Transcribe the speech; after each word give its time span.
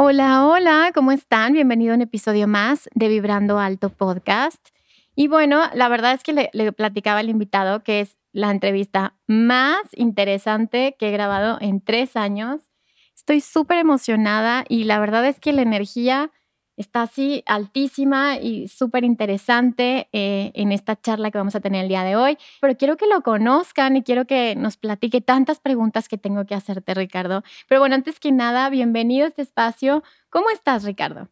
Hola, 0.00 0.46
hola, 0.46 0.92
¿cómo 0.94 1.10
están? 1.10 1.54
Bienvenido 1.54 1.92
a 1.92 1.96
un 1.96 2.02
episodio 2.02 2.46
más 2.46 2.88
de 2.94 3.08
Vibrando 3.08 3.58
Alto 3.58 3.88
Podcast. 3.88 4.68
Y 5.16 5.26
bueno, 5.26 5.64
la 5.74 5.88
verdad 5.88 6.12
es 6.12 6.22
que 6.22 6.48
le, 6.52 6.72
platicaba 6.72 7.18
al 7.18 7.28
invitado 7.28 7.82
que 7.82 7.98
es 7.98 8.16
la 8.30 8.52
entrevista 8.52 9.16
más 9.26 9.82
interesante 9.96 10.94
que 11.00 11.08
he 11.08 11.10
grabado 11.10 11.58
en 11.60 11.80
tres 11.80 12.14
años. 12.14 12.70
Estoy 13.16 13.40
súper 13.40 13.78
emocionada 13.78 14.64
y 14.68 14.84
la 14.84 15.00
verdad 15.00 15.26
es 15.26 15.40
que 15.40 15.52
la 15.52 15.62
energía 15.62 16.30
está 16.78 17.02
así 17.02 17.42
altísima 17.46 18.38
y 18.38 18.68
súper 18.68 19.04
interesante 19.04 20.08
eh, 20.12 20.52
en 20.54 20.72
esta 20.72 20.98
charla 20.98 21.30
que 21.30 21.38
vamos 21.38 21.54
a 21.54 21.60
tener 21.60 21.82
el 21.82 21.88
día 21.88 22.04
de 22.04 22.16
hoy. 22.16 22.38
Pero 22.60 22.76
quiero 22.76 22.96
que 22.96 23.06
lo 23.06 23.22
conozcan 23.22 23.96
y 23.96 24.02
quiero 24.02 24.26
que 24.26 24.54
nos 24.56 24.76
platique 24.76 25.20
tantas 25.20 25.60
preguntas 25.60 26.08
que 26.08 26.16
tengo 26.16 26.46
que 26.46 26.54
hacerte, 26.54 26.94
Ricardo. 26.94 27.42
Pero 27.68 27.80
bueno, 27.80 27.96
antes 27.96 28.20
que 28.20 28.32
nada, 28.32 28.70
bienvenido 28.70 29.26
a 29.26 29.28
este 29.28 29.42
espacio. 29.42 30.02
¿Cómo 30.30 30.50
estás, 30.50 30.84
Ricardo? 30.84 31.28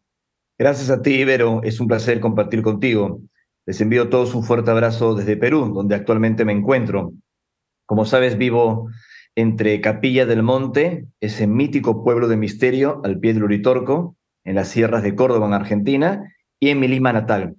Gracias 0.59 0.89
a 0.89 1.01
ti, 1.01 1.21
Ibero. 1.21 1.61
Es 1.63 1.79
un 1.79 1.87
placer 1.87 2.19
compartir 2.19 2.61
contigo. 2.61 3.21
Les 3.65 3.79
envío 3.81 4.03
a 4.03 4.09
todos 4.09 4.35
un 4.35 4.43
fuerte 4.43 4.71
abrazo 4.71 5.15
desde 5.15 5.37
Perú, 5.37 5.73
donde 5.73 5.95
actualmente 5.95 6.45
me 6.45 6.53
encuentro. 6.53 7.13
Como 7.85 8.05
sabes, 8.05 8.37
vivo 8.37 8.89
entre 9.35 9.79
Capilla 9.81 10.25
del 10.25 10.41
Monte, 10.41 11.05
ese 11.21 11.47
mítico 11.47 12.03
pueblo 12.03 12.27
de 12.27 12.37
misterio 12.37 13.01
al 13.03 13.19
pie 13.19 13.33
del 13.33 13.43
Uritorco, 13.43 14.17
en 14.47 14.55
las 14.55 14.69
sierras 14.69 15.03
de 15.03 15.13
Córdoba, 15.13 15.45
en 15.45 15.53
Argentina, 15.53 16.33
y 16.59 16.69
en 16.69 16.79
mi 16.79 16.87
Lima 16.87 17.11
natal. 17.11 17.55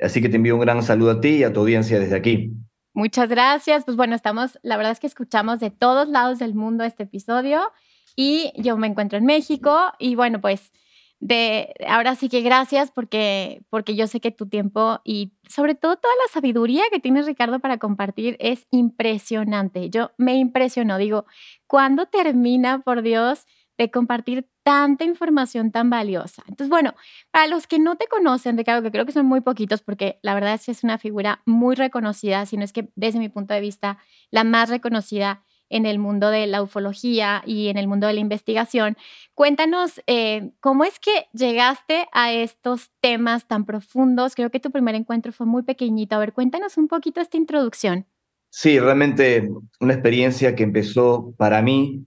Así 0.00 0.22
que 0.22 0.28
te 0.28 0.36
envío 0.36 0.54
un 0.54 0.60
gran 0.60 0.82
saludo 0.82 1.10
a 1.10 1.20
ti 1.20 1.36
y 1.36 1.44
a 1.44 1.52
tu 1.52 1.60
audiencia 1.60 1.98
desde 1.98 2.16
aquí. 2.16 2.52
Muchas 2.92 3.28
gracias. 3.28 3.84
Pues 3.84 3.96
bueno, 3.96 4.14
estamos, 4.14 4.58
la 4.62 4.76
verdad 4.76 4.92
es 4.92 5.00
que 5.00 5.08
escuchamos 5.08 5.58
de 5.58 5.70
todos 5.70 6.08
lados 6.08 6.38
del 6.38 6.54
mundo 6.54 6.84
este 6.84 7.02
episodio 7.02 7.72
y 8.14 8.52
yo 8.56 8.76
me 8.76 8.86
encuentro 8.86 9.18
en 9.18 9.24
México 9.24 9.76
y 9.98 10.14
bueno, 10.14 10.40
pues 10.40 10.72
de 11.18 11.74
ahora 11.88 12.14
sí 12.14 12.28
que 12.28 12.42
gracias 12.42 12.92
porque 12.92 13.62
porque 13.70 13.96
yo 13.96 14.06
sé 14.06 14.20
que 14.20 14.30
tu 14.30 14.46
tiempo 14.46 15.00
y 15.04 15.32
sobre 15.48 15.74
todo 15.74 15.96
toda 15.96 16.12
la 16.14 16.32
sabiduría 16.32 16.84
que 16.92 17.00
tienes 17.00 17.26
Ricardo 17.26 17.58
para 17.58 17.78
compartir 17.78 18.36
es 18.38 18.66
impresionante. 18.70 19.90
Yo 19.90 20.12
me 20.16 20.36
impresionó, 20.36 20.96
digo, 20.98 21.26
¿cuándo 21.66 22.06
termina 22.06 22.82
por 22.82 23.02
Dios 23.02 23.46
de 23.78 23.90
compartir 23.90 24.48
tanta 24.62 25.04
información 25.04 25.70
tan 25.72 25.90
valiosa. 25.90 26.42
Entonces, 26.46 26.68
bueno, 26.68 26.94
para 27.30 27.46
los 27.46 27.66
que 27.66 27.78
no 27.78 27.96
te 27.96 28.06
conocen, 28.06 28.56
Ricardo, 28.56 28.82
que 28.82 28.90
creo 28.90 29.06
que 29.06 29.12
son 29.12 29.26
muy 29.26 29.40
poquitos, 29.40 29.82
porque 29.82 30.18
la 30.22 30.34
verdad 30.34 30.54
es 30.54 30.66
que 30.66 30.72
es 30.72 30.84
una 30.84 30.98
figura 30.98 31.42
muy 31.44 31.74
reconocida, 31.74 32.46
si 32.46 32.56
no 32.56 32.64
es 32.64 32.72
que 32.72 32.90
desde 32.94 33.18
mi 33.18 33.28
punto 33.28 33.54
de 33.54 33.60
vista, 33.60 33.98
la 34.30 34.44
más 34.44 34.70
reconocida 34.70 35.42
en 35.70 35.86
el 35.86 35.98
mundo 35.98 36.30
de 36.30 36.46
la 36.46 36.62
ufología 36.62 37.42
y 37.46 37.68
en 37.68 37.78
el 37.78 37.88
mundo 37.88 38.06
de 38.06 38.12
la 38.12 38.20
investigación. 38.20 38.96
Cuéntanos 39.34 40.00
eh, 40.06 40.52
cómo 40.60 40.84
es 40.84 41.00
que 41.00 41.26
llegaste 41.32 42.06
a 42.12 42.32
estos 42.32 42.90
temas 43.00 43.48
tan 43.48 43.64
profundos. 43.64 44.34
Creo 44.34 44.50
que 44.50 44.60
tu 44.60 44.70
primer 44.70 44.94
encuentro 44.94 45.32
fue 45.32 45.46
muy 45.46 45.62
pequeñito. 45.62 46.14
A 46.14 46.18
ver, 46.18 46.32
cuéntanos 46.32 46.76
un 46.76 46.86
poquito 46.86 47.20
esta 47.20 47.36
introducción. 47.36 48.06
Sí, 48.50 48.78
realmente 48.78 49.50
una 49.80 49.94
experiencia 49.94 50.54
que 50.54 50.62
empezó 50.62 51.34
para 51.36 51.60
mí 51.60 52.06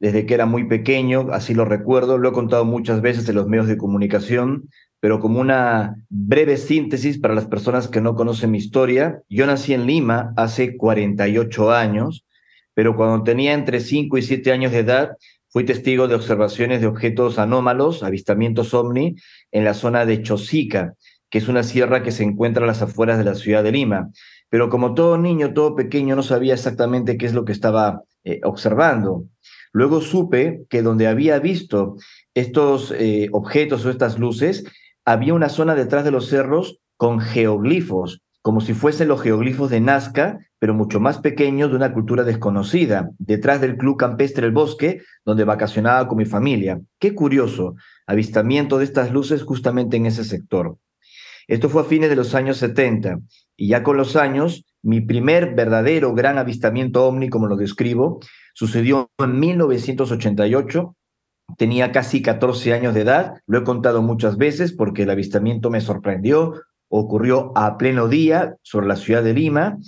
desde 0.00 0.26
que 0.26 0.34
era 0.34 0.46
muy 0.46 0.64
pequeño, 0.64 1.28
así 1.30 1.54
lo 1.54 1.66
recuerdo, 1.66 2.18
lo 2.18 2.30
he 2.30 2.32
contado 2.32 2.64
muchas 2.64 3.02
veces 3.02 3.28
en 3.28 3.36
los 3.36 3.46
medios 3.46 3.68
de 3.68 3.76
comunicación, 3.76 4.68
pero 4.98 5.20
como 5.20 5.40
una 5.40 5.96
breve 6.08 6.56
síntesis 6.56 7.18
para 7.18 7.34
las 7.34 7.46
personas 7.46 7.88
que 7.88 8.00
no 8.00 8.14
conocen 8.14 8.50
mi 8.50 8.58
historia, 8.58 9.22
yo 9.28 9.46
nací 9.46 9.74
en 9.74 9.86
Lima 9.86 10.32
hace 10.36 10.76
48 10.76 11.70
años, 11.70 12.24
pero 12.74 12.96
cuando 12.96 13.22
tenía 13.24 13.52
entre 13.52 13.80
5 13.80 14.16
y 14.16 14.22
7 14.22 14.52
años 14.52 14.72
de 14.72 14.78
edad, 14.78 15.16
fui 15.48 15.64
testigo 15.64 16.08
de 16.08 16.14
observaciones 16.14 16.80
de 16.80 16.86
objetos 16.86 17.38
anómalos, 17.38 18.02
avistamientos 18.02 18.72
ovni, 18.72 19.16
en 19.50 19.64
la 19.64 19.74
zona 19.74 20.06
de 20.06 20.22
Chosica, 20.22 20.94
que 21.28 21.38
es 21.38 21.48
una 21.48 21.62
sierra 21.62 22.02
que 22.02 22.12
se 22.12 22.22
encuentra 22.22 22.64
a 22.64 22.66
las 22.66 22.82
afueras 22.82 23.18
de 23.18 23.24
la 23.24 23.34
ciudad 23.34 23.62
de 23.62 23.72
Lima. 23.72 24.10
Pero 24.48 24.68
como 24.68 24.94
todo 24.94 25.18
niño, 25.18 25.52
todo 25.52 25.76
pequeño, 25.76 26.16
no 26.16 26.22
sabía 26.22 26.54
exactamente 26.54 27.16
qué 27.16 27.26
es 27.26 27.34
lo 27.34 27.44
que 27.44 27.52
estaba 27.52 28.02
eh, 28.24 28.40
observando. 28.44 29.24
Luego 29.72 30.00
supe 30.00 30.64
que 30.68 30.82
donde 30.82 31.06
había 31.06 31.38
visto 31.38 31.96
estos 32.34 32.92
eh, 32.92 33.28
objetos 33.32 33.84
o 33.84 33.90
estas 33.90 34.18
luces, 34.18 34.64
había 35.04 35.34
una 35.34 35.48
zona 35.48 35.74
detrás 35.74 36.04
de 36.04 36.10
los 36.10 36.28
cerros 36.28 36.78
con 36.96 37.20
geoglifos, 37.20 38.22
como 38.42 38.60
si 38.60 38.74
fuesen 38.74 39.08
los 39.08 39.22
geoglifos 39.22 39.70
de 39.70 39.80
Nazca, 39.80 40.38
pero 40.58 40.74
mucho 40.74 41.00
más 41.00 41.18
pequeños 41.18 41.70
de 41.70 41.76
una 41.76 41.92
cultura 41.92 42.24
desconocida, 42.24 43.10
detrás 43.18 43.60
del 43.60 43.76
Club 43.76 43.96
Campestre 43.96 44.46
El 44.46 44.52
Bosque, 44.52 45.02
donde 45.24 45.44
vacacionaba 45.44 46.06
con 46.08 46.18
mi 46.18 46.24
familia. 46.24 46.80
Qué 46.98 47.14
curioso, 47.14 47.74
avistamiento 48.06 48.78
de 48.78 48.84
estas 48.84 49.12
luces 49.12 49.42
justamente 49.42 49.96
en 49.96 50.06
ese 50.06 50.24
sector. 50.24 50.76
Esto 51.48 51.68
fue 51.68 51.82
a 51.82 51.86
fines 51.86 52.10
de 52.10 52.16
los 52.16 52.34
años 52.34 52.58
70, 52.58 53.18
y 53.56 53.68
ya 53.68 53.82
con 53.82 53.96
los 53.96 54.16
años, 54.16 54.64
mi 54.82 55.00
primer 55.00 55.54
verdadero 55.54 56.14
gran 56.14 56.38
avistamiento 56.38 57.04
ovni, 57.04 57.28
como 57.28 57.46
lo 57.46 57.56
describo, 57.56 58.20
Sucedió 58.60 59.10
en 59.16 59.40
1988, 59.40 60.94
tenía 61.56 61.92
casi 61.92 62.20
14 62.20 62.74
años 62.74 62.92
de 62.92 63.00
edad, 63.00 63.36
lo 63.46 63.60
he 63.60 63.64
contado 63.64 64.02
muchas 64.02 64.36
veces 64.36 64.74
porque 64.74 65.04
el 65.04 65.10
avistamiento 65.10 65.70
me 65.70 65.80
sorprendió, 65.80 66.60
ocurrió 66.90 67.52
a 67.56 67.78
pleno 67.78 68.06
día 68.06 68.56
sobre 68.60 68.86
la 68.86 68.96
ciudad 68.96 69.22
de 69.22 69.32
Lima 69.32 69.78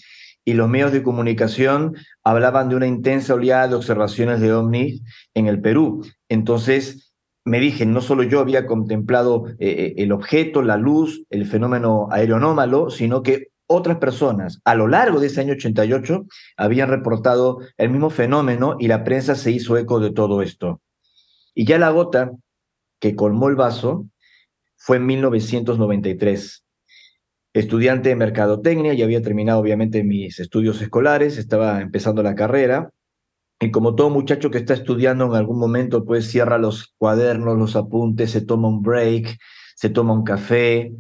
y 0.43 0.55
los 0.55 0.71
medios 0.71 0.91
de 0.91 1.03
comunicación 1.03 1.97
hablaban 2.25 2.71
de 2.71 2.77
una 2.77 2.87
intensa 2.87 3.35
oleada 3.35 3.69
de 3.69 3.75
observaciones 3.75 4.41
de 4.41 4.55
ovnis 4.55 5.03
en 5.35 5.49
el 5.49 5.61
Perú. 5.61 6.07
Entonces, 6.31 7.13
me 7.45 7.61
dije, 7.61 7.85
no 7.85 8.01
solo 8.01 8.23
yo 8.23 8.41
había 8.41 8.65
contemplado 8.65 9.49
eh, 9.49 9.69
eh, 9.69 9.95
el 9.99 10.13
objeto, 10.13 10.63
la 10.63 10.79
luz, 10.79 11.27
el 11.29 11.45
fenómeno 11.45 12.09
aeronómalo, 12.11 12.89
sino 12.89 13.23
que 13.23 13.49
otras 13.67 13.99
personas 13.99 14.61
a 14.65 14.75
lo 14.75 14.89
largo 14.89 15.21
de 15.21 15.29
ese 15.29 15.41
año 15.41 15.55
88 15.55 16.27
habían 16.57 16.89
reportado 16.89 17.59
el 17.77 17.91
mismo 17.91 18.11
fenómeno 18.11 18.77
y 18.79 18.89
la 18.89 19.05
prensa 19.05 19.35
se 19.35 19.51
hizo 19.51 19.77
eco 19.77 20.01
de 20.01 20.13
todo 20.13 20.43
esto. 20.43 20.81
Y 21.55 21.65
ya 21.65 21.79
la 21.79 21.91
gota 21.91 22.33
que 23.01 23.17
colmó 23.17 23.49
el 23.49 23.57
vaso 23.57 24.07
fue 24.77 24.97
en 24.97 25.07
1993. 25.07 26.65
Estudiante 27.55 28.09
de 28.09 28.17
mercadotecnia, 28.17 28.95
ya 28.95 29.05
había 29.05 29.23
terminado 29.23 29.61
obviamente 29.61 30.05
mis 30.05 30.41
estudios 30.41 30.81
escolares, 30.81 31.37
estaba 31.37 31.83
empezando 31.83 32.23
la 32.23 32.35
carrera. 32.35 32.91
Y 33.61 33.71
como 33.71 33.95
todo 33.95 34.11
muchacho 34.11 34.51
que 34.51 34.59
está 34.59 34.75
estudiando 34.75 35.27
en 35.27 35.35
algún 35.35 35.59
momento, 35.59 36.05
pues 36.05 36.29
cierra 36.29 36.59
los 36.59 36.95
cuadernos, 36.99 37.59
los 37.59 37.77
apuntes, 37.77 38.31
se 38.31 38.41
toma 38.41 38.69
un 38.69 38.83
break, 38.83 39.39
se 39.77 39.91
toma 39.91 40.15
un 40.15 40.25
café, 40.25 40.93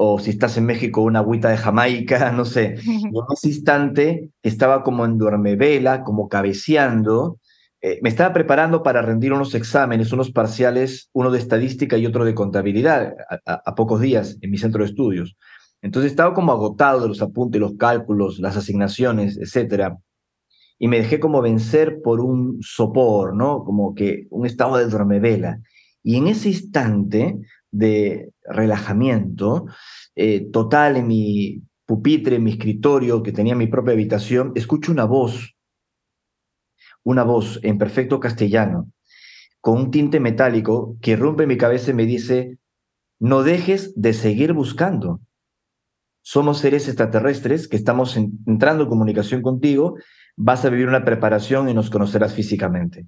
o 0.00 0.20
si 0.20 0.30
estás 0.30 0.56
en 0.56 0.64
México, 0.64 1.02
una 1.02 1.18
agüita 1.18 1.48
de 1.48 1.56
Jamaica, 1.56 2.30
no 2.32 2.44
sé. 2.44 2.76
en 2.86 3.12
ese 3.34 3.48
instante 3.48 4.30
estaba 4.44 4.84
como 4.84 5.04
en 5.04 5.18
duermevela, 5.18 6.04
como 6.04 6.28
cabeceando. 6.28 7.40
Eh, 7.80 7.98
me 8.00 8.08
estaba 8.08 8.32
preparando 8.32 8.84
para 8.84 9.02
rendir 9.02 9.32
unos 9.32 9.56
exámenes, 9.56 10.12
unos 10.12 10.30
parciales, 10.30 11.10
uno 11.12 11.32
de 11.32 11.40
estadística 11.40 11.96
y 11.96 12.06
otro 12.06 12.24
de 12.24 12.34
contabilidad, 12.34 13.14
a, 13.44 13.74
pocos 13.74 14.00
días 14.00 14.38
en 14.40 14.52
mi 14.52 14.58
centro 14.58 14.84
de 14.84 14.90
estudios. 14.90 15.36
Entonces 15.82 16.12
estaba 16.12 16.32
como 16.32 16.52
agotado 16.52 17.02
de 17.02 17.08
los 17.08 17.20
apuntes, 17.20 17.60
los 17.60 17.74
cálculos, 17.74 18.38
las 18.38 18.56
asignaciones, 18.56 19.36
etcétera. 19.36 19.98
Y 20.78 20.86
me 20.86 20.98
dejé 20.98 21.18
como 21.18 21.42
vencer 21.42 22.00
por 22.02 22.20
un 22.20 22.58
sopor, 22.60 23.34
¿no? 23.34 23.64
Como 23.64 23.96
que 23.96 24.28
un 24.30 24.46
estado 24.46 24.76
de 24.76 24.86
duermevela. 24.86 25.60
Y 26.04 26.16
en 26.16 26.28
ese 26.28 26.50
instante 26.50 27.36
de 27.70 28.32
relajamiento 28.44 29.66
eh, 30.14 30.48
total 30.50 30.96
en 30.96 31.06
mi 31.06 31.62
pupitre, 31.86 32.36
en 32.36 32.44
mi 32.44 32.52
escritorio, 32.52 33.22
que 33.22 33.32
tenía 33.32 33.54
mi 33.54 33.66
propia 33.66 33.94
habitación, 33.94 34.52
escucho 34.54 34.92
una 34.92 35.04
voz, 35.04 35.54
una 37.02 37.24
voz 37.24 37.60
en 37.62 37.78
perfecto 37.78 38.20
castellano, 38.20 38.90
con 39.60 39.78
un 39.78 39.90
tinte 39.90 40.20
metálico 40.20 40.96
que 41.00 41.16
rompe 41.16 41.46
mi 41.46 41.56
cabeza 41.56 41.90
y 41.90 41.94
me 41.94 42.06
dice, 42.06 42.58
no 43.18 43.42
dejes 43.42 43.92
de 44.00 44.12
seguir 44.12 44.52
buscando. 44.52 45.20
Somos 46.22 46.58
seres 46.58 46.88
extraterrestres 46.88 47.68
que 47.68 47.76
estamos 47.76 48.16
entrando 48.16 48.84
en 48.84 48.88
comunicación 48.90 49.40
contigo, 49.40 49.96
vas 50.36 50.64
a 50.64 50.70
vivir 50.70 50.88
una 50.88 51.04
preparación 51.04 51.68
y 51.68 51.74
nos 51.74 51.90
conocerás 51.90 52.34
físicamente. 52.34 53.06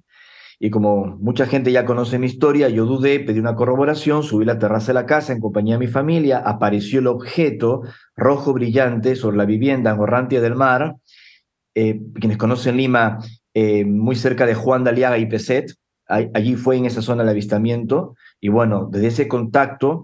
Y 0.63 0.69
como 0.69 1.17
mucha 1.19 1.47
gente 1.47 1.71
ya 1.71 1.85
conoce 1.85 2.19
mi 2.19 2.27
historia, 2.27 2.69
yo 2.69 2.85
dudé, 2.85 3.19
pedí 3.19 3.39
una 3.39 3.55
corroboración, 3.55 4.21
subí 4.21 4.45
la 4.45 4.59
terraza 4.59 4.87
de 4.87 4.93
la 4.93 5.07
casa 5.07 5.33
en 5.33 5.39
compañía 5.39 5.73
de 5.73 5.79
mi 5.79 5.87
familia, 5.87 6.37
apareció 6.37 6.99
el 6.99 7.07
objeto 7.07 7.81
rojo 8.15 8.53
brillante 8.53 9.15
sobre 9.15 9.37
la 9.37 9.45
vivienda 9.45 9.89
en 9.89 9.99
Orrantia 9.99 10.39
del 10.39 10.53
Mar. 10.53 10.97
Eh, 11.73 12.01
quienes 12.13 12.37
conocen 12.37 12.77
Lima, 12.77 13.17
eh, 13.55 13.85
muy 13.85 14.15
cerca 14.15 14.45
de 14.45 14.53
Juan 14.53 14.83
de 14.83 14.91
Aliaga 14.91 15.17
y 15.17 15.25
Peset, 15.25 15.73
allí 16.07 16.55
fue 16.55 16.77
en 16.77 16.85
esa 16.85 17.01
zona 17.01 17.23
el 17.23 17.29
avistamiento. 17.29 18.13
Y 18.39 18.49
bueno, 18.49 18.87
desde 18.91 19.07
ese 19.07 19.27
contacto, 19.27 20.03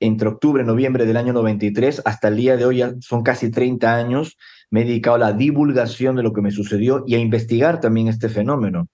entre 0.00 0.28
octubre 0.28 0.62
y 0.62 0.66
noviembre 0.66 1.06
del 1.06 1.16
año 1.16 1.32
93 1.32 2.02
hasta 2.04 2.28
el 2.28 2.36
día 2.36 2.58
de 2.58 2.66
hoy, 2.66 2.84
son 3.00 3.22
casi 3.22 3.50
30 3.50 3.96
años, 3.96 4.36
me 4.68 4.82
he 4.82 4.84
dedicado 4.84 5.16
a 5.16 5.20
la 5.20 5.32
divulgación 5.32 6.14
de 6.14 6.22
lo 6.22 6.34
que 6.34 6.42
me 6.42 6.50
sucedió 6.50 7.04
y 7.06 7.14
a 7.14 7.18
investigar 7.18 7.80
también 7.80 8.08
este 8.08 8.28
fenómeno 8.28 8.90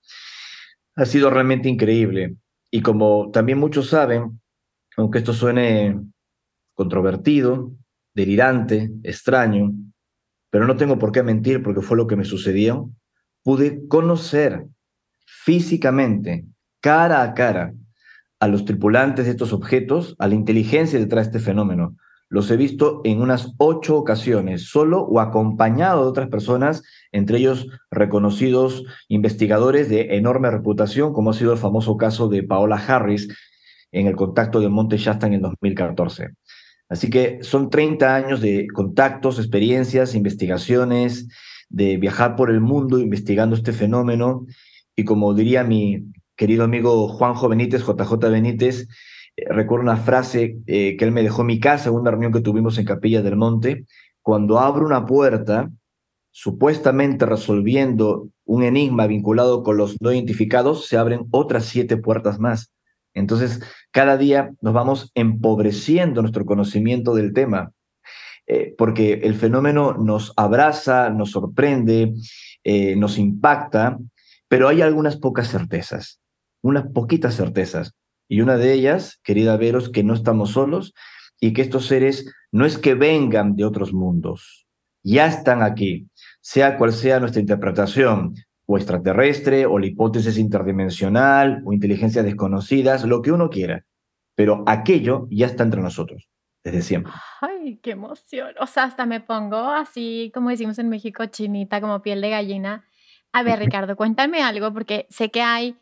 ha 0.96 1.04
sido 1.04 1.30
realmente 1.30 1.68
increíble. 1.68 2.36
Y 2.70 2.82
como 2.82 3.30
también 3.30 3.58
muchos 3.58 3.88
saben, 3.88 4.40
aunque 4.96 5.18
esto 5.18 5.32
suene 5.32 6.00
controvertido, 6.74 7.72
delirante, 8.14 8.90
extraño, 9.02 9.72
pero 10.50 10.66
no 10.66 10.76
tengo 10.76 10.98
por 10.98 11.12
qué 11.12 11.22
mentir 11.22 11.62
porque 11.62 11.82
fue 11.82 11.96
lo 11.96 12.06
que 12.06 12.16
me 12.16 12.24
sucedió, 12.24 12.90
pude 13.42 13.86
conocer 13.88 14.66
físicamente, 15.26 16.44
cara 16.80 17.22
a 17.22 17.34
cara, 17.34 17.72
a 18.40 18.48
los 18.48 18.64
tripulantes 18.64 19.26
de 19.26 19.32
estos 19.32 19.52
objetos, 19.52 20.16
a 20.18 20.26
la 20.26 20.34
inteligencia 20.34 20.98
detrás 20.98 21.30
de 21.30 21.38
este 21.38 21.50
fenómeno. 21.50 21.96
Los 22.30 22.48
he 22.50 22.56
visto 22.56 23.00
en 23.02 23.20
unas 23.20 23.52
ocho 23.58 23.96
ocasiones, 23.96 24.68
solo 24.68 25.02
o 25.02 25.18
acompañado 25.18 26.04
de 26.04 26.08
otras 26.10 26.28
personas, 26.28 26.84
entre 27.10 27.38
ellos 27.38 27.66
reconocidos 27.90 28.84
investigadores 29.08 29.88
de 29.88 30.14
enorme 30.16 30.48
reputación, 30.48 31.12
como 31.12 31.30
ha 31.30 31.34
sido 31.34 31.52
el 31.52 31.58
famoso 31.58 31.96
caso 31.96 32.28
de 32.28 32.44
Paola 32.44 32.76
Harris 32.76 33.28
en 33.90 34.06
el 34.06 34.14
contacto 34.14 34.60
de 34.60 34.68
Monte 34.68 34.96
Shasta 34.96 35.26
en 35.26 35.34
el 35.34 35.40
2014. 35.40 36.28
Así 36.88 37.10
que 37.10 37.40
son 37.42 37.68
30 37.68 38.14
años 38.14 38.40
de 38.40 38.68
contactos, 38.72 39.40
experiencias, 39.40 40.14
investigaciones, 40.14 41.26
de 41.68 41.96
viajar 41.96 42.36
por 42.36 42.50
el 42.50 42.60
mundo 42.60 43.00
investigando 43.00 43.56
este 43.56 43.72
fenómeno. 43.72 44.46
Y 44.94 45.04
como 45.04 45.34
diría 45.34 45.64
mi 45.64 46.12
querido 46.36 46.62
amigo 46.62 47.08
Juanjo 47.08 47.48
Benítez, 47.48 47.82
JJ 47.82 48.12
Benítez, 48.30 48.86
recuerdo 49.48 49.84
una 49.84 49.96
frase 49.96 50.58
eh, 50.66 50.96
que 50.96 51.04
él 51.04 51.12
me 51.12 51.22
dejó 51.22 51.42
en 51.42 51.48
mi 51.48 51.60
casa 51.60 51.88
en 51.88 51.94
una 51.94 52.10
reunión 52.10 52.32
que 52.32 52.40
tuvimos 52.40 52.78
en 52.78 52.84
Capilla 52.84 53.22
del 53.22 53.36
Monte. 53.36 53.86
Cuando 54.22 54.58
abro 54.58 54.84
una 54.84 55.06
puerta, 55.06 55.70
supuestamente 56.30 57.26
resolviendo 57.26 58.28
un 58.44 58.62
enigma 58.62 59.06
vinculado 59.06 59.62
con 59.62 59.76
los 59.76 60.00
no 60.00 60.12
identificados, 60.12 60.86
se 60.86 60.96
abren 60.96 61.26
otras 61.30 61.64
siete 61.64 61.96
puertas 61.96 62.38
más. 62.38 62.72
Entonces, 63.14 63.60
cada 63.90 64.16
día 64.16 64.52
nos 64.60 64.72
vamos 64.72 65.10
empobreciendo 65.14 66.22
nuestro 66.22 66.44
conocimiento 66.44 67.14
del 67.14 67.32
tema, 67.32 67.72
eh, 68.46 68.74
porque 68.78 69.14
el 69.22 69.34
fenómeno 69.34 69.94
nos 69.94 70.32
abraza, 70.36 71.10
nos 71.10 71.32
sorprende, 71.32 72.14
eh, 72.64 72.96
nos 72.96 73.18
impacta, 73.18 73.98
pero 74.48 74.68
hay 74.68 74.82
algunas 74.82 75.16
pocas 75.16 75.48
certezas, 75.48 76.20
unas 76.62 76.86
poquitas 76.92 77.36
certezas. 77.36 77.94
Y 78.30 78.42
una 78.42 78.56
de 78.56 78.72
ellas, 78.72 79.18
querida 79.24 79.56
Veros, 79.56 79.90
que 79.90 80.04
no 80.04 80.14
estamos 80.14 80.52
solos 80.52 80.94
y 81.40 81.52
que 81.52 81.62
estos 81.62 81.86
seres 81.86 82.32
no 82.52 82.64
es 82.64 82.78
que 82.78 82.94
vengan 82.94 83.56
de 83.56 83.64
otros 83.64 83.92
mundos, 83.92 84.68
ya 85.02 85.26
están 85.26 85.64
aquí, 85.64 86.06
sea 86.40 86.78
cual 86.78 86.92
sea 86.92 87.18
nuestra 87.18 87.40
interpretación, 87.40 88.34
o 88.66 88.76
extraterrestre, 88.76 89.66
o 89.66 89.80
la 89.80 89.86
hipótesis 89.86 90.38
interdimensional, 90.38 91.60
o 91.64 91.72
inteligencias 91.72 92.24
desconocidas, 92.24 93.04
lo 93.04 93.20
que 93.20 93.32
uno 93.32 93.50
quiera. 93.50 93.84
Pero 94.36 94.62
aquello 94.68 95.26
ya 95.28 95.46
está 95.46 95.64
entre 95.64 95.82
nosotros, 95.82 96.28
desde 96.62 96.82
siempre. 96.82 97.12
Ay, 97.40 97.80
qué 97.82 97.90
emoción. 97.90 98.54
O 98.60 98.68
sea, 98.68 98.84
hasta 98.84 99.06
me 99.06 99.20
pongo 99.20 99.70
así, 99.70 100.30
como 100.32 100.50
decimos 100.50 100.78
en 100.78 100.88
México, 100.88 101.26
chinita, 101.26 101.80
como 101.80 102.00
piel 102.00 102.20
de 102.20 102.30
gallina. 102.30 102.84
A 103.32 103.42
ver, 103.42 103.58
Ricardo, 103.58 103.96
cuéntame 103.96 104.40
algo, 104.40 104.72
porque 104.72 105.08
sé 105.10 105.32
que 105.32 105.42
hay 105.42 105.76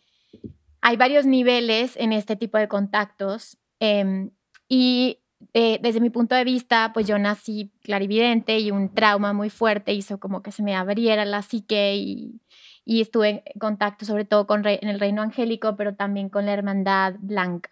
hay 0.80 0.96
varios 0.96 1.26
niveles 1.26 1.96
en 1.96 2.12
este 2.12 2.36
tipo 2.36 2.58
de 2.58 2.68
contactos 2.68 3.58
em, 3.80 4.30
y 4.68 5.20
eh, 5.54 5.78
desde 5.82 6.00
mi 6.00 6.10
punto 6.10 6.34
de 6.34 6.44
vista, 6.44 6.92
pues 6.92 7.06
yo 7.06 7.18
nací 7.18 7.72
clarividente 7.82 8.58
y 8.58 8.70
un 8.70 8.92
trauma 8.92 9.32
muy 9.32 9.50
fuerte 9.50 9.92
hizo 9.92 10.18
como 10.18 10.42
que 10.42 10.52
se 10.52 10.62
me 10.62 10.74
abriera 10.74 11.24
la 11.24 11.42
psique 11.42 11.96
y, 11.96 12.40
y 12.84 13.00
estuve 13.00 13.42
en 13.44 13.58
contacto 13.60 14.04
sobre 14.04 14.24
todo 14.24 14.46
con 14.46 14.66
en 14.66 14.88
el 14.88 15.00
reino 15.00 15.22
angélico, 15.22 15.76
pero 15.76 15.94
también 15.94 16.28
con 16.28 16.46
la 16.46 16.52
hermandad 16.52 17.14
blanca. 17.20 17.70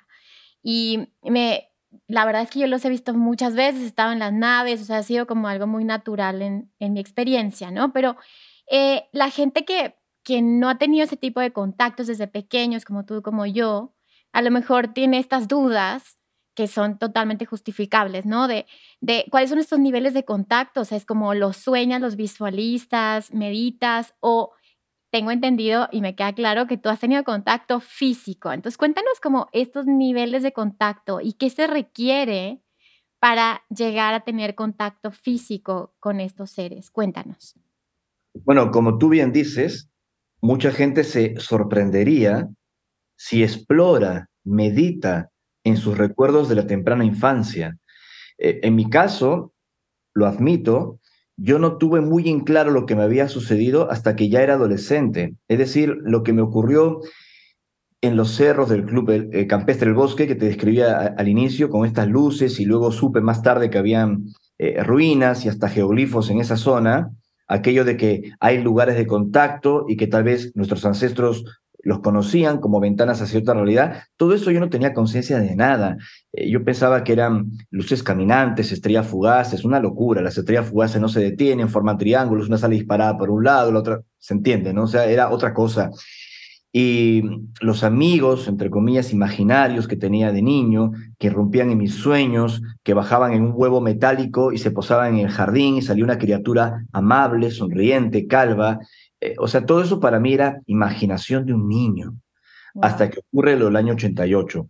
Y 0.63 1.09
me, 1.23 1.71
la 2.09 2.25
verdad 2.25 2.43
es 2.43 2.51
que 2.51 2.61
yo 2.61 2.67
los 2.67 2.85
he 2.85 2.89
visto 2.89 3.15
muchas 3.15 3.55
veces, 3.55 3.83
he 3.83 3.87
estado 3.87 4.13
en 4.13 4.19
las 4.21 4.33
naves, 4.33 4.81
o 4.83 4.85
sea, 4.85 4.99
ha 4.99 5.03
sido 5.03 5.27
como 5.27 5.49
algo 5.49 5.67
muy 5.67 5.85
natural 5.85 6.43
en, 6.43 6.71
en 6.79 6.93
mi 6.93 7.01
experiencia, 7.01 7.71
¿no? 7.71 7.93
Pero 7.93 8.17
eh, 8.71 9.09
la 9.13 9.31
gente 9.31 9.65
que 9.65 9.97
que 10.27 10.43
no 10.43 10.69
ha 10.69 10.77
tenido 10.77 11.05
ese 11.05 11.17
tipo 11.17 11.39
de 11.39 11.53
contactos 11.53 12.09
desde 12.09 12.27
pequeños, 12.27 12.85
como 12.85 13.05
tú, 13.05 13.23
como 13.23 13.47
yo, 13.47 13.95
a 14.33 14.43
lo 14.43 14.51
mejor 14.51 14.89
tiene 14.89 15.21
estas 15.21 15.47
dudas 15.47 16.19
que 16.57 16.67
son 16.67 16.99
totalmente 16.99 17.47
justificables, 17.47 18.27
¿no? 18.27 18.49
De, 18.49 18.67
cuáles 19.31 19.51
son 19.51 19.61
estos 19.61 19.79
niveles 19.79 20.15
de 20.15 20.25
contacto, 20.25 20.81
o 20.81 20.85
sea, 20.85 20.99
es 20.99 21.07
como 21.07 21.33
los 21.35 21.59
sueñas, 21.59 22.01
los 22.01 22.17
visualistas, 22.17 23.33
meditas, 23.33 24.17
o 24.19 24.51
tengo 25.13 25.31
entendido 25.31 25.89
y 25.93 26.01
me 26.01 26.17
queda 26.17 26.33
claro 26.33 26.67
que 26.67 26.77
tú 26.77 26.89
has 26.89 26.99
tenido 26.99 27.23
contacto 27.23 27.79
físico. 27.79 28.53
Entonces, 28.53 28.79
cuéntanos 28.79 29.21
como 29.21 29.49
estos 29.53 29.87
niveles 29.87 30.43
de 30.43 30.53
contacto 30.53 31.21
y 31.21 31.35
qué 31.35 31.51
se 31.51 31.69
requiere 31.69 32.65
para 33.21 33.63
llegar 33.69 34.13
a 34.15 34.25
tener 34.25 34.57
contacto 34.57 35.13
físico 35.13 35.95
con 36.01 36.19
estos 36.19 36.51
seres. 36.51 36.91
Cuéntanos. 36.91 37.55
Bueno, 38.45 38.73
como 38.73 38.99
tú 38.99 39.09
bien 39.09 39.33
dices, 39.33 39.89
mucha 40.41 40.71
gente 40.71 41.05
se 41.05 41.35
sorprendería 41.39 42.49
si 43.17 43.43
explora, 43.43 44.29
medita 44.45 45.31
en 45.65 45.77
sus 45.77 45.99
recuerdos 45.99 46.49
de 46.49 46.55
la 46.55 46.67
temprana 46.67 47.05
infancia. 47.05 47.77
Eh, 48.39 48.61
en 48.63 48.75
mi 48.75 48.89
caso, 48.89 49.53
lo 50.15 50.27
admito, 50.27 51.01
yo 51.37 51.59
no 51.59 51.77
tuve 51.77 52.01
muy 52.01 52.29
en 52.29 52.41
claro 52.41 52.71
lo 52.71 52.87
que 52.87 52.97
me 52.97 53.03
había 53.03 53.29
sucedido 53.29 53.91
hasta 53.91 54.17
que 54.17 54.29
ya 54.29 54.43
era 54.43 54.55
adolescente. 54.55 55.35
Es 55.49 55.59
decir, 55.59 55.97
lo 56.03 56.23
que 56.23 56.33
me 56.33 56.43
ocurrió 56.43 57.01
en 58.01 58.17
los 58.17 58.31
cerros 58.35 58.69
del 58.69 58.85
Club 58.85 59.11
eh, 59.11 59.47
Campestre 59.47 59.87
del 59.87 59.97
Bosque, 59.97 60.27
que 60.27 60.35
te 60.35 60.47
describía 60.47 61.15
al 61.17 61.29
inicio, 61.29 61.69
con 61.69 61.85
estas 61.87 62.09
luces, 62.09 62.61
y 62.61 62.65
luego 62.65 62.93
supe 62.93 63.21
más 63.21 63.43
tarde 63.43 63.71
que 63.71 63.79
habían 63.79 64.27
eh, 64.59 64.83
ruinas 64.83 65.45
y 65.45 65.49
hasta 65.49 65.69
geoglifos 65.69 66.31
en 66.31 66.41
esa 66.41 66.57
zona 66.57 67.11
aquello 67.47 67.85
de 67.85 67.97
que 67.97 68.33
hay 68.41 68.63
lugares 68.63 68.97
de 68.97 69.07
contacto 69.07 69.87
y 69.89 69.97
que 69.97 70.07
tal 70.07 70.25
vez 70.25 70.53
nuestros 70.55 70.85
ancestros 70.85 71.45
los 71.87 72.01
conocían 72.01 72.59
como 72.59 72.81
ventanas 72.81 73.23
hacia 73.23 73.39
otra 73.39 73.55
realidad. 73.55 74.03
Todo 74.17 74.35
eso 74.35 74.51
yo 74.51 74.59
no 74.59 74.69
tenía 74.69 74.93
conciencia 74.93 75.39
de 75.39 75.55
nada. 75.55 75.97
Eh, 76.33 76.51
yo 76.51 76.65
pensaba 76.65 77.05
que 77.05 77.13
eran 77.13 77.53
luces 77.71 78.03
caminantes, 78.03 78.73
estrellas 78.73 79.07
fugaces, 79.07 79.65
una 79.65 79.79
locura. 79.79 80.21
Las 80.21 80.37
estrellas 80.37 80.67
fugaces 80.67 81.01
no 81.01 81.09
se 81.09 81.21
detienen, 81.21 81.69
forman 81.69 81.97
triángulos, 81.97 82.49
una 82.49 82.59
sale 82.59 82.75
disparada 82.75 83.17
por 83.17 83.31
un 83.31 83.45
lado, 83.45 83.71
la 83.71 83.79
otra, 83.79 84.01
se 84.19 84.35
entiende, 84.35 84.75
¿no? 84.75 84.83
O 84.83 84.89
sea, 84.89 85.07
era 85.07 85.31
otra 85.31 85.55
cosa. 85.55 85.91
Y 86.73 87.23
los 87.61 87.85
amigos, 87.85 88.49
entre 88.49 88.69
comillas, 88.69 89.13
imaginarios 89.13 89.89
que 89.89 89.97
tenía 89.97 90.31
de 90.33 90.43
niño, 90.43 90.93
que 91.19 91.31
rompían 91.31 91.71
en 91.71 91.79
mis 91.79 91.95
sueños, 91.95 92.61
que 92.83 92.93
bajaban 92.93 93.33
en 93.33 93.43
un 93.43 93.53
huevo 93.55 93.81
metálico 93.81 94.53
y 94.53 94.59
se 94.59 94.71
posaban 94.71 95.15
en 95.15 95.27
el 95.27 95.31
jardín 95.31 95.77
y 95.77 95.83
salía 95.83 96.05
una 96.05 96.19
criatura 96.19 96.85
amable, 96.93 97.51
sonriente, 97.51 98.27
calva. 98.27 98.79
Eh, 99.21 99.35
o 99.39 99.49
sea, 99.49 99.65
todo 99.65 99.83
eso 99.83 100.01
para 100.01 100.21
mí 100.21 100.35
era 100.35 100.61
imaginación 100.67 101.47
de 101.47 101.55
un 101.55 101.67
niño, 101.69 102.17
hasta 102.83 103.09
que 103.09 103.21
ocurre 103.21 103.55
el 103.55 103.77
año 103.77 103.95
88. 103.95 104.69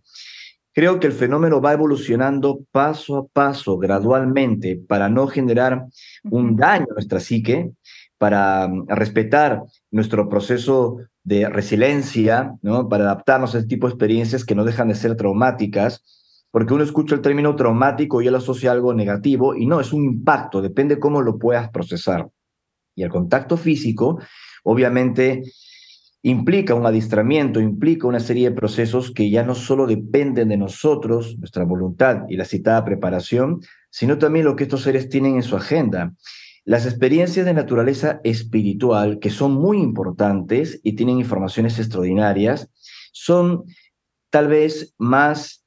Creo 0.77 0.99
que 0.99 1.07
el 1.07 1.13
fenómeno 1.13 1.59
va 1.59 1.73
evolucionando 1.73 2.59
paso 2.71 3.17
a 3.17 3.25
paso, 3.25 3.79
gradualmente, 3.79 4.79
para 4.87 5.09
no 5.09 5.25
generar 5.25 5.87
un 6.23 6.55
daño 6.55 6.85
a 6.91 6.93
nuestra 6.93 7.19
psique, 7.19 7.71
para 8.17 8.67
mm, 8.67 8.87
respetar 8.87 9.63
nuestro 9.97 10.29
proceso 10.29 10.99
de 11.23 11.49
resiliencia, 11.49 12.53
para 12.89 13.03
adaptarnos 13.03 13.53
a 13.53 13.57
este 13.57 13.67
tipo 13.67 13.87
de 13.87 13.93
experiencias 13.93 14.45
que 14.45 14.55
no 14.55 14.63
dejan 14.63 14.87
de 14.87 14.95
ser 14.95 15.15
traumáticas. 15.17 16.03
porque 16.49 16.73
uno 16.73 16.83
escucha 16.83 17.13
el 17.13 17.21
término 17.21 17.55
traumático 17.55 18.21
y 18.21 18.27
él 18.27 18.35
asocia 18.35 18.71
algo 18.71 18.93
negativo, 18.93 19.53
y 19.53 19.65
no, 19.65 19.81
es 19.81 19.91
un 19.91 20.05
impacto, 20.05 20.61
depende 20.61 20.97
cómo 20.97 21.21
lo 21.21 21.37
puedas 21.37 21.69
procesar. 21.69 22.29
Y 22.95 23.03
el 23.03 23.09
contacto 23.09 23.57
físico, 23.57 24.19
obviamente, 24.63 25.43
implica 26.23 26.73
un 26.73 26.85
adiestramiento, 26.85 27.59
implica 27.59 28.07
una 28.07 28.19
serie 28.19 28.49
de 28.49 28.55
procesos 28.55 29.11
que 29.11 29.29
ya 29.29 29.43
no 29.43 29.55
solo 29.55 29.85
dependen 29.85 30.49
de 30.49 30.57
nosotros, 30.57 31.37
nuestra 31.37 31.63
voluntad 31.63 32.23
y 32.29 32.37
la 32.37 32.45
citada 32.45 32.83
preparación, 32.85 33.59
sino 33.89 34.17
también 34.17 34.45
lo 34.45 34.55
que 34.55 34.63
estos 34.63 34.81
seres 34.81 35.09
tienen 35.09 35.35
en 35.35 35.43
su 35.43 35.55
agenda. 35.55 36.13
Las 36.67 36.85
experiencias 36.85 37.45
de 37.45 37.53
naturaleza 37.53 38.19
espiritual, 38.25 39.19
que 39.19 39.29
son 39.29 39.53
muy 39.53 39.77
importantes 39.77 40.81
y 40.83 40.97
tienen 40.97 41.17
informaciones 41.17 41.79
extraordinarias, 41.79 42.69
son 43.13 43.63
tal 44.29 44.49
vez 44.49 44.93
más 44.97 45.63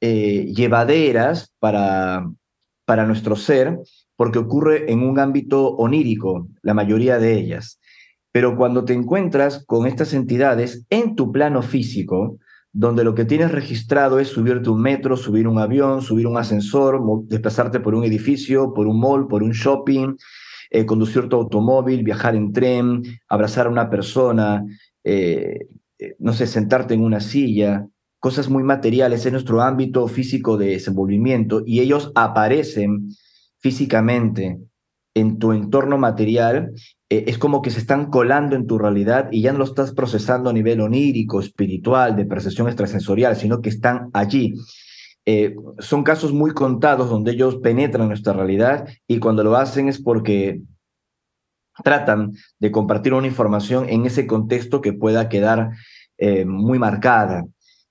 eh, 0.00 0.46
llevaderas 0.52 1.52
para, 1.60 2.28
para 2.84 3.06
nuestro 3.06 3.36
ser, 3.36 3.78
porque 4.16 4.40
ocurre 4.40 4.90
en 4.90 5.04
un 5.04 5.20
ámbito 5.20 5.68
onírico, 5.76 6.48
la 6.62 6.74
mayoría 6.74 7.20
de 7.20 7.34
ellas. 7.34 7.78
Pero 8.32 8.56
cuando 8.56 8.84
te 8.84 8.92
encuentras 8.92 9.64
con 9.64 9.86
estas 9.86 10.12
entidades 10.14 10.84
en 10.90 11.14
tu 11.14 11.30
plano 11.30 11.62
físico, 11.62 12.38
donde 12.72 13.04
lo 13.04 13.14
que 13.14 13.24
tienes 13.24 13.50
registrado 13.50 14.20
es 14.20 14.28
subirte 14.28 14.70
un 14.70 14.80
metro, 14.80 15.16
subir 15.16 15.48
un 15.48 15.58
avión, 15.58 16.02
subir 16.02 16.26
un 16.26 16.36
ascensor, 16.36 17.00
desplazarte 17.24 17.80
por 17.80 17.94
un 17.94 18.04
edificio, 18.04 18.72
por 18.72 18.86
un 18.86 19.00
mall, 19.00 19.26
por 19.26 19.42
un 19.42 19.50
shopping, 19.52 20.16
eh, 20.70 20.86
conducir 20.86 21.28
tu 21.28 21.36
automóvil, 21.36 22.04
viajar 22.04 22.36
en 22.36 22.52
tren, 22.52 23.02
abrazar 23.28 23.66
a 23.66 23.70
una 23.70 23.90
persona, 23.90 24.64
eh, 25.02 25.66
eh, 25.98 26.16
no 26.20 26.32
sé, 26.32 26.46
sentarte 26.46 26.94
en 26.94 27.02
una 27.02 27.20
silla, 27.20 27.86
cosas 28.20 28.48
muy 28.48 28.62
materiales 28.62 29.26
en 29.26 29.32
nuestro 29.32 29.62
ámbito 29.62 30.06
físico 30.06 30.56
de 30.56 30.66
desenvolvimiento 30.66 31.62
y 31.66 31.80
ellos 31.80 32.12
aparecen 32.14 33.08
físicamente 33.58 34.60
en 35.14 35.38
tu 35.38 35.52
entorno 35.52 35.98
material, 35.98 36.72
eh, 37.12 37.24
es 37.26 37.38
como 37.38 37.60
que 37.60 37.70
se 37.70 37.80
están 37.80 38.08
colando 38.08 38.54
en 38.54 38.68
tu 38.68 38.78
realidad 38.78 39.28
y 39.32 39.42
ya 39.42 39.52
no 39.52 39.58
lo 39.58 39.64
estás 39.64 39.92
procesando 39.92 40.48
a 40.48 40.52
nivel 40.52 40.80
onírico, 40.80 41.40
espiritual, 41.40 42.14
de 42.14 42.24
percepción 42.24 42.68
extrasensorial, 42.68 43.34
sino 43.36 43.60
que 43.60 43.68
están 43.68 44.10
allí. 44.12 44.54
Eh, 45.26 45.56
son 45.80 46.04
casos 46.04 46.32
muy 46.32 46.52
contados 46.52 47.10
donde 47.10 47.32
ellos 47.32 47.56
penetran 47.56 48.08
nuestra 48.08 48.32
realidad 48.32 48.88
y 49.08 49.18
cuando 49.18 49.42
lo 49.42 49.56
hacen 49.56 49.88
es 49.88 50.00
porque 50.00 50.62
tratan 51.82 52.32
de 52.58 52.70
compartir 52.70 53.12
una 53.12 53.26
información 53.26 53.88
en 53.88 54.06
ese 54.06 54.26
contexto 54.26 54.80
que 54.80 54.92
pueda 54.92 55.28
quedar 55.28 55.70
eh, 56.16 56.44
muy 56.44 56.78
marcada, 56.78 57.44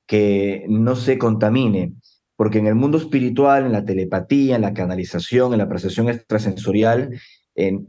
que 0.07 0.65
no 0.69 0.95
se 0.95 1.17
contamine 1.17 1.93
porque 2.37 2.59
en 2.59 2.67
el 2.67 2.75
mundo 2.75 2.97
espiritual, 2.97 3.65
en 3.65 3.73
la 3.73 3.83
telepatía, 3.83 4.55
en 4.55 4.61
la 4.61 4.73
canalización, 4.73 5.51
en 5.51 5.59
la 5.59 5.67
percepción 5.67 6.07
extrasensorial, 6.07 7.19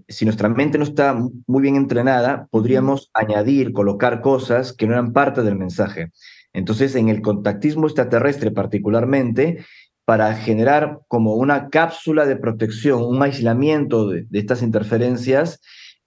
si 0.09 0.25
nuestra 0.25 0.49
mente 0.49 0.79
no 0.79 0.85
está 0.85 1.15
muy 1.47 1.63
bien 1.63 1.77
entrenada, 1.77 2.49
podríamos 2.51 3.11
añadir, 3.15 3.73
colocar 3.73 4.21
cosas 4.21 4.73
que 4.73 4.87
no 4.87 4.95
eran 4.95 5.13
parte 5.13 5.43
del 5.43 5.57
mensaje. 5.57 6.11
Entonces, 6.53 6.95
en 6.97 7.09
el 7.09 7.23
contactismo 7.23 7.87
extraterrestre 7.87 8.51
particularmente, 8.51 9.65
para 10.05 10.35
generar 10.35 11.01
como 11.07 11.37
una 11.37 11.69
cápsula 11.69 12.27
de 12.27 12.37
protección, 12.37 13.05
un 13.05 13.23
aislamiento 13.23 14.09
de 14.09 14.27
estas 14.33 14.63
interferencias, 14.63 15.61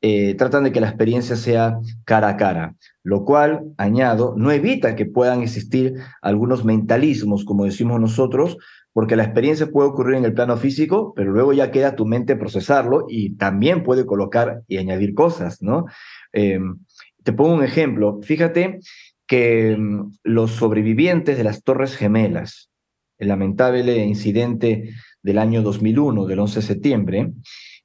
eh, 0.05 0.35
tratan 0.35 0.65
de 0.65 0.73
que 0.73 0.81
la 0.81 0.89
experiencia 0.89 1.37
sea 1.37 1.79
cara 2.03 2.27
a 2.27 2.35
cara, 2.35 2.75
lo 3.03 3.23
cual, 3.23 3.73
añado, 3.77 4.33
no 4.35 4.51
evita 4.51 4.97
que 4.97 5.05
puedan 5.05 5.41
existir 5.41 5.93
algunos 6.21 6.65
mentalismos, 6.65 7.45
como 7.45 7.63
decimos 7.63 8.01
nosotros, 8.01 8.57
porque 8.91 9.15
la 9.15 9.23
experiencia 9.23 9.71
puede 9.71 9.87
ocurrir 9.87 10.17
en 10.17 10.25
el 10.25 10.33
plano 10.33 10.57
físico, 10.57 11.13
pero 11.15 11.31
luego 11.31 11.53
ya 11.53 11.71
queda 11.71 11.95
tu 11.95 12.05
mente 12.05 12.35
procesarlo 12.35 13.05
y 13.07 13.37
también 13.37 13.81
puede 13.81 14.05
colocar 14.05 14.63
y 14.67 14.75
añadir 14.75 15.13
cosas, 15.13 15.61
¿no? 15.61 15.85
Eh, 16.33 16.59
te 17.23 17.31
pongo 17.31 17.53
un 17.53 17.63
ejemplo. 17.63 18.19
Fíjate 18.23 18.79
que 19.25 19.77
mm, 19.77 20.17
los 20.23 20.51
sobrevivientes 20.51 21.37
de 21.37 21.45
las 21.45 21.63
Torres 21.63 21.95
Gemelas, 21.95 22.69
el 23.19 23.29
lamentable 23.29 24.03
incidente 24.03 24.89
del 25.21 25.37
año 25.37 25.61
2001, 25.61 26.25
del 26.25 26.39
11 26.39 26.59
de 26.59 26.65
septiembre, 26.65 27.31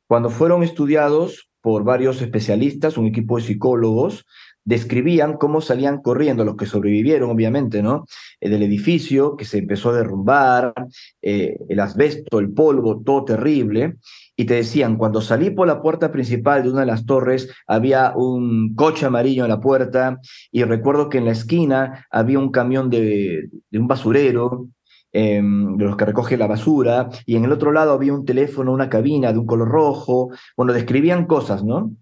cuando 0.09 0.31
fueron 0.31 0.65
estudiados 0.65 1.48
por 1.61 1.85
varios 1.85 2.23
especialistas, 2.23 2.99
un 2.99 3.07
equipo 3.07 3.37
de 3.37 3.45
psicólogos, 3.45 4.25
describían 4.69 5.39
cómo 5.39 5.63
salían 5.63 6.03
corriendo 6.03 6.45
los 6.45 6.57
que 6.57 6.67
sobrevivieron, 6.67 7.31
obviamente, 7.31 7.83
¿no? 7.83 8.05
Eh, 8.39 8.51
del 8.51 8.63
edificio 8.63 9.35
que 9.35 9.47
se 9.47 9.59
empezó 9.59 9.89
a 9.89 9.97
derrumbar, 9.97 10.75
eh, 11.23 11.57
el 11.71 11.81
asbesto, 11.81 12.39
el 12.39 12.53
polvo, 12.53 13.01
todo 13.03 13.25
terrible. 13.25 13.97
Y 14.37 14.45
te 14.45 14.55
decían, 14.55 14.97
cuando 14.99 15.23
salí 15.23 15.49
por 15.49 15.67
la 15.67 15.81
puerta 15.81 16.13
principal 16.13 16.63
de 16.63 16.71
una 16.71 16.81
de 16.81 16.87
las 16.87 17.07
torres, 17.07 17.51
había 17.67 18.13
un 18.15 18.75
coche 18.75 19.07
amarillo 19.07 19.45
en 19.45 19.51
la 19.51 19.61
puerta 19.61 20.19
y 20.53 20.63
recuerdo 20.65 21.09
que 21.09 21.17
en 21.17 21.25
la 21.25 21.33
esquina 21.33 22.07
había 22.11 22.39
un 22.39 22.51
camión 22.51 22.91
de, 22.91 23.49
de 23.71 23.79
un 23.79 23.89
basurero 23.89 24.69
Em, 25.13 25.79
de 25.79 25.87
los 25.87 25.97
que 25.97 26.05
recoge 26.05 26.37
la 26.37 26.47
basura, 26.47 27.09
y 27.25 27.37
en 27.37 27.45
el 27.45 27.53
otro 27.53 27.73
lado 27.73 27.93
había 27.93 28.13
un 28.13 28.27
teléfono, 28.27 28.73
una 28.73 28.91
cabina 28.91 29.33
de 29.33 29.39
un 29.39 29.47
color 29.47 29.69
rojo, 29.69 30.31
bueno, 30.55 30.75
describían 30.75 31.27
cosas, 31.27 31.65
¿no? 31.65 31.93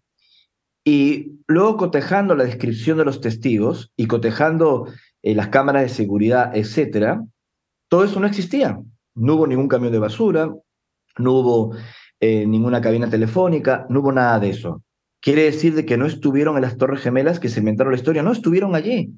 Y 0.84 1.38
luego 1.46 1.76
cotejando 1.76 2.34
la 2.34 2.44
descripción 2.44 2.98
de 2.98 3.04
los 3.04 3.20
testigos 3.20 3.92
y 3.96 4.06
cotejando 4.08 4.88
eh, 5.22 5.36
las 5.36 5.48
cámaras 5.48 5.82
de 5.82 5.88
seguridad, 5.88 6.50
etcétera, 6.56 7.24
todo 7.88 8.04
eso 8.04 8.18
no 8.18 8.26
existía. 8.26 8.80
No 9.14 9.34
hubo 9.34 9.46
ningún 9.46 9.68
camión 9.68 9.92
de 9.92 10.00
basura, 10.00 10.52
no 11.18 11.32
hubo 11.32 11.76
eh, 12.18 12.44
ninguna 12.46 12.80
cabina 12.80 13.08
telefónica, 13.08 13.86
no 13.88 14.00
hubo 14.00 14.12
nada 14.12 14.40
de 14.40 14.50
eso. 14.50 14.82
Quiere 15.20 15.44
decir 15.44 15.74
de 15.74 15.86
que 15.86 15.96
no 15.96 16.06
estuvieron 16.06 16.56
en 16.56 16.62
las 16.62 16.76
Torres 16.76 17.00
Gemelas 17.02 17.38
que 17.38 17.48
se 17.48 17.60
inventaron 17.60 17.92
la 17.92 17.98
historia, 17.98 18.22
no 18.24 18.32
estuvieron 18.32 18.74
allí 18.74 19.12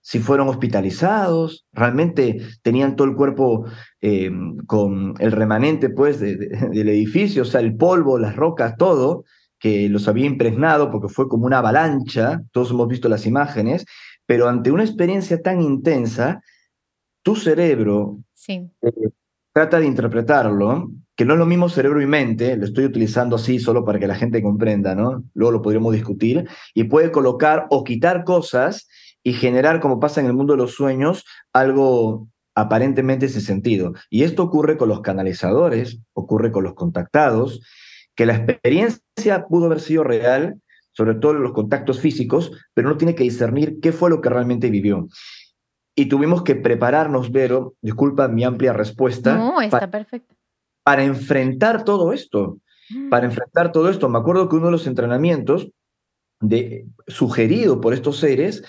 si 0.00 0.18
fueron 0.18 0.48
hospitalizados, 0.48 1.66
realmente 1.72 2.38
tenían 2.62 2.96
todo 2.96 3.08
el 3.08 3.14
cuerpo 3.14 3.66
eh, 4.00 4.30
con 4.66 5.14
el 5.18 5.32
remanente 5.32 5.90
pues 5.90 6.20
del 6.20 6.88
edificio, 6.88 7.42
o 7.42 7.46
sea, 7.46 7.60
el 7.60 7.76
polvo, 7.76 8.18
las 8.18 8.36
rocas, 8.36 8.76
todo, 8.76 9.24
que 9.58 9.88
los 9.88 10.08
había 10.08 10.26
impregnado 10.26 10.90
porque 10.90 11.08
fue 11.08 11.28
como 11.28 11.46
una 11.46 11.58
avalancha, 11.58 12.42
todos 12.52 12.70
hemos 12.70 12.88
visto 12.88 13.08
las 13.08 13.26
imágenes, 13.26 13.84
pero 14.26 14.48
ante 14.48 14.70
una 14.70 14.84
experiencia 14.84 15.40
tan 15.42 15.60
intensa, 15.60 16.42
tu 17.22 17.36
cerebro 17.36 18.18
sí. 18.32 18.70
Eh, 18.80 19.10
trata 19.52 19.80
de 19.80 19.86
interpretarlo, 19.86 20.90
que 21.16 21.24
no 21.24 21.34
es 21.34 21.38
lo 21.38 21.46
mismo 21.46 21.68
cerebro 21.68 22.00
y 22.00 22.06
mente, 22.06 22.56
lo 22.56 22.64
estoy 22.64 22.84
utilizando 22.84 23.36
así 23.36 23.58
solo 23.58 23.84
para 23.84 23.98
que 23.98 24.06
la 24.06 24.14
gente 24.14 24.42
comprenda, 24.42 24.94
¿no? 24.94 25.24
Luego 25.34 25.52
lo 25.52 25.62
podríamos 25.62 25.92
discutir, 25.92 26.48
y 26.72 26.84
puede 26.84 27.10
colocar 27.10 27.66
o 27.70 27.84
quitar 27.84 28.24
cosas 28.24 28.88
y 29.22 29.34
generar, 29.34 29.80
como 29.80 30.00
pasa 30.00 30.20
en 30.20 30.26
el 30.26 30.32
mundo 30.32 30.54
de 30.54 30.58
los 30.58 30.74
sueños, 30.74 31.24
algo 31.52 32.28
aparentemente 32.54 33.26
ese 33.26 33.40
sentido. 33.40 33.92
Y 34.08 34.22
esto 34.24 34.42
ocurre 34.42 34.76
con 34.76 34.88
los 34.88 35.00
canalizadores, 35.00 36.00
ocurre 36.12 36.52
con 36.52 36.64
los 36.64 36.74
contactados, 36.74 37.62
que 38.14 38.26
la 38.26 38.36
experiencia 38.36 39.46
pudo 39.48 39.66
haber 39.66 39.80
sido 39.80 40.04
real, 40.04 40.60
sobre 40.92 41.14
todo 41.14 41.34
los 41.34 41.52
contactos 41.52 42.00
físicos, 42.00 42.52
pero 42.74 42.88
no 42.88 42.96
tiene 42.96 43.14
que 43.14 43.22
discernir 43.22 43.80
qué 43.80 43.92
fue 43.92 44.10
lo 44.10 44.20
que 44.20 44.28
realmente 44.28 44.70
vivió. 44.70 45.08
Y 45.94 46.06
tuvimos 46.06 46.42
que 46.42 46.56
prepararnos, 46.56 47.30
Vero, 47.30 47.74
disculpa 47.80 48.28
mi 48.28 48.44
amplia 48.44 48.72
respuesta. 48.72 49.36
No, 49.36 49.60
está 49.60 49.90
perfecto. 49.90 50.34
Para 50.82 51.04
enfrentar 51.04 51.84
todo 51.84 52.12
esto, 52.12 52.58
para 53.10 53.26
mm. 53.26 53.30
enfrentar 53.30 53.72
todo 53.72 53.90
esto. 53.90 54.08
Me 54.08 54.18
acuerdo 54.18 54.48
que 54.48 54.56
uno 54.56 54.66
de 54.66 54.72
los 54.72 54.86
entrenamientos 54.86 55.70
de, 56.40 56.86
sugerido 57.06 57.80
por 57.80 57.92
estos 57.92 58.18
seres 58.18 58.62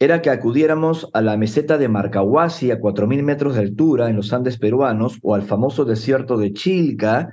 era 0.00 0.22
que 0.22 0.30
acudiéramos 0.30 1.10
a 1.12 1.20
la 1.20 1.36
meseta 1.36 1.76
de 1.76 1.88
Marcahuasi 1.88 2.70
a 2.70 2.78
4.000 2.80 3.22
metros 3.22 3.54
de 3.54 3.60
altura 3.60 4.08
en 4.08 4.16
los 4.16 4.32
Andes 4.32 4.58
peruanos 4.58 5.18
o 5.22 5.34
al 5.34 5.42
famoso 5.42 5.84
desierto 5.84 6.36
de 6.36 6.52
Chilca 6.52 7.32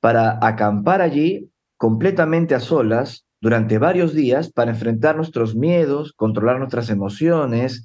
para 0.00 0.38
acampar 0.44 1.02
allí 1.02 1.50
completamente 1.76 2.54
a 2.54 2.60
solas 2.60 3.26
durante 3.40 3.78
varios 3.78 4.12
días 4.12 4.50
para 4.52 4.72
enfrentar 4.72 5.16
nuestros 5.16 5.54
miedos, 5.54 6.12
controlar 6.12 6.58
nuestras 6.58 6.90
emociones. 6.90 7.84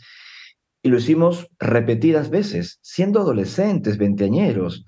Y 0.86 0.90
lo 0.90 0.98
hicimos 0.98 1.50
repetidas 1.58 2.30
veces, 2.30 2.78
siendo 2.84 3.20
adolescentes, 3.20 3.98
veinteañeros 3.98 4.86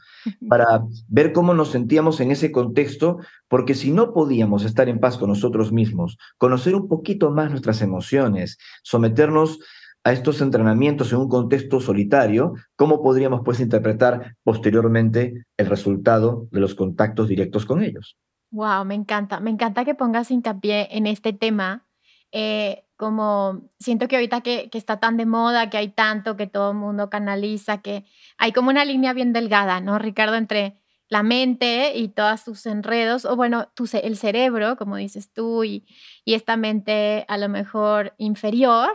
para 0.48 0.84
ver 1.08 1.34
cómo 1.34 1.56
nos 1.56 1.72
sentíamos 1.72 2.20
en 2.20 2.30
ese 2.30 2.51
contexto, 2.51 3.18
porque 3.48 3.74
si 3.74 3.89
no 3.89 4.13
podíamos 4.13 4.63
estar 4.63 4.89
en 4.89 5.00
paz 5.00 5.18
con 5.18 5.30
nosotros 5.30 5.72
mismos, 5.72 6.20
conocer 6.38 6.75
un 6.75 6.88
poquito 6.88 7.32
más 7.32 7.50
nuestras 7.50 7.82
emociones, 7.82 8.60
someternos 8.84 9.58
a 10.04 10.12
estos 10.12 10.39
entrenamientos 10.42 11.12
en 11.13 11.18
un 11.18 11.30
contexto 11.30 11.80
solitario, 11.80 12.54
¿cómo 12.75 13.01
podríamos 13.01 13.42
pues 13.44 13.60
interpretar 13.60 14.36
posteriormente 14.44 15.48
el 15.58 15.66
resultado 15.66 16.48
de 16.51 16.60
los 16.60 16.75
contactos 16.75 17.27
directos 17.27 17.66
con 17.66 17.82
ellos? 17.82 18.20
Wow, 18.51 18.86
me 18.86 18.94
encanta, 18.94 19.39
me 19.39 19.50
encanta 19.50 19.84
que 19.84 19.96
pongas 19.96 20.30
hincapié 20.30 20.89
en 20.92 21.08
este 21.08 21.34
tema 21.34 21.87
eh, 22.31 22.86
como 22.96 23.69
siento 23.79 24.07
que 24.07 24.15
ahorita 24.15 24.41
que, 24.41 24.69
que, 24.69 24.77
está 24.77 25.00
tan 25.00 25.17
de 25.17 25.25
moda, 25.25 25.69
que 25.69 25.77
hay 25.77 25.89
tanto, 25.89 26.36
que 26.36 26.48
todo 26.48 26.72
el 26.72 26.77
mundo 26.77 27.10
canaliza, 27.10 27.81
que 27.81 28.05
hay 28.38 28.51
como 28.51 28.69
una 28.69 28.86
línea 28.86 29.13
bien 29.13 29.34
delgada, 29.34 29.79
¿no, 29.81 30.00
Ricardo? 30.00 30.36
Entre 30.36 30.79
la 31.10 31.24
mente 31.24 31.93
y 31.96 32.10
todos 32.10 32.43
tus 32.43 32.65
enredos, 32.65 33.25
o 33.25 33.36
bueno, 33.36 33.69
tu, 33.75 33.89
el 33.93 34.17
cerebro, 34.17 34.75
como 34.77 34.98
dices 34.98 35.31
tú, 35.31 35.63
y, 35.63 35.86
y 36.25 36.34
esta 36.34 36.57
mente 36.57 37.25
a 37.27 37.38
lo 37.38 37.50
mejor 37.50 38.13
inferior, 38.17 38.91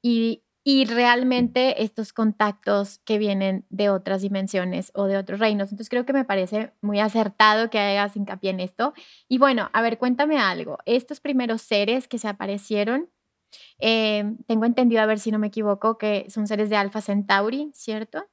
y, 0.00 0.42
y 0.66 0.86
realmente 0.86 1.82
estos 1.84 2.14
contactos 2.14 2.98
que 3.04 3.18
vienen 3.18 3.66
de 3.68 3.90
otras 3.90 4.22
dimensiones 4.22 4.90
o 4.94 5.04
de 5.04 5.18
otros 5.18 5.38
reinos. 5.38 5.70
Entonces 5.70 5.90
creo 5.90 6.06
que 6.06 6.14
me 6.14 6.24
parece 6.24 6.72
muy 6.80 7.00
acertado 7.00 7.68
que 7.68 7.78
hagas 7.78 8.16
hincapié 8.16 8.50
en 8.50 8.60
esto. 8.60 8.94
Y 9.28 9.36
bueno, 9.36 9.68
a 9.74 9.82
ver, 9.82 9.98
cuéntame 9.98 10.38
algo. 10.38 10.78
Estos 10.86 11.20
primeros 11.20 11.60
seres 11.60 12.08
que 12.08 12.18
se 12.18 12.28
aparecieron, 12.28 13.10
eh, 13.78 14.24
tengo 14.46 14.64
entendido, 14.64 15.02
a 15.02 15.06
ver 15.06 15.18
si 15.18 15.30
no 15.30 15.38
me 15.38 15.48
equivoco, 15.48 15.98
que 15.98 16.26
son 16.30 16.46
seres 16.46 16.70
de 16.70 16.76
Alpha 16.76 17.02
Centauri, 17.02 17.70
¿cierto? 17.74 18.24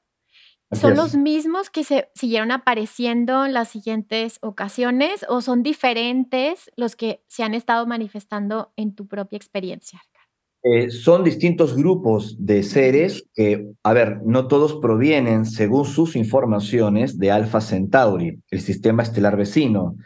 ¿Son 0.72 0.96
los 0.96 1.14
mismos 1.14 1.68
que 1.68 1.84
se 1.84 2.10
siguieron 2.14 2.50
apareciendo 2.50 3.44
en 3.44 3.52
las 3.52 3.68
siguientes 3.68 4.38
ocasiones 4.40 5.26
o 5.28 5.42
son 5.42 5.62
diferentes 5.62 6.70
los 6.76 6.96
que 6.96 7.22
se 7.28 7.42
han 7.42 7.52
estado 7.52 7.86
manifestando 7.86 8.72
en 8.76 8.94
tu 8.94 9.06
propia 9.06 9.36
experiencia? 9.36 10.00
Eh, 10.64 10.90
son 10.90 11.24
distintos 11.24 11.74
grupos 11.74 12.36
de 12.38 12.62
seres 12.62 13.24
que, 13.34 13.72
a 13.82 13.92
ver, 13.92 14.20
no 14.24 14.46
todos 14.46 14.74
provienen, 14.74 15.44
según 15.44 15.84
sus 15.84 16.14
informaciones, 16.14 17.18
de 17.18 17.32
Alpha 17.32 17.60
Centauri, 17.60 18.38
el 18.48 18.60
sistema 18.60 19.02
estelar 19.02 19.36
vecino, 19.36 19.96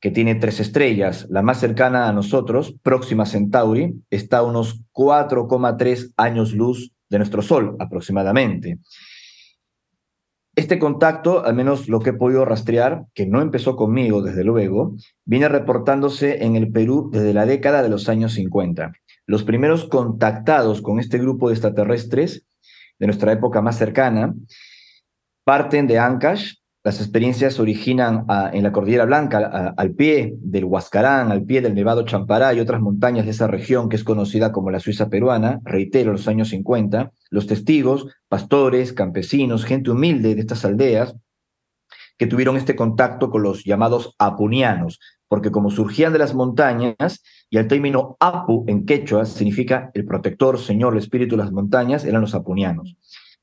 que 0.00 0.12
tiene 0.12 0.36
tres 0.36 0.60
estrellas. 0.60 1.26
La 1.28 1.42
más 1.42 1.58
cercana 1.58 2.08
a 2.08 2.12
nosotros, 2.12 2.76
Próxima 2.82 3.26
Centauri, 3.26 3.94
está 4.10 4.38
a 4.38 4.42
unos 4.42 4.80
4,3 4.92 6.12
años 6.16 6.52
luz 6.52 6.92
de 7.08 7.18
nuestro 7.18 7.42
Sol 7.42 7.74
aproximadamente. 7.80 8.78
Este 10.54 10.78
contacto, 10.78 11.44
al 11.44 11.56
menos 11.56 11.88
lo 11.88 11.98
que 11.98 12.10
he 12.10 12.12
podido 12.12 12.44
rastrear, 12.44 13.06
que 13.12 13.26
no 13.26 13.42
empezó 13.42 13.74
conmigo 13.74 14.22
desde 14.22 14.44
luego, 14.44 14.94
viene 15.24 15.48
reportándose 15.48 16.44
en 16.44 16.54
el 16.54 16.70
Perú 16.70 17.10
desde 17.12 17.34
la 17.34 17.44
década 17.44 17.82
de 17.82 17.88
los 17.88 18.08
años 18.08 18.34
50. 18.34 18.92
Los 19.26 19.44
primeros 19.44 19.84
contactados 19.86 20.82
con 20.82 21.00
este 21.00 21.18
grupo 21.18 21.48
de 21.48 21.54
extraterrestres 21.54 22.46
de 22.98 23.06
nuestra 23.06 23.32
época 23.32 23.62
más 23.62 23.78
cercana 23.78 24.34
parten 25.44 25.86
de 25.86 25.98
Ancash. 25.98 26.54
Las 26.82 27.00
experiencias 27.00 27.54
se 27.54 27.62
originan 27.62 28.26
en 28.52 28.62
la 28.62 28.70
Cordillera 28.70 29.06
Blanca, 29.06 29.72
al 29.74 29.94
pie 29.94 30.34
del 30.36 30.66
Huascarán, 30.66 31.32
al 31.32 31.42
pie 31.42 31.62
del 31.62 31.74
Nevado 31.74 32.04
Champará 32.04 32.52
y 32.52 32.60
otras 32.60 32.82
montañas 32.82 33.24
de 33.24 33.30
esa 33.30 33.46
región 33.46 33.88
que 33.88 33.96
es 33.96 34.04
conocida 34.04 34.52
como 34.52 34.70
la 34.70 34.80
Suiza 34.80 35.08
peruana, 35.08 35.60
reitero, 35.64 36.12
los 36.12 36.28
años 36.28 36.50
50. 36.50 37.10
Los 37.30 37.46
testigos, 37.46 38.08
pastores, 38.28 38.92
campesinos, 38.92 39.64
gente 39.64 39.90
humilde 39.90 40.34
de 40.34 40.40
estas 40.42 40.66
aldeas, 40.66 41.16
que 42.18 42.26
tuvieron 42.26 42.56
este 42.56 42.76
contacto 42.76 43.30
con 43.30 43.42
los 43.42 43.64
llamados 43.64 44.14
apunianos, 44.18 45.00
porque 45.26 45.50
como 45.50 45.70
surgían 45.70 46.12
de 46.12 46.18
las 46.18 46.34
montañas, 46.34 47.22
y 47.54 47.56
el 47.56 47.68
término 47.68 48.16
Apu 48.18 48.64
en 48.66 48.84
quechua 48.84 49.24
significa 49.24 49.92
el 49.94 50.04
protector, 50.04 50.58
señor, 50.58 50.92
el 50.94 50.98
espíritu 50.98 51.36
de 51.36 51.44
las 51.44 51.52
montañas, 51.52 52.04
eran 52.04 52.20
los 52.20 52.34
apunianos. 52.34 52.96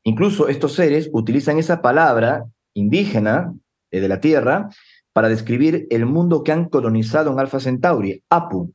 Incluso 0.04 0.50
estos 0.50 0.74
seres 0.74 1.10
utilizan 1.14 1.58
esa 1.60 1.82
palabra 1.82 2.44
indígena 2.74 3.54
eh, 3.90 4.02
de 4.02 4.10
la 4.10 4.20
Tierra 4.20 4.68
para 5.14 5.30
describir 5.30 5.88
el 5.90 6.06
mundo 6.06 6.44
que 6.44 6.52
han 6.52 6.68
colonizado 6.68 7.32
en 7.32 7.40
Alpha 7.40 7.62
Centauri, 7.62 8.22
Apu, 8.30 8.74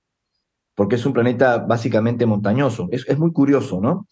porque 0.74 0.94
es 0.94 1.04
un 1.04 1.12
planeta 1.12 1.58
básicamente 1.58 2.24
montañoso. 2.24 2.88
Es, 2.90 3.06
es 3.06 3.18
muy 3.18 3.30
curioso, 3.30 3.78
¿no? 3.78 4.08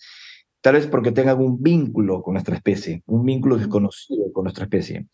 Tal 0.61 0.75
vez 0.75 0.87
porque 0.87 1.11
tenga 1.11 1.31
algún 1.31 1.63
vínculo 1.63 2.21
con 2.21 2.35
nuestra 2.35 2.55
especie, 2.55 3.03
un 3.07 3.25
vínculo 3.25 3.57
desconocido 3.57 4.31
con 4.31 4.45
nuestra 4.45 4.65
especie. 4.65 5.07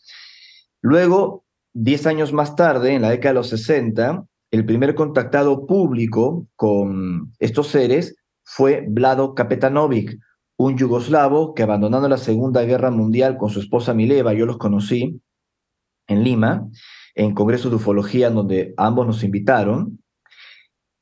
Luego, 0.81 1.45
diez 1.73 2.05
años 2.09 2.33
más 2.33 2.57
tarde, 2.57 2.95
en 2.95 3.02
la 3.02 3.11
década 3.11 3.35
de 3.35 3.38
los 3.38 3.49
60, 3.50 4.25
el 4.50 4.64
primer 4.64 4.95
contactado 4.95 5.66
público 5.66 6.47
con 6.57 7.33
estos 7.38 7.68
seres 7.68 8.16
fue 8.44 8.85
Vlado 8.88 9.35
Kapetanovic, 9.35 10.18
un 10.57 10.77
yugoslavo 10.77 11.55
que 11.55 11.62
abandonando 11.62 12.09
la 12.09 12.18
Segunda 12.18 12.62
Guerra 12.64 12.90
Mundial 12.90 13.37
con 13.37 13.51
su 13.51 13.61
esposa 13.61 13.94
Mileva, 13.94 14.35
yo 14.35 14.46
los 14.46 14.59
conocí 14.59 15.20
en 16.09 16.25
Lima, 16.25 16.68
en 17.14 17.35
congresos 17.35 17.70
de 17.70 17.77
ufología 17.77 18.31
donde 18.31 18.75
ambos 18.77 19.07
nos 19.07 19.22
invitaron. 19.22 20.01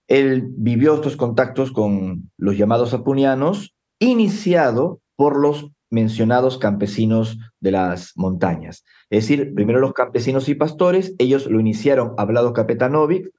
Él 0.06 0.44
vivió 0.50 0.94
estos 0.94 1.16
contactos 1.16 1.72
con 1.72 2.30
los 2.36 2.56
llamados 2.56 2.94
apunianos, 2.94 3.74
iniciado 3.98 5.00
por 5.16 5.40
los 5.40 5.70
mencionados 5.90 6.58
campesinos 6.58 7.38
de 7.60 7.72
las 7.72 8.12
montañas. 8.14 8.84
Es 9.10 9.24
decir, 9.24 9.54
primero 9.54 9.80
los 9.80 9.94
campesinos 9.94 10.48
y 10.48 10.54
pastores, 10.54 11.14
ellos 11.18 11.46
lo 11.46 11.60
iniciaron 11.60 12.12
hablado 12.18 12.52
Kapetanovic, 12.52 13.30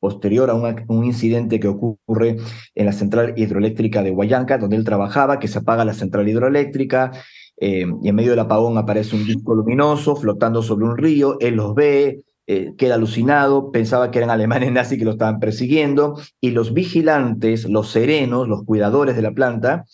posterior 0.00 0.50
a 0.50 0.54
un, 0.54 1.04
incidente 1.04 1.60
que 1.60 1.68
ocurre 1.68 2.36
en 2.74 2.86
la 2.86 2.92
central 2.92 3.34
hidroeléctrica 3.36 4.02
de 4.02 4.10
Huayanca, 4.10 4.58
donde 4.58 4.76
él 4.76 4.84
trabajaba, 4.84 5.38
que 5.38 5.48
se 5.48 5.58
apaga 5.58 5.84
la 5.84 5.94
central 5.94 6.28
hidroeléctrica, 6.28 7.12
eh, 7.58 7.86
y 8.02 8.08
en 8.08 8.14
medio 8.14 8.30
del 8.30 8.40
apagón 8.40 8.76
aparece 8.76 9.16
un 9.16 9.24
disco 9.24 9.54
luminoso 9.54 10.16
flotando 10.16 10.62
sobre 10.62 10.84
un 10.84 10.96
río, 10.96 11.38
él 11.40 11.56
los 11.56 11.74
ve, 11.74 12.24
eh, 12.48 12.74
queda 12.78 12.94
alucinado, 12.94 13.72
pensaba 13.72 14.10
que 14.10 14.18
eran 14.18 14.30
alemanes 14.30 14.70
nazis 14.70 14.98
que 14.98 15.04
lo 15.04 15.12
estaban 15.12 15.40
persiguiendo, 15.40 16.20
y 16.40 16.50
los 16.50 16.72
vigilantes, 16.72 17.68
los 17.68 17.90
serenos, 17.90 18.46
los 18.46 18.64
cuidadores 18.64 19.16
de 19.16 19.22
la 19.22 19.32
planta, 19.32 19.84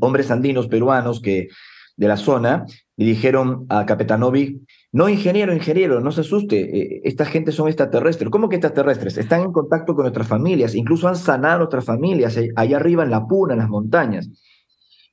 hombres 0.00 0.30
andinos 0.30 0.68
peruanos 0.68 1.20
que 1.22 1.48
de 1.96 2.08
la 2.08 2.16
zona, 2.16 2.66
le 2.96 3.04
dijeron 3.04 3.66
a 3.68 3.86
Capetanovic, 3.86 4.60
no, 4.92 5.08
ingeniero, 5.08 5.52
ingeniero, 5.52 6.00
no 6.00 6.12
se 6.12 6.20
asuste, 6.20 6.78
eh, 6.78 7.00
esta 7.04 7.24
gente 7.24 7.50
son 7.50 7.68
extraterrestres. 7.68 8.30
¿Cómo 8.30 8.48
que 8.48 8.56
extraterrestres? 8.56 9.18
Están 9.18 9.42
en 9.42 9.52
contacto 9.52 9.94
con 9.94 10.04
nuestras 10.04 10.28
familias, 10.28 10.74
incluso 10.74 11.08
han 11.08 11.16
sanado 11.16 11.58
nuestras 11.58 11.84
familias 11.84 12.36
eh, 12.36 12.50
allá 12.54 12.76
arriba 12.76 13.02
en 13.02 13.10
la 13.10 13.26
Puna, 13.26 13.54
en 13.54 13.60
las 13.60 13.68
montañas. 13.68 14.28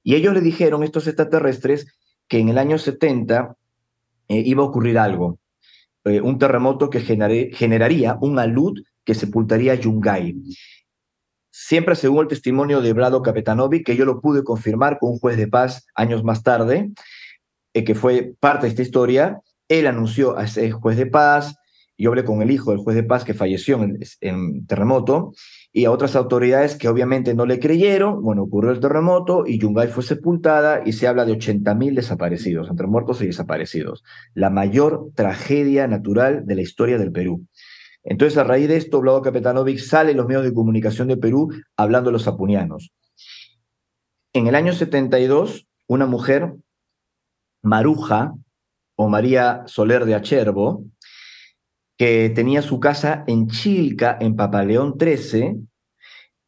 Y 0.04 0.16
ellos 0.16 0.34
le 0.34 0.42
dijeron, 0.42 0.84
estos 0.84 1.08
extraterrestres, 1.08 1.88
que 2.28 2.40
en 2.40 2.50
el 2.50 2.58
año 2.58 2.78
70 2.78 3.56
iba 4.30 4.64
a 4.64 4.66
ocurrir 4.66 4.98
algo. 4.98 5.40
Eh, 6.04 6.20
un 6.20 6.40
terremoto 6.40 6.90
que 6.90 7.02
generaría 7.02 8.18
un 8.22 8.40
alud 8.40 8.80
que 9.04 9.14
sepultaría 9.14 9.76
Yungay. 9.76 10.36
Siempre 11.52 11.96
según 11.96 12.22
el 12.22 12.28
testimonio 12.28 12.82
de 12.82 12.94
Vlado 12.94 13.22
Capetanovi, 13.22 13.84
que 13.84 13.96
yo 13.96 14.06
lo 14.06 14.20
pude 14.20 14.44
confirmar 14.44 14.98
con 14.98 15.12
un 15.12 15.20
juez 15.20 15.38
de 15.38 15.48
paz 15.48 15.86
años 15.94 16.24
más 16.24 16.42
tarde, 16.42 16.92
eh, 17.74 17.84
que 17.84 17.96
fue 17.96 18.34
parte 18.40 18.66
de 18.66 18.70
esta 18.70 18.82
historia, 18.82 19.42
él 19.68 19.88
anunció 19.88 20.38
a 20.38 20.44
ese 20.44 20.72
juez 20.72 20.98
de 20.98 21.06
paz, 21.06 21.56
yo 22.02 22.10
hablé 22.10 22.26
con 22.26 22.42
el 22.42 22.50
hijo 22.50 22.72
del 22.72 22.80
juez 22.80 22.96
de 22.96 23.04
paz 23.04 23.24
que 23.24 23.36
falleció 23.36 23.80
en, 24.22 24.66
terremoto, 24.66 25.34
y 25.72 25.86
a 25.86 25.92
otras 25.92 26.16
autoridades 26.16 26.76
que 26.76 26.90
obviamente 26.90 27.36
no 27.36 27.46
le 27.46 27.60
creyeron. 27.60 28.24
Bueno, 28.24 28.44
ocurrió 28.44 28.72
el 28.72 28.80
terremoto 28.80 29.44
y 29.46 29.60
Yungay 29.60 29.88
fue 29.88 30.02
sepultada 30.02 30.82
y 30.84 30.94
se 30.94 31.08
habla 31.08 31.26
de 31.26 31.34
80.000 31.34 31.94
desaparecidos, 31.94 32.70
entre 32.70 32.88
muertos 32.88 33.22
y 33.22 33.28
desaparecidos. 33.28 34.04
La 34.34 34.50
mayor 34.50 35.12
tragedia 35.14 35.88
natural 35.88 36.48
de 36.48 36.56
la 36.56 36.62
historia 36.64 36.98
del 36.98 37.12
Perú. 37.12 37.46
Entonces, 38.04 38.36
a 38.40 38.44
raíz 38.44 38.68
de 38.68 38.78
esto, 38.78 39.00
Vlado 39.00 39.22
Kapetanovic 39.22 39.78
sale 39.78 40.12
en 40.12 40.18
los 40.18 40.26
medios 40.26 40.44
de 40.44 40.54
comunicación 40.56 41.08
de 41.08 41.18
Perú 41.18 41.52
hablando 41.78 42.10
de 42.10 42.14
los 42.14 42.28
apunianos. 42.28 42.92
En 44.34 44.48
el 44.48 44.56
año 44.56 44.74
72, 44.74 45.68
una 45.88 46.08
mujer, 46.08 46.56
Maruja, 47.64 48.34
o 48.96 49.10
María 49.10 49.64
Soler 49.66 50.06
de 50.06 50.16
Acherbo, 50.16 50.86
que 51.98 52.32
tenía 52.34 52.62
su 52.62 52.80
casa 52.80 53.24
en 53.28 53.48
Chilca, 53.48 54.18
en 54.20 54.36
Papaleón 54.36 54.98
13, 54.98 55.56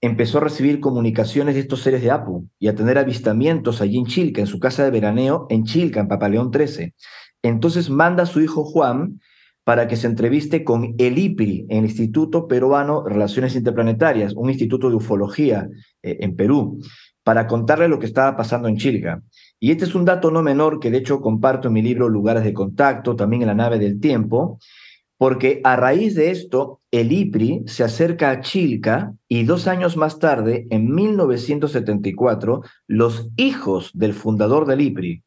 empezó 0.01 0.39
a 0.39 0.41
recibir 0.41 0.79
comunicaciones 0.79 1.55
de 1.55 1.61
estos 1.61 1.81
seres 1.81 2.01
de 2.01 2.11
Apu 2.11 2.47
y 2.59 2.67
a 2.67 2.75
tener 2.75 2.97
avistamientos 2.97 3.79
allí 3.81 3.97
en 3.97 4.05
Chilca, 4.05 4.41
en 4.41 4.47
su 4.47 4.59
casa 4.59 4.83
de 4.83 4.91
veraneo, 4.91 5.47
en 5.49 5.63
Chilca, 5.63 5.99
en 5.99 6.07
Papaleón 6.07 6.51
13. 6.51 6.93
Entonces 7.41 7.89
manda 7.89 8.23
a 8.23 8.25
su 8.25 8.41
hijo 8.41 8.65
Juan 8.65 9.19
para 9.63 9.87
que 9.87 9.95
se 9.95 10.07
entreviste 10.07 10.63
con 10.63 10.95
el 10.97 11.17
IPRI, 11.17 11.67
el 11.69 11.85
Instituto 11.85 12.47
Peruano 12.47 13.03
de 13.03 13.13
Relaciones 13.13 13.55
Interplanetarias, 13.55 14.33
un 14.33 14.49
instituto 14.49 14.89
de 14.89 14.95
ufología 14.95 15.69
eh, 16.01 16.17
en 16.19 16.35
Perú, 16.35 16.81
para 17.23 17.47
contarle 17.47 17.87
lo 17.87 17.99
que 17.99 18.05
estaba 18.05 18.35
pasando 18.35 18.67
en 18.67 18.75
Chilca. 18.75 19.21
Y 19.63 19.71
este 19.71 19.85
es 19.85 19.95
un 19.95 20.03
dato 20.03 20.29
no 20.29 20.43
menor 20.43 20.81
que 20.81 20.91
de 20.91 20.97
hecho 20.97 21.21
comparto 21.21 21.69
en 21.69 21.75
mi 21.75 21.81
libro 21.81 22.09
Lugares 22.09 22.43
de 22.43 22.51
Contacto, 22.51 23.15
también 23.15 23.43
en 23.43 23.47
la 23.47 23.53
nave 23.53 23.79
del 23.79 24.01
tiempo, 24.01 24.59
porque 25.17 25.61
a 25.63 25.77
raíz 25.77 26.15
de 26.15 26.31
esto, 26.31 26.81
el 26.91 27.13
IPRI 27.13 27.63
se 27.65 27.85
acerca 27.85 28.29
a 28.29 28.41
Chilca 28.41 29.13
y 29.29 29.45
dos 29.45 29.67
años 29.67 29.95
más 29.95 30.19
tarde, 30.19 30.67
en 30.69 30.93
1974, 30.93 32.61
los 32.87 33.29
hijos 33.37 33.91
del 33.93 34.11
fundador 34.11 34.65
del 34.65 34.81
IPRI, 34.81 35.23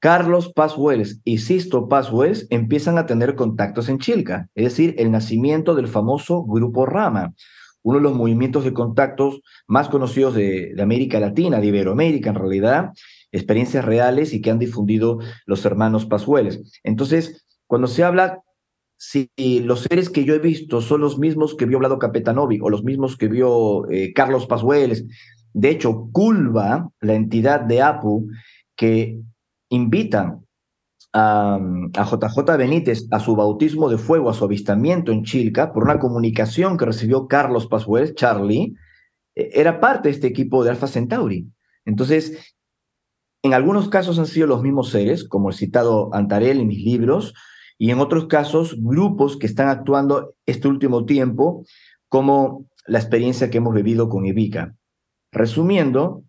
Carlos 0.00 0.52
Paz 0.52 0.74
y 1.22 1.38
Sisto 1.38 1.88
Paz 1.88 2.10
empiezan 2.50 2.98
a 2.98 3.06
tener 3.06 3.36
contactos 3.36 3.88
en 3.88 4.00
Chilca, 4.00 4.48
es 4.56 4.64
decir, 4.64 4.96
el 4.98 5.12
nacimiento 5.12 5.76
del 5.76 5.86
famoso 5.86 6.42
Grupo 6.42 6.86
Rama, 6.86 7.34
uno 7.82 7.98
de 7.98 8.02
los 8.02 8.14
movimientos 8.14 8.64
de 8.64 8.72
contactos 8.72 9.42
más 9.66 9.88
conocidos 9.88 10.34
de, 10.34 10.74
América 10.80 11.20
Latina, 11.20 11.60
de 11.60 11.66
Iberoamérica 11.66 12.30
en 12.30 12.36
realidad, 12.36 12.90
experiencias 13.30 13.84
reales 13.84 14.32
y 14.32 14.40
que 14.40 14.50
han 14.50 14.58
difundido 14.58 15.18
los 15.46 15.64
hermanos 15.64 16.06
Pasueles. 16.06 16.62
Entonces, 16.84 17.44
cuando 17.66 17.86
se 17.86 18.04
habla 18.04 18.40
si 18.96 19.28
los 19.64 19.80
seres 19.80 20.10
que 20.10 20.24
yo 20.24 20.32
he 20.32 20.38
visto 20.38 20.80
son 20.80 21.00
los 21.00 21.18
mismos 21.18 21.56
que 21.56 21.66
vio 21.66 21.80
Vlado 21.80 21.98
Capetanovi 21.98 22.60
o 22.62 22.70
los 22.70 22.84
mismos 22.84 23.16
que 23.16 23.26
vio 23.26 23.90
eh, 23.90 24.12
Carlos 24.12 24.46
Pasueles. 24.46 25.04
De 25.52 25.70
hecho, 25.70 26.08
Culva, 26.12 26.88
la 27.00 27.14
entidad 27.14 27.62
de 27.62 27.82
APU, 27.82 28.28
que 28.76 29.18
invita 29.70 30.38
a, 31.12 31.58
a, 31.94 32.04
JJ 32.04 32.56
Benítez 32.56 33.06
a 33.10 33.20
su 33.20 33.36
bautismo 33.36 33.88
de 33.88 33.98
fuego, 33.98 34.30
a 34.30 34.34
su 34.34 34.44
avistamiento 34.44 35.12
en 35.12 35.24
Chilca, 35.24 35.72
por 35.72 35.84
una 35.84 35.98
comunicación 35.98 36.78
que 36.78 36.86
recibió 36.86 37.26
Carlos 37.28 37.66
Pasueles, 37.66 38.14
Charlie, 38.14 38.74
eh, 39.34 39.50
era 39.54 39.80
parte 39.80 40.08
de 40.08 40.14
este 40.14 40.26
equipo 40.26 40.64
de 40.64 40.70
Alpha 40.70 40.86
Centauri. 40.86 41.46
Entonces, 41.84 42.54
en 43.42 43.54
algunos 43.54 43.88
casos 43.88 44.18
han 44.18 44.26
sido 44.26 44.46
los 44.46 44.62
mismos 44.62 44.90
seres, 44.90 45.28
como 45.28 45.48
el 45.48 45.54
citado 45.54 46.14
Antarel 46.14 46.60
en 46.60 46.68
mis 46.68 46.84
libros, 46.84 47.34
y 47.78 47.90
en 47.90 47.98
otros 47.98 48.26
casos 48.26 48.76
grupos 48.78 49.36
que 49.36 49.46
están 49.46 49.68
actuando 49.68 50.34
este 50.46 50.68
último 50.68 51.04
tiempo, 51.04 51.64
como 52.08 52.66
la 52.86 52.98
experiencia 52.98 53.50
que 53.50 53.58
hemos 53.58 53.74
vivido 53.74 54.08
con 54.08 54.24
Evica. 54.26 54.76
Resumiendo, 55.32 56.24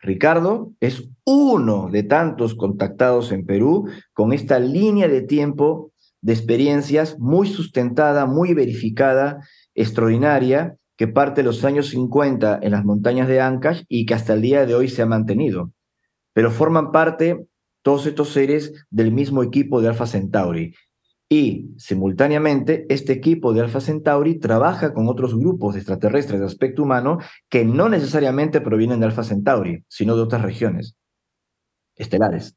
Ricardo 0.00 0.72
es 0.80 1.08
uno 1.24 1.88
de 1.90 2.04
tantos 2.04 2.54
contactados 2.54 3.32
en 3.32 3.44
Perú 3.44 3.88
con 4.12 4.32
esta 4.32 4.58
línea 4.58 5.08
de 5.08 5.22
tiempo 5.22 5.92
de 6.20 6.32
experiencias 6.32 7.18
muy 7.18 7.48
sustentada, 7.48 8.26
muy 8.26 8.54
verificada, 8.54 9.40
extraordinaria, 9.74 10.76
que 10.96 11.06
parte 11.06 11.42
de 11.42 11.46
los 11.46 11.64
años 11.64 11.88
50 11.90 12.58
en 12.60 12.72
las 12.72 12.84
montañas 12.84 13.28
de 13.28 13.40
Ancash 13.40 13.84
y 13.88 14.04
que 14.04 14.14
hasta 14.14 14.34
el 14.34 14.42
día 14.42 14.66
de 14.66 14.74
hoy 14.74 14.88
se 14.88 15.02
ha 15.02 15.06
mantenido. 15.06 15.70
Pero 16.32 16.50
forman 16.50 16.90
parte 16.90 17.46
todos 17.82 18.06
estos 18.06 18.30
seres 18.30 18.86
del 18.90 19.12
mismo 19.12 19.42
equipo 19.42 19.80
de 19.80 19.88
Alpha 19.88 20.06
Centauri. 20.06 20.74
Y 21.30 21.74
simultáneamente, 21.76 22.86
este 22.88 23.12
equipo 23.12 23.52
de 23.52 23.60
Alpha 23.60 23.80
Centauri 23.80 24.38
trabaja 24.38 24.94
con 24.94 25.08
otros 25.08 25.38
grupos 25.38 25.76
extraterrestres 25.76 26.40
de 26.40 26.46
aspecto 26.46 26.82
humano 26.82 27.18
que 27.50 27.66
no 27.66 27.90
necesariamente 27.90 28.62
provienen 28.62 29.00
de 29.00 29.06
Alpha 29.06 29.24
Centauri, 29.24 29.84
sino 29.88 30.16
de 30.16 30.22
otras 30.22 30.40
regiones 30.42 30.96
estelares. 31.96 32.56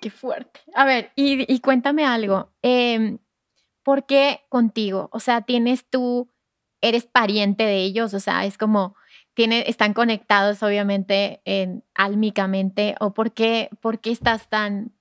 Qué 0.00 0.10
fuerte. 0.10 0.60
A 0.74 0.84
ver, 0.84 1.12
y, 1.16 1.60
cuéntame 1.60 2.04
algo. 2.04 2.52
Em, 2.62 3.18
¿Por 3.82 4.06
qué 4.06 4.42
contigo? 4.48 5.08
O 5.12 5.20
sea, 5.20 5.42
tienes 5.42 5.88
tú, 5.88 6.30
eres 6.80 7.06
pariente 7.06 7.64
de 7.64 7.82
ellos, 7.82 8.14
o 8.14 8.20
sea, 8.20 8.44
es 8.44 8.58
como, 8.58 8.94
tiene, 9.34 9.64
están 9.68 9.94
conectados 9.94 10.62
obviamente 10.62 11.40
en, 11.44 11.84
álmicamente, 11.94 12.96
o 13.00 13.14
por 13.14 13.32
qué, 13.32 13.70
por 13.80 14.00
qué 14.00 14.10
estás 14.10 14.48
tan, 14.48 14.92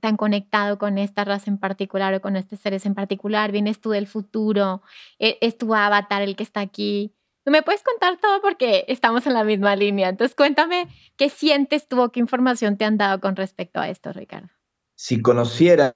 tan 0.00 0.16
conectado 0.16 0.78
con 0.78 0.98
esta 0.98 1.24
raza 1.24 1.50
en 1.50 1.58
particular 1.58 2.14
o 2.14 2.20
con 2.20 2.36
este 2.36 2.56
seres 2.56 2.86
en 2.86 2.94
particular? 2.94 3.52
¿Vienes 3.52 3.80
tú 3.80 3.90
del 3.90 4.06
futuro? 4.06 4.82
¿E, 5.18 5.38
¿Es, 5.40 5.58
tu 5.58 5.74
avatar 5.74 6.22
el 6.22 6.36
que 6.36 6.42
está 6.42 6.60
aquí? 6.60 7.14
Me 7.50 7.62
puedes 7.62 7.82
contar 7.82 8.18
todo 8.20 8.40
porque 8.40 8.84
estamos 8.88 9.26
en 9.26 9.34
la 9.34 9.44
misma 9.44 9.76
línea. 9.76 10.08
Entonces, 10.08 10.34
cuéntame 10.34 10.88
qué 11.16 11.28
sientes 11.28 11.88
tú 11.88 12.00
o 12.00 12.10
qué 12.10 12.20
información 12.20 12.78
te 12.78 12.84
han 12.84 12.96
dado 12.96 13.20
con 13.20 13.36
respecto 13.36 13.80
a 13.80 13.88
esto, 13.88 14.12
Ricardo. 14.12 14.48
Si 14.96 15.20
conociera, 15.20 15.94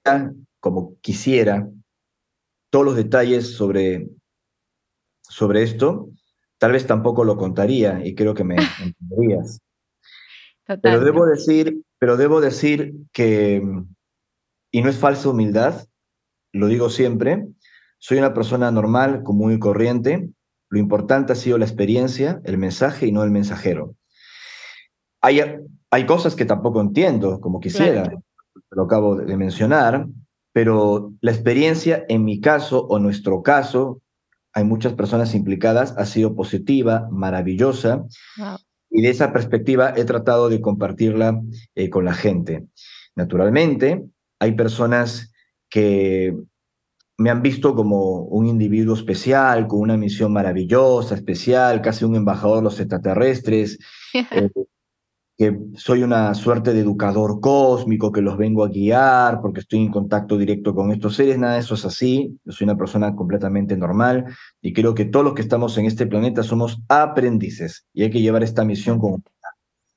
como 0.59 0.99
quisiera, 1.01 1.67
todos 2.69 2.85
los 2.85 2.95
detalles 2.95 3.55
sobre, 3.55 4.09
sobre 5.21 5.63
esto, 5.63 6.09
tal 6.59 6.73
vez 6.73 6.85
tampoco 6.85 7.23
lo 7.23 7.37
contaría 7.37 8.05
y 8.05 8.13
creo 8.13 8.33
que 8.33 8.43
me 8.43 8.55
entenderías. 8.83 9.59
Pero 10.81 10.99
debo 10.99 11.25
decir, 11.25 11.81
pero 11.97 12.15
debo 12.15 12.41
decir 12.41 12.93
que, 13.11 13.63
y 14.71 14.81
no 14.81 14.89
es 14.89 14.97
falsa 14.97 15.29
humildad, 15.29 15.87
lo 16.51 16.67
digo 16.67 16.91
siempre, 16.91 17.47
soy 17.97 18.19
una 18.19 18.35
persona 18.35 18.69
normal, 18.69 19.23
común 19.23 19.53
y 19.53 19.59
corriente, 19.59 20.29
lo 20.69 20.79
importante 20.79 21.33
ha 21.33 21.35
sido 21.35 21.57
la 21.57 21.65
experiencia, 21.65 22.41
el 22.45 22.57
mensaje 22.57 23.07
y 23.07 23.11
no 23.11 23.23
el 23.23 23.31
mensajero. 23.31 23.95
Hay, 25.21 25.41
hay 25.89 26.05
cosas 26.05 26.35
que 26.35 26.45
tampoco 26.45 26.79
entiendo 26.79 27.41
como 27.41 27.59
quisiera, 27.59 28.09
lo 28.71 28.83
acabo 28.83 29.15
de 29.15 29.35
mencionar, 29.35 30.07
pero 30.53 31.13
la 31.21 31.31
experiencia 31.31 32.05
en 32.07 32.23
mi 32.23 32.39
caso 32.39 32.85
o 32.87 32.99
nuestro 32.99 33.41
caso, 33.41 34.01
hay 34.53 34.63
muchas 34.63 34.93
personas 34.93 35.35
implicadas, 35.35 35.95
ha 35.97 36.05
sido 36.05 36.35
positiva, 36.35 37.07
maravillosa. 37.11 38.05
Y 38.89 39.01
de 39.01 39.09
esa 39.09 39.31
perspectiva 39.31 39.93
he 39.95 40.05
tratado 40.05 40.49
de 40.49 40.61
compartirla 40.61 41.41
eh, 41.75 41.89
con 41.89 42.05
la 42.05 42.13
gente. 42.13 42.65
Naturalmente, 43.15 44.05
hay 44.39 44.53
personas 44.53 45.31
que 45.69 46.35
me 47.19 47.29
han 47.29 47.41
visto 47.41 47.75
como 47.75 48.21
un 48.21 48.45
individuo 48.45 48.95
especial, 48.95 49.67
con 49.67 49.81
una 49.81 49.97
misión 49.97 50.31
maravillosa, 50.31 51.15
especial, 51.15 51.81
casi 51.81 52.05
un 52.05 52.15
embajador 52.15 52.59
de 52.59 52.63
los 52.63 52.79
extraterrestres, 52.79 53.77
eh, 54.13 54.49
que 55.37 55.57
soy 55.75 56.03
una 56.03 56.33
suerte 56.33 56.73
de 56.73 56.79
educador 56.79 57.41
cósmico, 57.41 58.13
que 58.13 58.21
los 58.21 58.37
vengo 58.37 58.63
a 58.63 58.69
guiar 58.69 59.41
porque 59.41 59.59
estoy 59.59 59.79
en 59.79 59.91
contacto 59.91 60.37
directo 60.37 60.73
con 60.73 60.91
estos 60.91 61.17
seres, 61.17 61.37
nada 61.37 61.55
de 61.55 61.59
eso 61.59 61.75
es 61.75 61.83
así, 61.83 62.39
yo 62.45 62.53
soy 62.53 62.63
una 62.63 62.77
persona 62.77 63.13
completamente 63.13 63.75
normal 63.75 64.25
y 64.61 64.71
creo 64.71 64.95
que 64.95 65.03
todos 65.03 65.25
los 65.25 65.33
que 65.33 65.41
estamos 65.41 65.77
en 65.77 65.87
este 65.87 66.07
planeta 66.07 66.41
somos 66.41 66.79
aprendices 66.87 67.85
y 67.93 68.03
hay 68.03 68.11
que 68.11 68.21
llevar 68.21 68.43
esta 68.43 68.63
misión 68.63 68.97
con... 68.97 69.21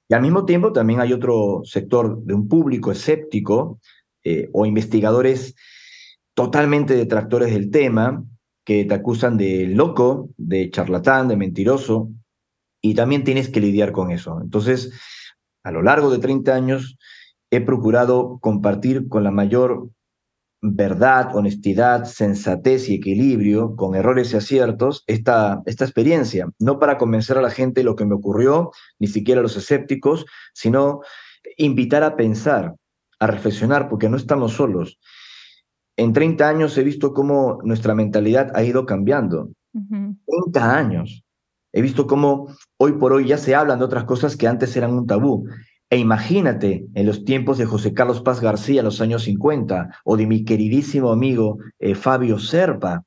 Y 0.08 0.14
al 0.14 0.22
mismo 0.22 0.44
tiempo 0.44 0.72
también 0.72 1.00
hay 1.00 1.12
otro 1.12 1.62
sector 1.64 2.20
de 2.24 2.34
un 2.34 2.48
público 2.48 2.90
escéptico 2.90 3.78
eh, 4.24 4.48
o 4.52 4.66
investigadores 4.66 5.54
totalmente 6.34 6.94
detractores 6.94 7.52
del 7.52 7.70
tema, 7.70 8.24
que 8.64 8.84
te 8.84 8.94
acusan 8.94 9.36
de 9.36 9.66
loco, 9.66 10.30
de 10.36 10.70
charlatán, 10.70 11.28
de 11.28 11.36
mentiroso, 11.36 12.10
y 12.80 12.94
también 12.94 13.24
tienes 13.24 13.48
que 13.48 13.60
lidiar 13.60 13.92
con 13.92 14.10
eso. 14.10 14.40
Entonces, 14.40 14.92
a 15.62 15.70
lo 15.70 15.82
largo 15.82 16.10
de 16.10 16.18
30 16.18 16.54
años, 16.54 16.98
he 17.50 17.60
procurado 17.60 18.38
compartir 18.40 19.08
con 19.08 19.24
la 19.24 19.30
mayor 19.30 19.88
verdad, 20.64 21.34
honestidad, 21.34 22.04
sensatez 22.04 22.88
y 22.88 22.94
equilibrio, 22.94 23.74
con 23.74 23.96
errores 23.96 24.32
y 24.32 24.36
aciertos, 24.36 25.02
esta, 25.08 25.60
esta 25.66 25.84
experiencia, 25.84 26.48
no 26.60 26.78
para 26.78 26.98
convencer 26.98 27.36
a 27.36 27.42
la 27.42 27.50
gente 27.50 27.82
lo 27.82 27.96
que 27.96 28.04
me 28.04 28.14
ocurrió, 28.14 28.70
ni 29.00 29.08
siquiera 29.08 29.40
a 29.40 29.42
los 29.42 29.56
escépticos, 29.56 30.24
sino 30.54 31.00
invitar 31.56 32.04
a 32.04 32.14
pensar, 32.14 32.76
a 33.18 33.26
reflexionar, 33.26 33.88
porque 33.88 34.08
no 34.08 34.16
estamos 34.16 34.52
solos 34.52 34.98
en 35.96 36.12
30 36.12 36.48
años 36.48 36.76
he 36.78 36.82
visto 36.82 37.12
cómo 37.12 37.58
nuestra 37.64 37.94
mentalidad 37.94 38.50
ha 38.54 38.62
ido 38.62 38.86
cambiando. 38.86 39.50
30 39.72 40.76
años. 40.76 41.24
He 41.72 41.80
visto 41.80 42.06
cómo 42.06 42.48
hoy 42.76 42.92
por 42.92 43.12
hoy 43.12 43.26
ya 43.26 43.38
se 43.38 43.54
hablan 43.54 43.78
de 43.78 43.84
otras 43.84 44.04
cosas 44.04 44.36
que 44.36 44.46
antes 44.46 44.76
eran 44.76 44.92
un 44.92 45.06
tabú. 45.06 45.46
E 45.88 45.98
imagínate 45.98 46.86
en 46.94 47.06
los 47.06 47.24
tiempos 47.24 47.58
de 47.58 47.66
José 47.66 47.92
Carlos 47.92 48.22
Paz 48.22 48.40
García 48.40 48.80
en 48.80 48.86
los 48.86 49.00
años 49.00 49.24
50 49.24 49.90
o 50.04 50.16
de 50.16 50.26
mi 50.26 50.44
queridísimo 50.44 51.12
amigo 51.12 51.58
eh, 51.78 51.94
Fabio 51.94 52.38
Serpa, 52.38 53.04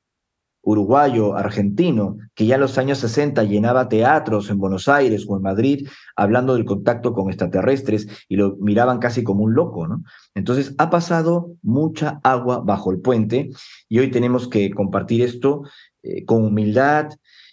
uruguayo, 0.66 1.36
argentino, 1.36 2.18
que 2.34 2.44
ya 2.44 2.56
en 2.56 2.60
los 2.60 2.76
años 2.76 2.98
60 2.98 3.44
llenaba 3.44 3.88
teatros 3.88 4.50
en 4.50 4.58
Buenos 4.58 4.88
Aires 4.88 5.24
o 5.28 5.36
en 5.36 5.42
Madrid 5.42 5.88
hablando 6.16 6.54
del 6.54 6.64
contacto 6.64 7.12
con 7.12 7.28
extraterrestres 7.28 8.08
y 8.28 8.34
lo 8.34 8.56
miraban 8.56 8.98
casi 8.98 9.22
como 9.22 9.44
un 9.44 9.54
loco, 9.54 9.86
¿no? 9.86 10.02
Entonces 10.34 10.74
ha 10.78 10.90
pasado 10.90 11.52
mucha 11.62 12.18
agua 12.24 12.62
bajo 12.64 12.90
el 12.90 12.98
puente 12.98 13.50
y 13.88 14.00
hoy 14.00 14.10
tenemos 14.10 14.48
que 14.48 14.70
compartir 14.70 15.22
esto 15.22 15.62
eh, 16.02 16.24
con 16.24 16.44
humildad, 16.44 17.10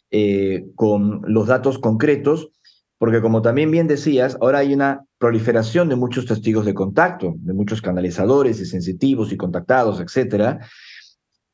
eh, 0.10 0.66
con 0.74 1.22
los 1.28 1.46
datos 1.46 1.78
concretos, 1.78 2.50
porque 2.98 3.22
como 3.22 3.44
también 3.44 3.70
bien 3.70 3.88
decías, 3.88 4.40
ahora 4.42 4.60
hay 4.60 4.74
una 4.74 5.06
proliferación 5.20 5.88
de 5.88 5.96
muchos 5.96 6.26
testigos 6.26 6.66
de 6.66 6.74
contacto, 6.74 7.36
de 7.38 7.54
muchos 7.54 7.80
canalizadores 7.80 8.60
y 8.60 8.66
sensitivos 8.66 9.32
y 9.32 9.38
contactados, 9.38 10.00
etcétera, 10.00 10.62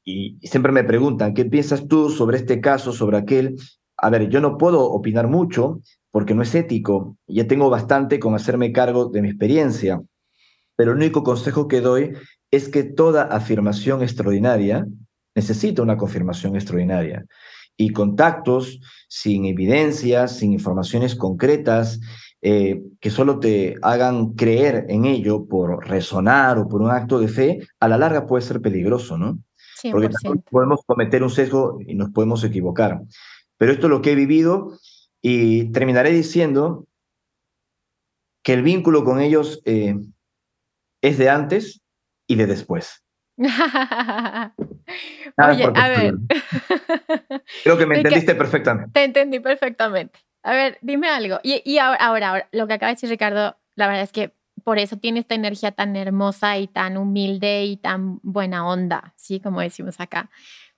y 0.09 0.47
siempre 0.47 0.71
me 0.71 0.83
preguntan, 0.83 1.33
¿qué 1.33 1.45
piensas 1.45 1.87
tú 1.87 2.09
sobre 2.09 2.37
este 2.37 2.59
caso, 2.61 2.93
sobre 2.93 3.17
aquel? 3.17 3.57
A 3.97 4.09
ver, 4.09 4.29
yo 4.29 4.41
no 4.41 4.57
puedo 4.57 4.89
opinar 4.91 5.27
mucho 5.27 5.81
porque 6.11 6.33
no 6.33 6.41
es 6.41 6.55
ético. 6.55 7.17
Ya 7.27 7.47
tengo 7.47 7.69
bastante 7.69 8.19
con 8.19 8.33
hacerme 8.33 8.71
cargo 8.71 9.05
de 9.09 9.21
mi 9.21 9.29
experiencia. 9.29 10.01
Pero 10.75 10.91
el 10.91 10.97
único 10.97 11.23
consejo 11.23 11.67
que 11.67 11.81
doy 11.81 12.13
es 12.49 12.69
que 12.69 12.83
toda 12.83 13.23
afirmación 13.23 14.01
extraordinaria 14.01 14.87
necesita 15.35 15.83
una 15.83 15.97
confirmación 15.97 16.55
extraordinaria. 16.55 17.25
Y 17.77 17.91
contactos 17.91 18.79
sin 19.07 19.45
evidencias, 19.45 20.37
sin 20.37 20.53
informaciones 20.53 21.15
concretas, 21.15 21.99
eh, 22.41 22.81
que 22.99 23.09
solo 23.09 23.39
te 23.39 23.75
hagan 23.81 24.33
creer 24.33 24.85
en 24.89 25.05
ello 25.05 25.45
por 25.45 25.87
resonar 25.87 26.57
o 26.57 26.67
por 26.67 26.81
un 26.81 26.89
acto 26.89 27.19
de 27.19 27.27
fe, 27.27 27.59
a 27.79 27.87
la 27.87 27.97
larga 27.97 28.25
puede 28.25 28.41
ser 28.43 28.61
peligroso, 28.61 29.17
¿no? 29.17 29.39
Porque 29.91 30.09
podemos 30.49 30.81
cometer 30.85 31.23
un 31.23 31.29
sesgo 31.29 31.79
y 31.85 31.95
nos 31.95 32.09
podemos 32.11 32.43
equivocar. 32.43 33.01
Pero 33.57 33.71
esto 33.71 33.87
es 33.87 33.91
lo 33.91 34.01
que 34.01 34.11
he 34.11 34.15
vivido 34.15 34.77
y 35.21 35.71
terminaré 35.71 36.11
diciendo 36.11 36.87
que 38.43 38.53
el 38.53 38.63
vínculo 38.63 39.03
con 39.03 39.19
ellos 39.19 39.61
eh, 39.65 39.95
es 41.01 41.17
de 41.17 41.29
antes 41.29 41.81
y 42.27 42.35
de 42.35 42.47
después. 42.47 43.03
Oye, 43.37 44.53
a 45.37 45.89
ver. 45.89 46.15
Creo 47.63 47.77
que 47.77 47.85
me 47.85 47.97
entendiste 47.97 48.35
perfectamente. 48.35 48.91
Te 48.93 49.03
entendí 49.03 49.39
perfectamente. 49.39 50.19
A 50.43 50.53
ver, 50.53 50.77
dime 50.81 51.09
algo. 51.09 51.39
Y, 51.43 51.61
y 51.65 51.77
ahora, 51.79 52.05
ahora, 52.05 52.49
lo 52.51 52.67
que 52.67 52.73
acaba 52.73 52.89
de 52.89 52.95
decir 52.95 53.09
Ricardo, 53.09 53.57
la 53.75 53.87
verdad 53.87 54.03
es 54.03 54.11
que 54.11 54.33
por 54.69 54.77
eso 54.77 54.97
tiene 54.97 55.21
esta 55.21 55.33
energía 55.33 55.71
tan 55.71 55.95
hermosa 55.95 56.59
y 56.59 56.67
tan 56.67 56.95
humilde 56.95 57.65
y 57.65 57.75
tan 57.75 58.19
buena 58.21 58.67
onda, 58.67 59.15
¿sí? 59.17 59.39
Como 59.39 59.61
decimos 59.61 59.99
acá. 59.99 60.29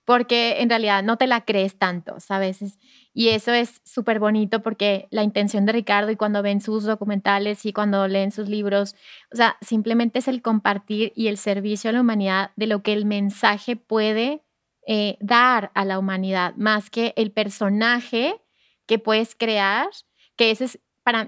Porque 0.06 0.62
en 0.62 0.70
realidad 0.70 1.02
no 1.02 1.18
te 1.18 1.26
la 1.26 1.44
crees 1.44 1.78
tanto, 1.78 2.18
¿sabes? 2.18 2.78
Y 3.12 3.28
eso 3.28 3.52
es 3.52 3.82
súper 3.84 4.18
bonito 4.18 4.62
porque 4.62 5.08
la 5.10 5.22
intención 5.22 5.66
de 5.66 5.72
Ricardo 5.72 6.10
y 6.10 6.16
cuando 6.16 6.42
ven 6.42 6.62
sus 6.62 6.84
documentales 6.84 7.66
y 7.66 7.74
cuando 7.74 8.08
leen 8.08 8.32
sus 8.32 8.48
libros, 8.48 8.96
o 9.30 9.36
sea, 9.36 9.58
simplemente 9.60 10.20
es 10.20 10.28
el 10.28 10.40
compartir 10.40 11.12
y 11.14 11.26
el 11.26 11.36
servicio 11.36 11.90
a 11.90 11.92
la 11.92 12.00
humanidad 12.00 12.52
de 12.56 12.68
lo 12.68 12.82
que 12.82 12.94
el 12.94 13.04
mensaje 13.04 13.76
puede 13.76 14.40
eh, 14.86 15.18
dar 15.20 15.70
a 15.74 15.84
la 15.84 15.98
humanidad, 15.98 16.54
más 16.56 16.88
que 16.88 17.12
el 17.18 17.30
personaje 17.30 18.40
que 18.86 18.98
puedes 18.98 19.34
crear, 19.34 19.90
que 20.36 20.50
ese 20.50 20.64
es, 20.64 20.78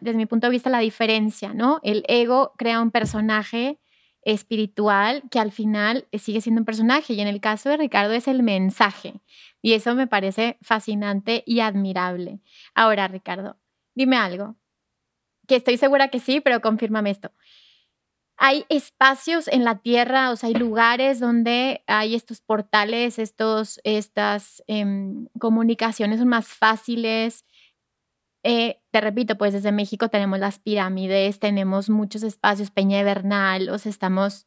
desde 0.01 0.17
mi 0.17 0.27
punto 0.27 0.47
de 0.47 0.53
vista, 0.53 0.71
la 0.71 0.79
diferencia, 0.79 1.53
¿no? 1.53 1.81
El 1.83 2.05
ego 2.09 2.53
crea 2.57 2.81
un 2.81 2.91
personaje 2.91 3.81
espiritual 4.23 5.23
que 5.31 5.39
al 5.39 5.53
final 5.53 6.07
sigue 6.13 6.41
siendo 6.41 6.61
un 6.61 6.65
personaje 6.65 7.13
y 7.13 7.21
en 7.21 7.29
el 7.29 7.41
caso 7.41 7.69
de 7.69 7.77
Ricardo 7.77 8.15
es 8.15 8.27
el 8.27 8.43
mensaje 8.43 9.21
y 9.61 9.75
eso 9.75 9.95
me 9.95 10.07
parece 10.07 10.59
fascinante 10.63 11.43
y 11.47 11.61
admirable. 11.61 12.41
Ahora, 12.75 13.09
Ricardo, 13.09 13.59
dime 13.95 14.17
algo, 14.17 14.57
que 15.47 15.57
estoy 15.57 15.77
segura 15.77 16.09
que 16.09 16.21
sí, 16.21 16.41
pero 16.41 16.61
confírmame 16.61 17.11
esto. 17.11 17.33
Hay 18.37 18.65
espacios 18.69 19.47
en 19.47 19.65
la 19.65 19.79
tierra, 19.79 20.31
o 20.31 20.37
sea, 20.37 20.49
hay 20.49 20.55
lugares 20.55 21.21
donde 21.21 21.85
hay 21.87 22.15
estos 22.15 22.41
portales, 22.41 23.19
estos, 23.19 23.81
estas 23.85 24.63
em, 24.67 25.29
comunicaciones 25.39 26.19
son 26.19 26.29
más 26.29 26.49
fáciles, 26.49 27.45
eh, 28.45 28.81
te 28.91 29.01
repito, 29.01 29.37
pues 29.37 29.53
desde 29.55 29.73
México 29.73 30.09
tenemos 30.09 30.39
las 30.39 30.59
pirámides, 30.59 31.41
tenemos 31.41 31.91
muchos 31.91 32.23
espacios, 32.23 32.71
Peña 32.71 32.99
de 32.99 33.05
Bernal, 33.05 33.71
o 33.71 33.79
sea, 33.79 33.91
estamos 33.91 34.47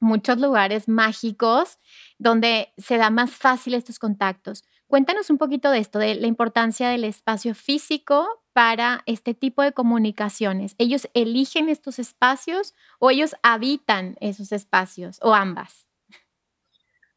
muchos 0.00 0.38
lugares 0.38 0.88
mágicos 0.88 1.78
donde 2.18 2.72
se 2.76 2.98
da 2.98 3.10
más 3.10 3.30
fácil 3.30 3.74
estos 3.74 3.98
contactos. 3.98 4.64
Cuéntanos 4.88 5.30
un 5.30 5.38
poquito 5.38 5.70
de 5.70 5.78
esto, 5.78 5.98
de 5.98 6.14
la 6.16 6.26
importancia 6.26 6.88
del 6.88 7.04
espacio 7.04 7.54
físico 7.54 8.26
para 8.52 9.02
este 9.06 9.34
tipo 9.34 9.62
de 9.62 9.72
comunicaciones. 9.72 10.74
¿Ellos 10.78 11.08
eligen 11.14 11.68
estos 11.68 11.98
espacios 11.98 12.74
o 12.98 13.10
ellos 13.10 13.36
habitan 13.42 14.16
esos 14.20 14.50
espacios 14.50 15.18
o 15.22 15.34
ambas? 15.34 15.86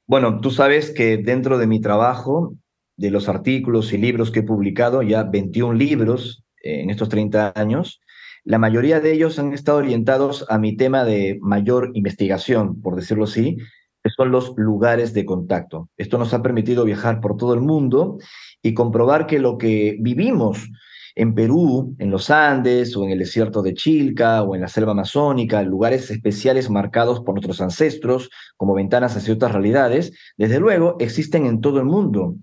Bueno, 0.06 0.42
tú 0.42 0.52
sabes 0.52 0.92
que 0.92 1.18
dentro 1.18 1.58
de 1.58 1.68
mi 1.68 1.80
trabajo 1.80 2.54
de 2.98 3.12
los 3.12 3.30
artículos 3.30 3.94
y 3.94 3.98
libros 3.98 4.32
que 4.32 4.40
he 4.40 4.44
publicado, 4.44 5.02
ya 5.02 5.24
21 5.24 5.74
libros 5.74 6.44
en 6.64 6.90
estos 6.90 7.10
30 7.10 7.54
años, 7.56 8.02
la 8.44 8.58
mayoría 8.58 9.00
de 9.00 9.14
ellos 9.14 9.38
han 9.38 9.54
estado 9.54 9.78
orientados 9.78 10.46
a 10.50 10.58
mi 10.58 10.76
tema 10.76 11.04
de 11.04 11.38
mayor 11.42 11.92
investigación, 11.94 12.82
por 12.82 12.96
decirlo 12.96 13.26
así, 13.26 13.58
que 14.04 14.10
son 14.10 14.32
los 14.32 14.54
lugares 14.58 15.14
de 15.14 15.26
contacto. 15.26 15.90
Esto 15.96 16.18
nos 16.18 16.34
ha 16.34 16.42
permitido 16.42 16.84
viajar 16.84 17.22
por 17.22 17.38
todo 17.38 17.54
el 17.54 17.62
mundo 17.62 18.18
y 18.64 18.74
comprobar 18.74 19.28
que 19.28 19.38
lo 19.38 19.58
que 19.60 19.98
vivimos 20.00 20.70
en 21.16 21.36
Perú, 21.36 21.96
en 22.00 22.10
los 22.10 22.30
Andes 22.30 22.96
o 22.96 23.04
en 23.04 23.12
el 23.12 23.20
desierto 23.20 23.62
de 23.62 23.74
Chilca 23.74 24.42
o 24.44 24.56
en 24.56 24.62
la 24.62 24.68
selva 24.68 24.94
amazónica, 24.94 25.62
lugares 25.62 26.10
especiales 26.10 26.70
marcados 26.70 27.20
por 27.20 27.36
nuestros 27.36 27.62
ancestros 27.62 28.30
como 28.58 28.74
ventanas 28.74 29.16
hacia 29.16 29.34
otras 29.34 29.52
realidades, 29.52 30.14
desde 30.38 30.60
luego 30.60 30.96
existen 31.00 31.46
en 31.46 31.62
todo 31.62 31.80
el 31.80 31.86
mundo. 31.86 32.38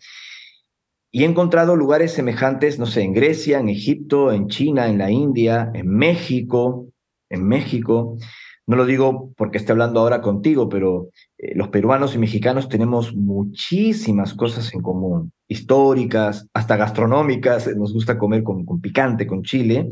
Y 1.10 1.22
he 1.22 1.26
encontrado 1.26 1.74
lugares 1.74 2.12
semejantes, 2.12 2.78
no 2.78 2.86
sé, 2.86 3.02
en 3.02 3.14
Grecia, 3.14 3.58
en 3.58 3.68
Egipto, 3.68 4.30
en 4.30 4.48
China, 4.48 4.88
en 4.88 4.98
la 4.98 5.10
India, 5.10 5.70
en 5.74 5.88
México, 5.88 6.88
en 7.30 7.46
México. 7.46 8.18
No 8.66 8.76
lo 8.76 8.84
digo 8.84 9.32
porque 9.38 9.56
esté 9.56 9.72
hablando 9.72 10.00
ahora 10.00 10.20
contigo, 10.20 10.68
pero 10.68 11.08
eh, 11.38 11.54
los 11.54 11.68
peruanos 11.68 12.14
y 12.14 12.18
mexicanos 12.18 12.68
tenemos 12.68 13.16
muchísimas 13.16 14.34
cosas 14.34 14.74
en 14.74 14.82
común, 14.82 15.32
históricas, 15.48 16.46
hasta 16.52 16.76
gastronómicas. 16.76 17.74
Nos 17.74 17.94
gusta 17.94 18.18
comer 18.18 18.42
con, 18.42 18.66
picante, 18.82 19.26
con 19.26 19.42
chile. 19.42 19.88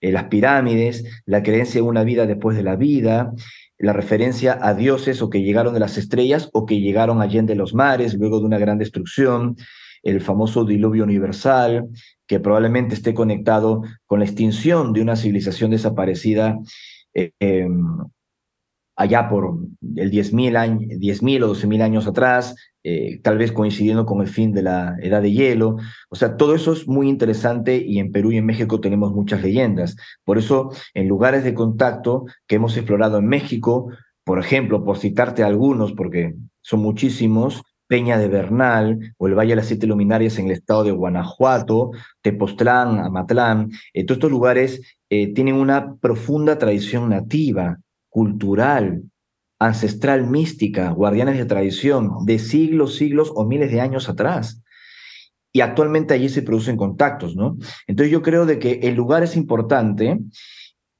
Eh, 0.00 0.12
las 0.12 0.24
pirámides, 0.24 1.04
la 1.26 1.42
creencia 1.42 1.80
en 1.80 1.86
una 1.86 2.04
vida 2.04 2.26
después 2.26 2.56
de 2.56 2.62
la 2.62 2.76
vida, 2.76 3.32
la 3.78 3.92
referencia 3.92 4.56
a 4.62 4.74
dioses 4.74 5.20
o 5.22 5.30
que 5.30 5.42
llegaron 5.42 5.74
de 5.74 5.80
las 5.80 5.98
estrellas 5.98 6.48
o 6.52 6.66
que 6.66 6.80
llegaron 6.80 7.20
allende 7.20 7.56
los 7.56 7.74
mares 7.74 8.14
luego 8.14 8.38
de 8.38 8.46
una 8.46 8.58
gran 8.58 8.78
destrucción, 8.78 9.56
el 10.02 10.20
famoso 10.20 10.64
diluvio 10.64 11.04
universal, 11.04 11.88
que 12.26 12.40
probablemente 12.40 12.94
esté 12.94 13.14
conectado 13.14 13.82
con 14.06 14.20
la 14.20 14.24
extinción 14.24 14.92
de 14.92 15.02
una 15.02 15.16
civilización 15.16 15.70
desaparecida 15.70 16.58
eh, 17.14 17.32
em, 17.40 17.98
allá 18.96 19.28
por 19.28 19.58
el 19.96 20.10
10.000 20.10 21.42
o 21.42 21.54
12.000 21.54 21.82
años 21.82 22.06
atrás, 22.06 22.54
eh, 22.84 23.18
tal 23.22 23.38
vez 23.38 23.50
coincidiendo 23.50 24.04
con 24.04 24.20
el 24.20 24.28
fin 24.28 24.52
de 24.52 24.62
la 24.62 24.96
edad 25.00 25.22
de 25.22 25.32
hielo. 25.32 25.76
O 26.10 26.16
sea, 26.16 26.36
todo 26.36 26.54
eso 26.54 26.72
es 26.74 26.86
muy 26.86 27.08
interesante 27.08 27.76
y 27.78 27.98
en 27.98 28.12
Perú 28.12 28.30
y 28.32 28.36
en 28.36 28.44
México 28.46 28.78
tenemos 28.80 29.12
muchas 29.12 29.42
leyendas. 29.42 29.96
Por 30.22 30.36
eso, 30.36 30.70
en 30.92 31.08
lugares 31.08 31.44
de 31.44 31.54
contacto 31.54 32.26
que 32.46 32.56
hemos 32.56 32.76
explorado 32.76 33.18
en 33.18 33.26
México, 33.26 33.90
por 34.22 34.38
ejemplo, 34.38 34.84
por 34.84 34.98
citarte 34.98 35.42
algunos, 35.42 35.92
porque 35.92 36.34
son 36.60 36.80
muchísimos, 36.80 37.62
Peña 37.90 38.18
de 38.18 38.28
Bernal 38.28 39.14
o 39.18 39.26
el 39.26 39.34
Valle 39.34 39.50
de 39.50 39.56
las 39.56 39.66
Siete 39.66 39.88
Luminarias 39.88 40.38
en 40.38 40.46
el 40.46 40.52
estado 40.52 40.84
de 40.84 40.92
Guanajuato, 40.92 41.90
Tepoztlán, 42.22 43.00
Amatlán. 43.00 43.72
Eh, 43.92 44.06
todos 44.06 44.18
estos 44.18 44.30
lugares 44.30 44.96
eh, 45.10 45.34
tienen 45.34 45.56
una 45.56 45.96
profunda 45.96 46.56
tradición 46.56 47.08
nativa, 47.08 47.78
cultural, 48.08 49.02
ancestral, 49.58 50.28
mística, 50.28 50.90
guardianes 50.90 51.36
de 51.36 51.46
tradición 51.46 52.24
de 52.26 52.38
siglos, 52.38 52.94
siglos 52.94 53.32
o 53.34 53.44
miles 53.44 53.72
de 53.72 53.80
años 53.80 54.08
atrás. 54.08 54.62
Y 55.52 55.60
actualmente 55.60 56.14
allí 56.14 56.28
se 56.28 56.42
producen 56.42 56.76
contactos, 56.76 57.34
¿no? 57.34 57.56
Entonces 57.88 58.12
yo 58.12 58.22
creo 58.22 58.46
de 58.46 58.60
que 58.60 58.78
el 58.84 58.94
lugar 58.94 59.24
es 59.24 59.34
importante 59.34 60.20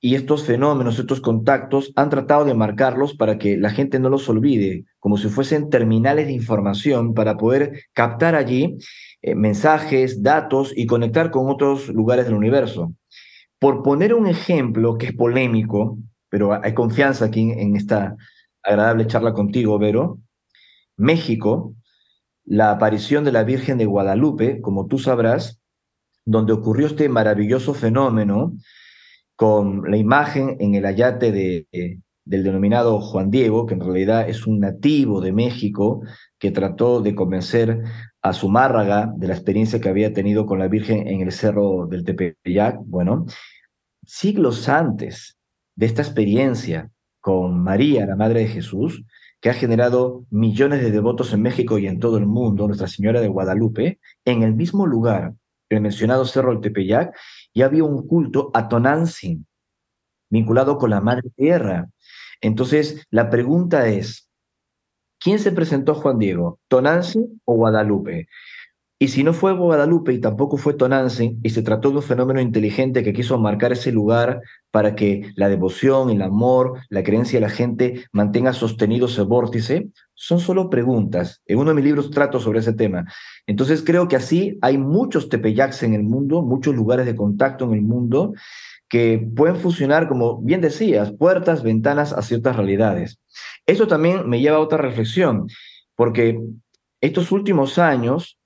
y 0.01 0.15
estos 0.15 0.45
fenómenos, 0.45 0.99
estos 0.99 1.21
contactos, 1.21 1.93
han 1.95 2.09
tratado 2.09 2.47
de 2.47 2.55
marcarlos 2.55 3.15
para 3.15 3.37
que 3.37 3.59
la 3.59 3.71
gente 3.71 3.99
no 3.99 4.09
los 4.09 4.29
olvide, 4.31 4.85
como 4.99 5.19
si 5.19 5.29
fuesen 5.29 5.69
terminales 5.69 6.27
de 6.27 6.33
información 6.33 7.13
para 7.13 7.37
poder 7.37 7.85
captar 7.93 8.35
allí 8.35 8.79
eh, 9.21 9.35
mensajes, 9.35 10.23
datos 10.23 10.73
y 10.75 10.87
conectar 10.87 11.31
con 11.31 11.51
otros 11.51 11.89
lugares 11.89 12.25
del 12.25 12.35
universo. 12.35 12.95
Por 13.59 13.83
poner 13.83 14.15
un 14.15 14.27
ejemplo 14.27 14.97
que 14.97 15.07
es 15.07 15.13
polémico, 15.13 15.99
pero 16.31 16.59
hay 16.63 16.73
confianza 16.73 17.27
aquí 17.27 17.51
en 17.51 17.77
esta 17.77 18.17
agradable 18.63 19.07
charla 19.07 19.35
contigo, 19.35 19.79
Vero, 19.79 20.19
México, 20.97 21.75
la 22.45 22.71
aparición 22.71 23.25
de 23.25 23.33
la 23.33 23.45
Virgen 23.45 23.77
de 23.77 23.85
Guadalupe, 23.85 24.63
como 24.63 24.87
tú 24.87 24.99
sabrás, 24.99 25.61
donde 26.25 26.55
ocurrió 26.55 26.87
este 26.87 27.09
maravilloso 27.11 27.75
fenómeno, 27.75 28.55
con 29.41 29.91
la 29.91 29.97
imagen 29.97 30.59
en 30.61 30.75
el 30.75 30.85
ayate 30.85 31.67
eh, 31.73 31.99
del 32.27 32.45
denominado 32.45 33.01
Juan 33.01 33.31
Diego, 33.31 33.65
que 33.65 33.73
en 33.73 33.81
realidad 33.81 34.29
es 34.29 34.47
un 34.47 34.61
nativo 34.61 35.23
de 35.23 35.33
México 35.33 36.03
que 36.39 36.51
trató 36.51 37.01
de 37.01 37.15
convencer 37.15 37.83
a 38.21 38.35
su 38.35 38.51
márraga 38.51 39.11
de 39.17 39.29
la 39.29 39.35
experiencia 39.35 39.81
que 39.81 39.89
había 39.89 40.13
tenido 40.13 40.45
con 40.45 40.59
la 40.59 40.69
Virgen 40.69 41.09
en 41.09 41.23
el 41.23 41.33
cerro 41.33 41.87
del 41.87 42.05
Tepeyac. 42.05 42.81
Bueno, 42.85 43.25
siglos 44.05 44.69
antes 44.69 45.39
de 45.75 45.87
esta 45.87 46.03
experiencia 46.03 46.91
con 47.19 47.63
María, 47.63 48.05
la 48.05 48.17
Madre 48.17 48.41
de 48.41 48.49
Jesús, 48.49 49.07
que 49.41 49.49
ha 49.49 49.55
generado 49.55 50.27
millones 50.29 50.83
de 50.83 50.91
devotos 50.91 51.33
en 51.33 51.41
México 51.41 51.79
y 51.79 51.87
en 51.87 51.99
todo 51.99 52.19
el 52.19 52.27
mundo, 52.27 52.67
Nuestra 52.67 52.89
Señora 52.89 53.23
de 53.23 53.29
Guadalupe, 53.29 54.01
en 54.27 54.43
el 54.43 54.55
mismo 54.55 54.87
lugar, 54.87 55.33
el 55.71 55.81
mencionado 55.81 56.27
Cerro 56.27 56.51
del 56.51 56.61
Tepeyac, 56.61 57.15
ya 57.55 57.67
había 57.67 57.85
un 57.85 58.07
culto 58.07 58.51
a 58.55 58.69
Tonantzin, 58.69 59.47
vinculado 60.31 60.79
con 60.79 60.91
la 60.91 61.01
Madre 61.01 61.31
Tierra. 61.37 61.89
Entonces, 62.41 63.05
la 63.11 63.31
pregunta 63.31 63.89
es, 63.89 64.31
¿quién 65.19 65.39
se 65.39 65.53
presentó 65.53 65.95
Juan 65.95 66.19
Diego? 66.19 66.61
¿Tonantzin 66.69 67.41
o 67.45 67.55
Guadalupe? 67.55 68.29
Y 69.03 69.09
si 69.09 69.25
no 69.25 69.33
fue 69.33 69.55
Guadalupe 69.55 70.13
y 70.13 70.21
tampoco 70.21 70.59
fue 70.59 70.75
Tonantzin, 70.75 71.41
y 71.43 71.49
se 71.49 71.63
trató 71.63 71.89
de 71.89 71.97
un 71.97 72.03
fenómeno 72.03 72.39
inteligente 72.39 73.03
que 73.03 73.15
quiso 73.15 73.39
marcar 73.39 73.73
ese 73.73 73.93
lugar 73.93 74.43
para 74.71 74.95
que 74.95 75.33
la 75.37 75.49
devoción, 75.49 76.11
el 76.11 76.21
amor, 76.21 76.81
la 76.91 77.03
creencia 77.03 77.39
de 77.39 77.47
la 77.47 77.51
gente 77.51 78.05
mantenga 78.13 78.53
sostenido 78.53 79.07
ese 79.07 79.23
vórtice, 79.23 79.89
son 80.13 80.39
solo 80.39 80.69
preguntas. 80.69 81.41
En 81.47 81.57
uno 81.57 81.71
de 81.71 81.77
mis 81.77 81.85
libros 81.87 82.11
trato 82.11 82.41
sobre 82.41 82.59
ese 82.59 82.75
tema. 82.75 83.07
Entonces 83.47 83.83
creo 83.83 84.07
que 84.07 84.17
así 84.17 84.59
hay 84.61 84.77
muchos 84.77 85.31
tepeyacs 85.31 85.83
en 85.83 85.95
el 85.95 86.03
mundo, 86.03 86.43
muchos 86.43 86.75
lugares 86.75 87.07
de 87.07 87.17
contacto 87.17 87.65
en 87.65 87.73
el 87.73 87.83
mundo 87.83 88.35
que 88.87 89.27
pueden 89.35 89.57
funcionar, 89.57 90.09
como 90.09 90.43
bien 90.43 90.61
decías, 90.61 91.11
puertas, 91.11 91.63
ventanas 91.63 92.13
hacia 92.13 92.37
otras 92.37 92.57
realidades. 92.57 93.19
Eso 93.65 93.87
también 93.87 94.29
me 94.29 94.41
lleva 94.41 94.59
a 94.59 94.61
otra 94.61 94.77
reflexión, 94.77 95.47
porque 95.95 96.39
estos 97.01 97.33
últimos 97.33 97.79
años 97.79 98.37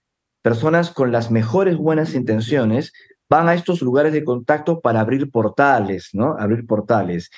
personas 0.44 0.90
con 0.90 1.10
las 1.10 1.30
mejores 1.30 1.78
buenas 1.78 2.14
intenciones 2.14 2.92
van 3.30 3.48
a 3.48 3.54
estos 3.54 3.80
lugares 3.80 4.12
de 4.12 4.24
contacto 4.24 4.80
para 4.80 5.00
abrir 5.00 5.30
portales, 5.30 6.10
¿no? 6.12 6.36
Abrir 6.38 6.66
portales. 6.66 7.30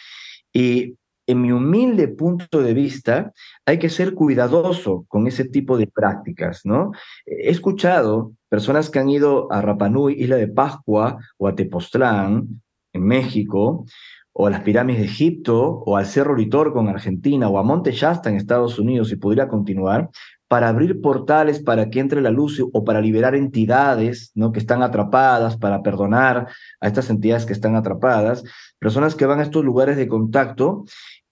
Y 0.53 0.97
en 1.29 1.41
mi 1.41 1.53
humilde 1.53 2.09
punto 2.09 2.61
de 2.61 2.75
vista, 2.75 3.33
hay 3.65 3.79
que 3.79 3.91
ser 3.91 4.13
cuidadoso 4.13 5.05
con 5.07 5.29
ese 5.29 5.45
tipo 5.45 5.79
de 5.79 5.87
prácticas, 5.87 6.63
¿no? 6.65 6.91
He 7.25 7.49
escuchado 7.51 8.33
personas 8.49 8.91
que 8.91 8.99
han 8.99 9.09
ido 9.09 9.53
a 9.53 9.63
Rapanui, 9.63 10.15
Isla 10.15 10.37
de 10.37 10.49
Pascua, 10.49 11.17
o 11.39 11.47
a 11.47 11.55
Tepoztlán, 11.55 12.61
en 12.93 13.03
México, 13.05 13.85
o 14.33 14.49
a 14.49 14.51
las 14.51 14.63
pirámides 14.63 15.03
de 15.03 15.07
Egipto, 15.07 15.63
o 15.87 15.97
al 15.97 16.07
Cerro 16.07 16.35
Litorco 16.35 16.81
en 16.81 16.89
Argentina, 16.89 17.49
o 17.49 17.57
a 17.57 17.63
Monte 17.63 17.93
Shasta 17.93 18.31
en 18.31 18.37
Estados 18.37 18.81
Unidos, 18.81 19.13
y 19.13 19.17
podría 19.17 19.47
continuar, 19.47 20.11
para 20.49 20.69
abrir 20.69 21.01
portales 21.01 21.61
para 21.61 21.91
que 21.91 22.01
entre 22.01 22.21
la 22.21 22.31
luz 22.31 22.61
o 22.61 22.85
para 22.85 23.01
liberar 23.01 23.35
entidades 23.35 24.31
¿no? 24.35 24.53
que 24.53 24.61
están 24.61 24.83
atrapadas, 24.83 25.57
para 25.57 25.83
perdonar 25.83 26.49
a 26.81 26.87
estas 26.87 27.11
entidades 27.11 27.47
que 27.47 27.53
están 27.53 27.75
atrapadas, 27.75 28.45
personas 28.79 29.15
que 29.15 29.27
van 29.27 29.41
a 29.41 29.43
estos 29.43 29.65
lugares 29.65 29.97
de 29.97 30.09
contacto 30.09 30.85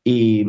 y, 0.02 0.46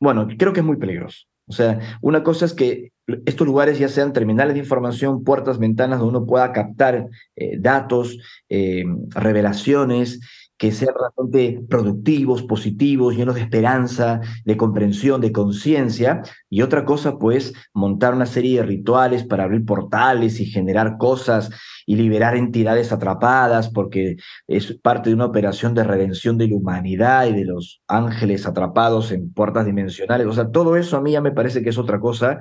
bueno, 0.00 0.26
creo 0.38 0.52
que 0.52 0.60
es 0.60 0.66
muy 0.66 0.76
peligroso. 0.76 1.26
O 1.46 1.52
sea, 1.52 1.80
una 2.02 2.22
cosa 2.22 2.44
es 2.44 2.52
que 2.52 2.92
estos 3.24 3.46
lugares 3.46 3.78
ya 3.78 3.88
sean 3.88 4.12
terminales 4.12 4.54
de 4.54 4.60
información, 4.60 5.24
puertas, 5.24 5.58
ventanas 5.58 5.98
donde 5.98 6.18
uno 6.18 6.26
pueda 6.26 6.52
captar 6.52 7.08
eh, 7.36 7.58
datos, 7.58 8.18
eh, 8.50 8.84
revelaciones, 9.10 10.20
que 10.58 10.72
sean 10.72 10.94
realmente 10.98 11.64
productivos, 11.68 12.42
positivos, 12.42 13.16
llenos 13.16 13.36
de 13.36 13.42
esperanza, 13.42 14.20
de 14.44 14.56
comprensión, 14.56 15.20
de 15.20 15.30
conciencia. 15.30 16.22
Y 16.50 16.62
otra 16.62 16.84
cosa, 16.84 17.16
pues, 17.16 17.54
montar 17.72 18.12
una 18.12 18.26
serie 18.26 18.58
de 18.58 18.66
rituales 18.66 19.24
para 19.24 19.44
abrir 19.44 19.64
portales 19.64 20.40
y 20.40 20.46
generar 20.46 20.98
cosas 20.98 21.50
y 21.86 21.94
liberar 21.94 22.36
entidades 22.36 22.92
atrapadas, 22.92 23.70
porque 23.70 24.16
es 24.48 24.76
parte 24.82 25.10
de 25.10 25.14
una 25.14 25.26
operación 25.26 25.74
de 25.74 25.84
redención 25.84 26.36
de 26.36 26.48
la 26.48 26.56
humanidad 26.56 27.26
y 27.28 27.34
de 27.34 27.44
los 27.44 27.80
ángeles 27.86 28.44
atrapados 28.46 29.12
en 29.12 29.32
puertas 29.32 29.64
dimensionales. 29.64 30.26
O 30.26 30.32
sea, 30.32 30.50
todo 30.50 30.76
eso 30.76 30.96
a 30.96 31.00
mí 31.00 31.12
ya 31.12 31.20
me 31.20 31.32
parece 31.32 31.62
que 31.62 31.70
es 31.70 31.78
otra 31.78 32.00
cosa. 32.00 32.40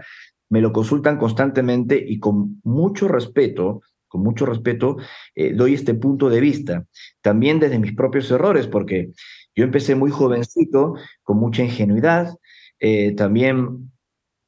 Me 0.50 0.62
lo 0.62 0.72
consultan 0.72 1.18
constantemente 1.18 2.04
y 2.06 2.20
con 2.20 2.60
mucho 2.64 3.08
respeto 3.08 3.82
con 4.08 4.22
mucho 4.22 4.46
respeto, 4.46 4.98
eh, 5.36 5.54
doy 5.54 5.74
este 5.74 5.94
punto 5.94 6.30
de 6.30 6.40
vista. 6.40 6.86
También 7.22 7.60
desde 7.60 7.80
mis 7.80 7.96
propios 7.96 8.30
errores, 8.32 8.68
porque 8.68 9.12
yo 9.56 9.64
empecé 9.64 9.96
muy 9.96 10.12
jovencito, 10.12 10.96
con 11.24 11.38
mucha 11.38 11.64
ingenuidad, 11.64 12.36
eh, 12.80 13.16
también 13.16 13.92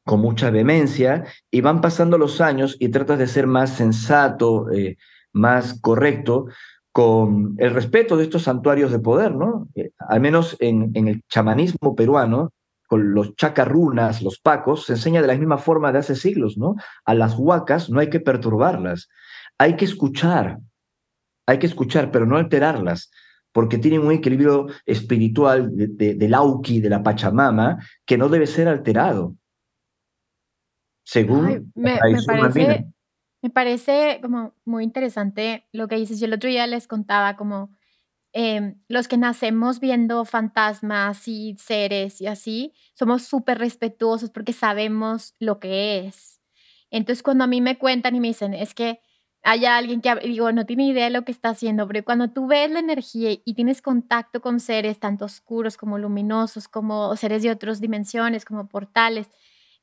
con 0.05 0.21
mucha 0.21 0.49
vehemencia, 0.49 1.25
y 1.51 1.61
van 1.61 1.81
pasando 1.81 2.17
los 2.17 2.41
años 2.41 2.75
y 2.79 2.89
tratas 2.89 3.19
de 3.19 3.27
ser 3.27 3.47
más 3.47 3.75
sensato, 3.75 4.71
eh, 4.71 4.97
más 5.33 5.79
correcto, 5.79 6.47
con 6.91 7.55
el 7.59 7.71
respeto 7.71 8.17
de 8.17 8.23
estos 8.23 8.43
santuarios 8.43 8.91
de 8.91 8.99
poder, 8.99 9.35
¿no? 9.35 9.69
al 9.99 10.19
menos 10.19 10.57
en, 10.59 10.91
en 10.95 11.07
el 11.07 11.21
chamanismo 11.29 11.95
peruano, 11.95 12.51
con 12.89 13.13
los 13.13 13.35
chacarrunas, 13.35 14.23
los 14.23 14.39
pacos, 14.39 14.85
se 14.85 14.93
enseña 14.93 15.21
de 15.21 15.27
la 15.27 15.35
misma 15.35 15.59
forma 15.59 15.91
de 15.91 15.99
hace 15.99 16.15
siglos, 16.15 16.57
¿no? 16.57 16.75
A 17.05 17.13
las 17.13 17.35
huacas 17.37 17.91
no 17.91 17.99
hay 17.99 18.09
que 18.09 18.19
perturbarlas 18.19 19.09
hay 19.59 19.75
que 19.75 19.85
escuchar, 19.85 20.57
hay 21.45 21.59
que 21.59 21.67
escuchar, 21.67 22.11
pero 22.11 22.25
no 22.25 22.37
alterarlas, 22.37 23.11
porque 23.51 23.77
tienen 23.77 24.01
un 24.01 24.13
equilibrio 24.13 24.67
espiritual 24.85 25.69
de, 25.75 26.15
del 26.15 26.33
Auki, 26.33 26.79
de 26.79 26.89
la 26.89 27.03
Pachamama, 27.03 27.77
que 28.05 28.17
no 28.17 28.29
debe 28.29 28.47
ser 28.47 28.69
alterado. 28.69 29.35
Según 31.03 31.71
me, 31.75 31.97
parece, 31.97 32.87
me 33.41 33.49
parece 33.49 34.19
como 34.21 34.53
muy 34.63 34.83
interesante 34.83 35.67
lo 35.73 35.87
que 35.87 35.95
dices. 35.95 36.19
Yo 36.19 36.27
el 36.27 36.33
otro 36.33 36.49
día 36.49 36.67
les 36.67 36.87
contaba 36.87 37.35
como 37.35 37.75
em, 38.31 38.79
los 38.87 39.07
que 39.07 39.17
nacemos 39.17 39.79
viendo 39.79 40.23
fantasmas 40.23 41.27
y 41.27 41.57
seres 41.57 42.21
y 42.21 42.27
así, 42.27 42.73
somos 42.93 43.23
súper 43.23 43.57
respetuosos 43.57 44.29
porque 44.29 44.53
sabemos 44.53 45.35
lo 45.39 45.59
que 45.59 46.05
es. 46.05 46.39
Entonces 46.91 47.23
cuando 47.23 47.43
a 47.43 47.47
mí 47.47 47.59
me 47.59 47.77
cuentan 47.77 48.15
y 48.15 48.19
me 48.19 48.27
dicen, 48.27 48.53
es 48.53 48.75
que 48.75 49.01
hay 49.43 49.65
alguien 49.65 50.01
que, 50.01 50.13
digo, 50.15 50.51
no 50.51 50.65
tiene 50.65 50.87
idea 50.87 51.05
de 51.05 51.11
lo 51.11 51.23
que 51.23 51.31
está 51.31 51.49
haciendo, 51.49 51.87
pero 51.87 52.03
cuando 52.03 52.29
tú 52.29 52.47
ves 52.47 52.69
la 52.69 52.79
energía 52.79 53.31
y 53.43 53.53
tienes 53.53 53.81
contacto 53.81 54.41
con 54.41 54.59
seres 54.59 54.99
tanto 54.99 55.25
oscuros 55.25 55.77
como 55.77 55.97
luminosos, 55.97 56.67
como 56.67 57.15
seres 57.15 57.43
de 57.43 57.51
otras 57.51 57.79
dimensiones, 57.79 58.45
como 58.45 58.67
portales, 58.67 59.29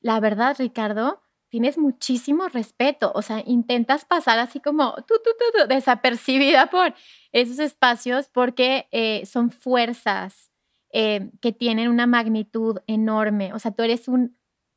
la 0.01 0.21
verdad, 0.21 0.57
Ricardo, 0.59 1.23
tienes 1.49 1.79
muchísimo 1.79 2.49
respeto, 2.49 3.13
o 3.15 3.23
sea, 3.23 3.43
intentas 3.47 4.05
pasar 4.05 4.39
así 4.39 4.61
como 4.61 4.95
tú, 5.07 5.15
tú, 5.25 5.31
tú, 5.39 5.69
desapercibida 5.69 6.67
por 6.67 6.95
esos 7.33 7.59
espacios 7.59 8.29
porque 8.29 8.89
eh, 8.91 9.25
son 9.27 9.51
fuerzas 9.51 10.51
eh, 10.93 11.31
que 11.41 11.53
tienen 11.53 11.89
una 11.89 12.07
magnitud 12.07 12.79
enorme, 12.87 13.55
o 13.55 13.59
sea, 13.59 13.71
tú 13.71 13.83
eres 13.83 14.07
un 14.09 14.37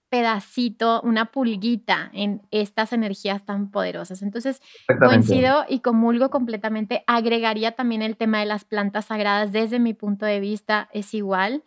pedacito, 0.10 1.02
una 1.02 1.32
pulguita 1.32 2.10
en 2.14 2.42
estas 2.52 2.94
energías 2.94 3.46
tan 3.46 3.72
poderosas. 3.72 4.22
Entonces, 4.22 4.62
coincido 5.00 5.66
y 5.70 5.80
comulgo 5.80 6.30
completamente. 6.30 7.04
Agregaría 7.08 7.74
también 7.74 8.02
el 8.02 8.18
tema 8.18 8.40
de 8.40 8.46
las 8.46 8.66
plantas 8.66 9.06
sagradas. 9.06 9.52
Desde 9.52 9.80
mi 9.80 9.94
punto 9.94 10.26
de 10.26 10.40
vista 10.40 10.90
es 10.92 11.14
igual. 11.14 11.64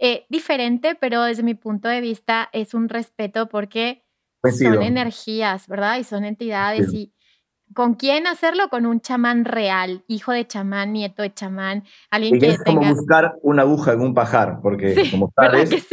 Eh, 0.00 0.26
diferente, 0.28 0.94
pero 0.94 1.22
desde 1.22 1.42
mi 1.42 1.54
punto 1.54 1.88
de 1.88 2.00
vista 2.00 2.48
es 2.52 2.74
un 2.74 2.88
respeto 2.88 3.48
porque 3.48 4.04
son 4.42 4.82
energías, 4.82 5.66
¿verdad? 5.66 5.98
Y 5.98 6.04
son 6.04 6.24
entidades 6.24 6.92
y 6.92 7.12
¿Con 7.74 7.94
quién 7.94 8.26
hacerlo? 8.26 8.68
Con 8.70 8.86
un 8.86 9.00
chamán 9.00 9.44
real, 9.44 10.02
hijo 10.08 10.32
de 10.32 10.46
chamán, 10.46 10.92
nieto 10.92 11.22
de 11.22 11.34
chamán, 11.34 11.84
alguien 12.10 12.38
que 12.38 12.50
es 12.50 12.64
como 12.64 12.82
buscar 12.94 13.34
una 13.42 13.62
aguja 13.62 13.92
en 13.92 14.00
un 14.00 14.14
pajar, 14.14 14.60
porque 14.62 15.10
como 15.10 15.30
sabes, 15.36 15.86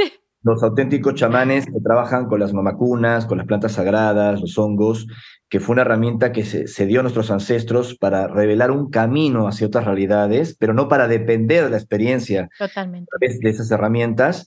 los 0.45 0.61
auténticos 0.61 1.15
chamanes 1.15 1.65
que 1.65 1.81
trabajan 1.83 2.27
con 2.27 2.39
las 2.39 2.53
mamacunas, 2.53 3.25
con 3.25 3.39
las 3.39 3.47
plantas 3.47 3.71
sagradas, 3.73 4.39
los 4.39 4.55
hongos, 4.59 5.07
que 5.49 5.59
fue 5.59 5.73
una 5.73 5.81
herramienta 5.81 6.31
que 6.31 6.45
se, 6.45 6.85
dio 6.85 6.99
a 6.99 7.03
nuestros 7.03 7.31
ancestros 7.31 7.97
para 7.97 8.27
revelar 8.27 8.69
un 8.69 8.91
camino 8.91 9.47
hacia 9.47 9.65
otras 9.65 9.85
realidades, 9.85 10.55
pero 10.59 10.75
no 10.75 10.87
para 10.87 11.07
depender 11.07 11.63
de 11.63 11.71
la 11.71 11.77
experiencia 11.77 12.47
Totalmente. 12.59 13.09
a 13.11 13.17
través 13.17 13.39
de 13.39 13.49
esas 13.49 13.71
herramientas. 13.71 14.45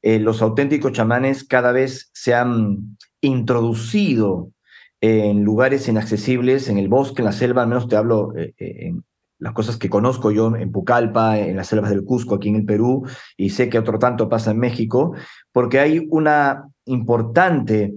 Eh, 0.00 0.20
los 0.20 0.42
auténticos 0.42 0.92
chamanes 0.92 1.42
cada 1.42 1.72
vez 1.72 2.10
se 2.14 2.34
han 2.34 2.96
introducido 3.20 4.52
en 5.00 5.42
lugares 5.42 5.88
inaccesibles, 5.88 6.68
en 6.68 6.78
el 6.78 6.86
bosque, 6.86 7.22
en 7.22 7.26
la 7.26 7.32
selva, 7.32 7.62
al 7.62 7.68
menos 7.68 7.88
te 7.88 7.96
hablo 7.96 8.32
eh, 8.36 8.54
eh, 8.58 8.76
en, 8.86 9.04
las 9.42 9.54
cosas 9.54 9.76
que 9.76 9.90
conozco 9.90 10.30
yo 10.30 10.54
en 10.54 10.70
Pucallpa, 10.70 11.36
en 11.36 11.56
las 11.56 11.66
selvas 11.66 11.90
del 11.90 12.04
Cusco, 12.04 12.36
aquí 12.36 12.48
en 12.48 12.56
el 12.56 12.64
Perú, 12.64 13.02
y 13.36 13.50
sé 13.50 13.68
que 13.68 13.78
otro 13.78 13.98
tanto 13.98 14.28
pasa 14.28 14.52
en 14.52 14.58
México, 14.58 15.14
porque 15.50 15.80
hay 15.80 16.06
una 16.10 16.68
importante 16.84 17.92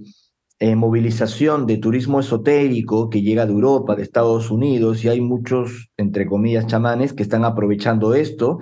eh, 0.57 0.75
movilización 0.75 1.67
de 1.67 1.77
turismo 1.77 2.19
esotérico 2.19 3.11
que 3.11 3.21
llega 3.21 3.45
de 3.45 3.51
Europa, 3.51 3.95
de 3.95 4.01
Estados 4.01 4.49
Unidos, 4.49 5.05
y 5.05 5.09
hay 5.09 5.21
muchos, 5.21 5.91
entre 5.97 6.25
comillas, 6.25 6.65
chamanes 6.65 7.13
que 7.13 7.21
están 7.21 7.45
aprovechando 7.45 8.15
esto, 8.15 8.57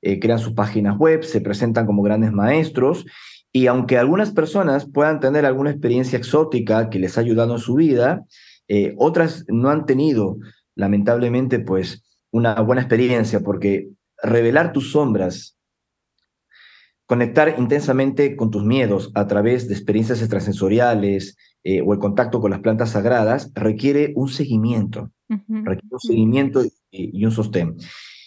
eh, 0.00 0.18
crean 0.18 0.38
sus 0.38 0.54
páginas 0.54 0.96
web, 0.96 1.24
se 1.24 1.42
presentan 1.42 1.84
como 1.84 2.02
grandes 2.02 2.32
maestros, 2.32 3.04
y 3.52 3.66
aunque 3.66 3.98
algunas 3.98 4.30
personas 4.30 4.90
puedan 4.90 5.20
tener 5.20 5.44
alguna 5.44 5.70
experiencia 5.70 6.16
exótica 6.16 6.88
que 6.88 6.98
les 6.98 7.18
ha 7.18 7.20
ayudado 7.20 7.52
en 7.52 7.60
su 7.60 7.74
vida, 7.74 8.24
eh, 8.66 8.94
otras 8.96 9.44
no 9.48 9.68
han 9.68 9.84
tenido, 9.84 10.38
lamentablemente, 10.74 11.60
pues 11.60 12.02
una 12.34 12.60
buena 12.62 12.82
experiencia, 12.82 13.40
porque 13.40 13.90
revelar 14.20 14.72
tus 14.72 14.90
sombras 14.90 15.56
conectar 17.06 17.54
intensamente 17.58 18.34
con 18.34 18.50
tus 18.50 18.64
miedos 18.64 19.12
a 19.14 19.28
través 19.28 19.68
de 19.68 19.74
experiencias 19.74 20.20
extrasensoriales 20.20 21.36
eh, 21.62 21.80
o 21.80 21.92
el 21.92 22.00
contacto 22.00 22.40
con 22.40 22.50
las 22.50 22.58
plantas 22.58 22.90
sagradas 22.90 23.52
requiere 23.54 24.12
un 24.16 24.28
seguimiento, 24.28 25.12
requiere 25.28 25.88
un 25.90 26.00
seguimiento 26.00 26.62
y, 26.90 27.24
un 27.24 27.30
sostén. 27.30 27.76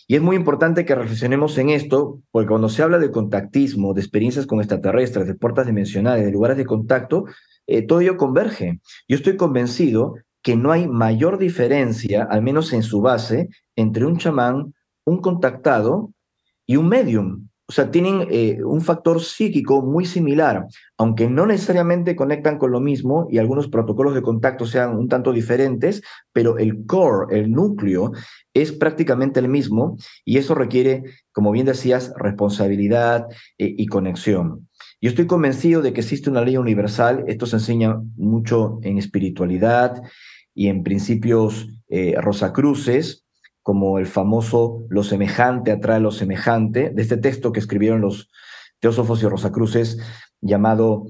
Y 0.07 0.15
es 0.15 0.21
muy 0.21 0.37
importante 0.37 0.85
que 0.85 0.95
reflexionemos 0.95 1.57
en 1.57 1.69
esto, 1.69 2.21
porque 2.31 2.47
cuando 2.47 2.69
se 2.69 2.83
habla 2.83 2.99
de 2.99 3.11
contactismo, 3.11 3.93
de 3.93 3.99
experiencias 3.99 4.45
con 4.45 4.59
extraterrestres, 4.59 5.27
de 5.27 5.35
puertas 5.35 5.65
dimensionales, 5.65 6.23
de 6.23 6.31
lugares 6.31 6.55
de 6.55 6.65
contacto, 6.65 7.25
eh, 7.65 7.81
todo 7.81 7.99
ello 7.99 8.15
converge. 8.15 8.79
Yo 9.09 9.17
estoy 9.17 9.35
convencido 9.35 10.15
que 10.41 10.55
no 10.55 10.71
hay 10.71 10.87
mayor 10.87 11.37
diferencia, 11.37 12.23
al 12.29 12.41
menos 12.41 12.73
en 12.73 12.83
su 12.83 13.01
base, 13.01 13.49
entre 13.75 14.05
un 14.05 14.17
chamán, 14.17 14.73
un 15.05 15.21
contactado 15.21 16.11
y 16.65 16.77
un 16.77 16.89
medium 16.89 17.47
o 17.69 17.73
sea, 17.73 17.91
tienen 17.91 18.27
eh, 18.31 18.63
un 18.63 18.79
factor 18.79 19.21
psíquico 19.21 19.81
muy 19.81 20.05
similar, 20.05 20.67
aunque 20.97 21.29
no 21.29 21.45
necesariamente 21.45 22.15
conectan 22.15 22.57
con 22.57 22.71
lo 22.71 22.79
mismo 22.79 23.27
y 23.29 23.39
algunos 23.39 23.67
protocolos 23.67 24.15
de 24.15 24.21
contacto 24.21 24.65
sean 24.65 24.97
un 24.97 25.09
tanto 25.09 25.33
diferentes, 25.33 26.01
pero 26.31 26.57
el 26.57 26.85
core, 26.85 27.37
el 27.37 27.51
núcleo, 27.51 28.13
es 28.53 28.71
prácticamente 28.71 29.41
el 29.41 29.49
mismo 29.49 29.97
y 30.23 30.37
eso 30.37 30.55
requiere, 30.55 31.03
como 31.33 31.51
bien 31.51 31.65
decías, 31.65 32.13
responsabilidad 32.17 33.27
eh, 33.57 33.75
y 33.77 33.87
conexión. 33.87 34.66
Yo 34.99 35.09
estoy 35.11 35.27
convencido 35.27 35.83
de 35.83 35.93
que 35.93 36.01
existe 36.01 36.29
una 36.29 36.41
ley 36.41 36.57
universal, 36.57 37.23
esto 37.27 37.45
se 37.45 37.57
enseña 37.57 38.01
mucho 38.15 38.79
en 38.81 38.97
espiritualidad 38.97 40.01
y 40.55 40.69
en 40.69 40.81
principios 40.81 41.67
eh, 41.87 42.15
rosacruces, 42.19 43.25
como 43.61 43.99
el 43.99 44.07
famoso 44.07 44.85
Lo 44.89 45.03
semejante 45.03 45.71
atrae 45.71 45.99
lo 45.99 46.09
semejante, 46.09 46.89
de 46.89 47.01
este 47.01 47.17
texto 47.17 47.51
que 47.51 47.59
escribieron 47.59 48.01
los 48.01 48.31
teósofos 48.79 49.21
y 49.21 49.27
rosacruces 49.27 49.99
llamado, 50.41 51.05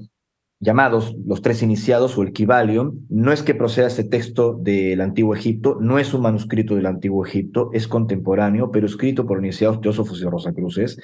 llamados 0.60 1.14
los 1.24 1.40
tres 1.40 1.62
iniciados 1.62 2.18
o 2.18 2.22
el 2.22 2.34
Kibalion. 2.34 3.06
No 3.08 3.32
es 3.32 3.42
que 3.42 3.54
proceda 3.54 3.86
este 3.86 4.04
texto 4.04 4.52
del 4.60 5.00
Antiguo 5.00 5.34
Egipto, 5.34 5.78
no 5.80 5.98
es 5.98 6.12
un 6.12 6.20
manuscrito 6.20 6.74
del 6.74 6.86
Antiguo 6.86 7.24
Egipto, 7.24 7.70
es 7.72 7.88
contemporáneo, 7.88 8.70
pero 8.70 8.86
escrito 8.86 9.24
por 9.24 9.38
iniciados 9.38 9.80
teósofos 9.80 10.20
y 10.20 10.24
rosacruces. 10.24 10.98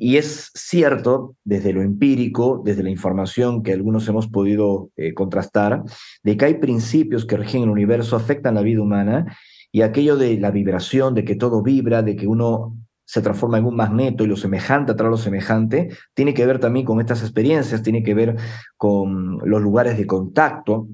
Y 0.00 0.16
es 0.16 0.52
cierto, 0.54 1.34
desde 1.42 1.72
lo 1.72 1.82
empírico, 1.82 2.62
desde 2.64 2.84
la 2.84 2.90
información 2.90 3.64
que 3.64 3.72
algunos 3.72 4.06
hemos 4.08 4.28
podido 4.28 4.90
eh, 4.96 5.12
contrastar, 5.12 5.82
de 6.22 6.36
que 6.36 6.44
hay 6.44 6.54
principios 6.54 7.26
que 7.26 7.36
rigen 7.36 7.64
el 7.64 7.68
universo, 7.68 8.14
afectan 8.14 8.54
la 8.54 8.62
vida 8.62 8.80
humana 8.80 9.36
y 9.72 9.82
aquello 9.82 10.16
de 10.16 10.38
la 10.38 10.52
vibración, 10.52 11.14
de 11.14 11.24
que 11.24 11.34
todo 11.34 11.62
vibra, 11.62 12.02
de 12.02 12.14
que 12.14 12.28
uno 12.28 12.76
se 13.04 13.22
transforma 13.22 13.58
en 13.58 13.64
un 13.64 13.74
magneto 13.74 14.22
y 14.22 14.28
lo 14.28 14.36
semejante 14.36 14.92
atrae 14.92 15.10
lo 15.10 15.16
semejante, 15.16 15.88
tiene 16.14 16.32
que 16.32 16.46
ver 16.46 16.60
también 16.60 16.86
con 16.86 17.00
estas 17.00 17.22
experiencias, 17.22 17.82
tiene 17.82 18.04
que 18.04 18.14
ver 18.14 18.36
con 18.76 19.38
los 19.38 19.60
lugares 19.60 19.98
de 19.98 20.06
contacto. 20.06 20.88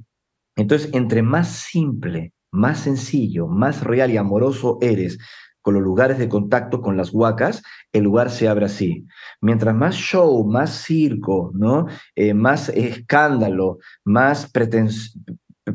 Entonces, 0.57 0.89
entre 0.95 1.23
más 1.23 1.49
simple, 1.49 2.33
más 2.53 2.79
sencillo, 2.79 3.49
más 3.49 3.83
real 3.83 4.11
y 4.13 4.17
amoroso 4.17 4.79
eres 4.81 5.19
con 5.65 5.73
los 5.73 5.83
lugares 5.83 6.19
de 6.19 6.29
contacto 6.29 6.83
con 6.83 6.99
las 6.99 7.11
huacas, 7.11 7.63
el 7.91 8.05
lugar 8.05 8.29
se 8.31 8.49
abre 8.49 8.67
así. 8.67 9.07
Mientras 9.41 9.75
más 9.75 9.95
show, 9.95 10.47
más 10.47 10.85
circo, 10.85 11.53
¿no? 11.55 11.87
Eh, 12.15 12.35
más 12.35 12.69
escándalo, 12.69 13.79
más 14.05 14.53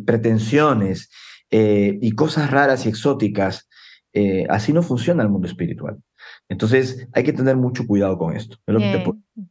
pretensiones 0.06 1.10
eh, 1.50 1.98
y 2.04 2.12
cosas 2.12 2.52
raras 2.52 2.86
y 2.86 2.90
exóticas, 2.90 3.68
eh, 4.14 4.46
así 4.48 4.74
no 4.74 4.84
funciona 4.84 5.24
el 5.24 5.30
mundo 5.30 5.48
espiritual. 5.48 5.98
Entonces 6.48 7.08
hay 7.14 7.24
que 7.24 7.34
tener 7.34 7.58
mucho 7.58 7.88
cuidado 7.88 8.16
con 8.20 8.36
esto. 8.36 8.58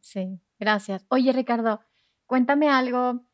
Sí, 0.00 0.38
gracias. 0.60 1.04
Oye, 1.08 1.32
Ricardo, 1.32 1.80
cuéntame 2.26 2.70
algo 2.70 3.24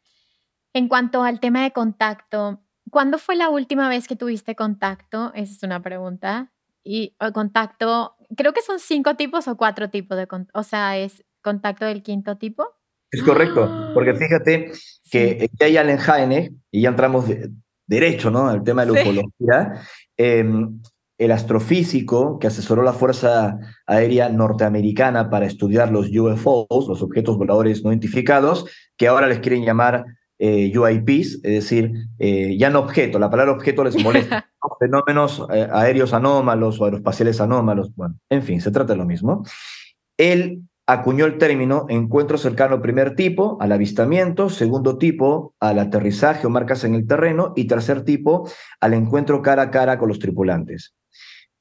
en 0.73 0.89
cuanto 0.89 1.23
al 1.23 1.39
tema 1.39 1.65
de 1.65 1.73
contacto. 1.73 2.63
¿Cuándo 2.91 3.19
fue 3.19 3.37
la 3.37 3.51
última 3.51 3.91
vez 3.91 4.09
que 4.09 4.17
tuviste 4.17 4.57
contacto? 4.57 5.35
Esa 5.35 5.53
es 5.53 5.63
una 5.63 5.83
pregunta. 5.83 6.54
Y 6.85 7.17
contacto, 7.33 8.15
creo 8.37 8.53
que 8.53 8.63
son 8.63 8.79
cinco 8.79 9.17
tipos 9.17 9.49
o 9.49 9.57
cuatro 9.57 9.91
tipos 9.91 10.17
de 10.19 10.27
contacto. 10.27 10.61
O 10.61 10.63
sea, 10.63 10.99
es 10.99 11.25
contacto 11.43 11.87
del 11.87 12.03
quinto 12.03 12.37
tipo. 12.37 12.69
Es 13.11 13.23
correcto, 13.23 13.91
porque 13.95 14.15
fíjate 14.15 14.73
que 15.11 15.49
ya 15.59 15.67
hay 15.67 15.77
Allen 15.77 15.99
Heine, 15.99 16.55
y 16.71 16.83
ya 16.83 16.89
entramos 16.89 17.29
de, 17.29 17.51
derecho, 17.87 18.31
¿no? 18.31 18.51
El 18.51 18.63
tema 18.63 18.85
de 18.85 18.93
la 18.93 19.01
ufología. 19.01 19.83
Em, 20.17 20.81
el 21.17 21.31
astrofísico 21.31 22.39
que 22.39 22.49
asesoró 22.49 22.83
la 22.83 22.93
Fuerza 22.93 23.57
Aérea 23.87 24.29
Norteamericana 24.29 25.31
para 25.31 25.47
estudiar 25.47 25.93
los 25.93 26.09
UFOs, 26.11 26.89
los 26.89 27.03
objetos 27.03 27.39
voladores 27.39 27.85
no 27.85 27.91
identificados, 27.91 28.67
que 28.97 29.07
ahora 29.07 29.29
les 29.29 29.39
quieren 29.39 29.65
llamar 29.65 30.05
eh, 30.39 30.73
UIPs, 30.77 31.41
es 31.43 31.43
decir, 31.43 31.93
eh, 32.19 32.57
ya 32.59 32.71
no 32.71 32.81
objeto, 32.81 33.19
la 33.19 33.31
palabra 33.31 33.53
objeto 33.53 33.85
les 33.85 34.03
molesta, 34.03 34.51
fenómenos 34.81 35.47
eh, 35.53 35.69
aéreos 35.73 36.13
anómalos 36.13 36.81
o 36.81 36.85
aeroespaciales 36.85 37.41
anómalos, 37.41 37.95
bueno, 37.95 38.17
en 38.31 38.43
fin, 38.43 38.61
se 38.61 38.71
trata 38.71 38.95
de 38.95 38.99
lo 38.99 39.05
mismo. 39.05 39.45
Él 40.17 40.63
acuñó 40.87 41.25
el 41.25 41.39
término 41.39 41.87
encuentro 41.89 42.37
cercano 42.37 42.83
primer 42.83 43.15
tipo 43.15 43.57
al 43.61 43.73
avistamiento, 43.73 44.51
segundo 44.51 44.99
tipo 44.99 45.55
al 45.61 45.79
aterrizaje 45.79 46.47
o 46.47 46.51
marcas 46.51 46.85
en 46.85 46.95
el 46.95 47.07
terreno 47.07 47.53
y 47.57 47.67
tercer 47.67 48.05
tipo 48.05 48.49
al 48.81 48.95
encuentro 48.95 49.41
cara 49.41 49.63
a 49.63 49.71
cara 49.71 49.99
con 49.99 50.09
los 50.09 50.19
tripulantes. 50.19 50.95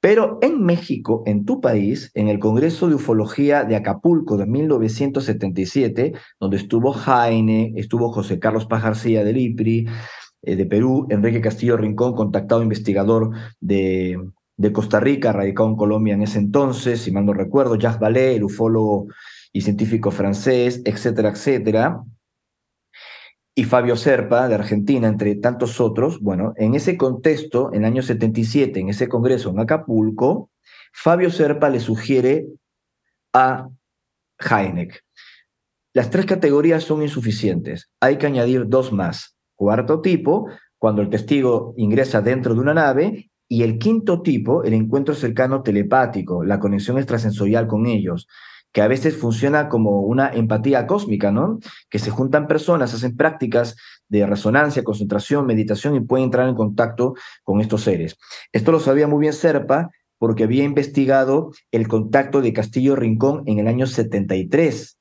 Pero 0.04 0.38
en 0.42 0.62
México, 0.62 1.24
en 1.26 1.46
tu 1.46 1.62
país, 1.62 2.12
en 2.14 2.28
el 2.28 2.38
Congreso 2.38 2.90
de 2.90 2.96
Ufología 2.96 3.64
de 3.64 3.78
Acapulco 3.78 4.36
de 4.36 4.46
1977, 4.46 6.12
donde 6.42 6.58
estuvo 6.58 6.92
Jaime, 6.92 7.72
estuvo 7.78 8.12
José 8.12 8.38
Carlos 8.38 8.66
Pajarcía 8.66 9.24
del 9.24 9.38
IPRI, 9.38 9.88
eh, 10.42 10.56
de 10.58 10.66
Perú, 10.66 11.08
Enrique 11.10 11.40
Castillo 11.40 11.78
Rincón, 11.78 12.16
contactado 12.16 12.62
investigador 12.62 13.30
de 13.62 14.18
de 14.58 14.72
Costa 14.72 15.00
Rica, 15.00 15.32
radicado 15.32 15.70
en 15.70 15.76
Colombia 15.76 16.14
en 16.14 16.22
ese 16.22 16.38
entonces, 16.38 17.02
si 17.02 17.12
mal 17.12 17.26
no 17.26 17.34
recuerdo, 17.34 17.76
Jacques 17.76 18.00
Vallée, 18.00 18.36
el 18.36 18.44
ufólogo 18.44 19.08
y 19.52 19.62
científico 19.62 20.12
francés, 20.12 20.82
etcétera, 20.86 21.30
etcétera. 21.30 22.04
Y 23.56 23.66
Fabio 23.66 23.96
Serpa, 23.96 24.48
de 24.48 24.56
Argentina, 24.56 25.08
entre 25.08 25.36
tantos 25.36 25.80
otros. 25.80 26.20
Bueno, 26.20 26.54
en 26.58 26.74
ese 26.74 26.98
contexto, 26.98 27.72
en 27.72 27.82
el 27.82 27.86
año 27.86 28.02
77, 28.02 28.80
en 28.80 28.90
ese 28.90 29.08
congreso 29.08 29.50
en 29.50 29.60
Acapulco, 29.60 30.50
Fabio 30.92 31.30
Serpa 31.30 31.70
le 31.70 31.80
sugiere 31.80 32.48
a 33.34 33.70
Heineck. 34.40 35.04
Las 35.94 36.10
tres 36.10 36.26
categorías 36.26 36.84
son 36.84 37.04
insuficientes. 37.04 37.90
Hay 38.00 38.18
que 38.18 38.26
añadir 38.26 38.68
dos 38.68 38.92
más. 38.92 39.36
Cuarto 39.56 40.02
tipo, 40.02 40.50
cuando 40.80 41.02
el 41.02 41.10
testigo 41.10 41.74
ingresa 41.78 42.22
dentro 42.22 42.56
de 42.56 42.60
una 42.60 42.74
nave 42.74 43.32
y 43.48 43.62
el 43.62 43.78
quinto 43.78 44.22
tipo, 44.22 44.64
el 44.64 44.74
encuentro 44.74 45.14
cercano 45.14 45.62
telepático, 45.62 46.44
la 46.44 46.60
conexión 46.60 46.98
extrasensorial 46.98 47.68
con 47.68 47.86
ellos, 47.86 48.28
que 48.74 48.82
a 48.82 48.88
veces 48.88 49.16
funciona 49.16 49.70
como 49.70 50.02
una 50.02 50.30
empatía 50.34 50.88
cósmica, 50.88 51.32
¿no? 51.32 51.60
Que 51.90 52.00
se 52.00 52.10
juntan 52.10 52.48
personas, 52.48 52.94
hacen 52.94 53.16
prácticas 53.16 53.78
de 54.10 54.26
resonancia, 54.26 54.84
concentración, 54.84 55.46
meditación 55.46 55.96
y 55.96 56.02
pueden 56.02 56.26
entrar 56.26 56.50
en 56.50 56.56
contacto 56.56 57.14
con 57.44 57.62
estos 57.62 57.84
seres. 57.84 58.18
Esto 58.52 58.72
lo 58.72 58.80
sabía 58.80 59.08
muy 59.08 59.22
bien 59.22 59.34
Serpa 59.34 59.92
porque 60.18 60.44
había 60.44 60.64
investigado 60.64 61.52
el 61.72 61.88
contacto 61.88 62.42
de 62.42 62.54
Castillo 62.54 62.96
Rincón 62.96 63.44
en 63.46 63.60
el 63.60 63.68
año 63.68 63.86
73, 63.86 64.98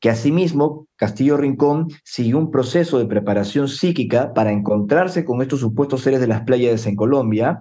que 0.00 0.10
asimismo 0.10 0.86
Castillo 0.96 1.36
Rincón 1.36 1.88
siguió 2.04 2.38
un 2.38 2.50
proceso 2.50 2.98
de 2.98 3.06
preparación 3.06 3.68
psíquica 3.68 4.32
para 4.32 4.52
encontrarse 4.52 5.24
con 5.24 5.42
estos 5.42 5.60
supuestos 5.60 6.02
seres 6.02 6.20
de 6.20 6.28
las 6.28 6.42
playas 6.42 6.86
en 6.86 6.96
Colombia 6.96 7.60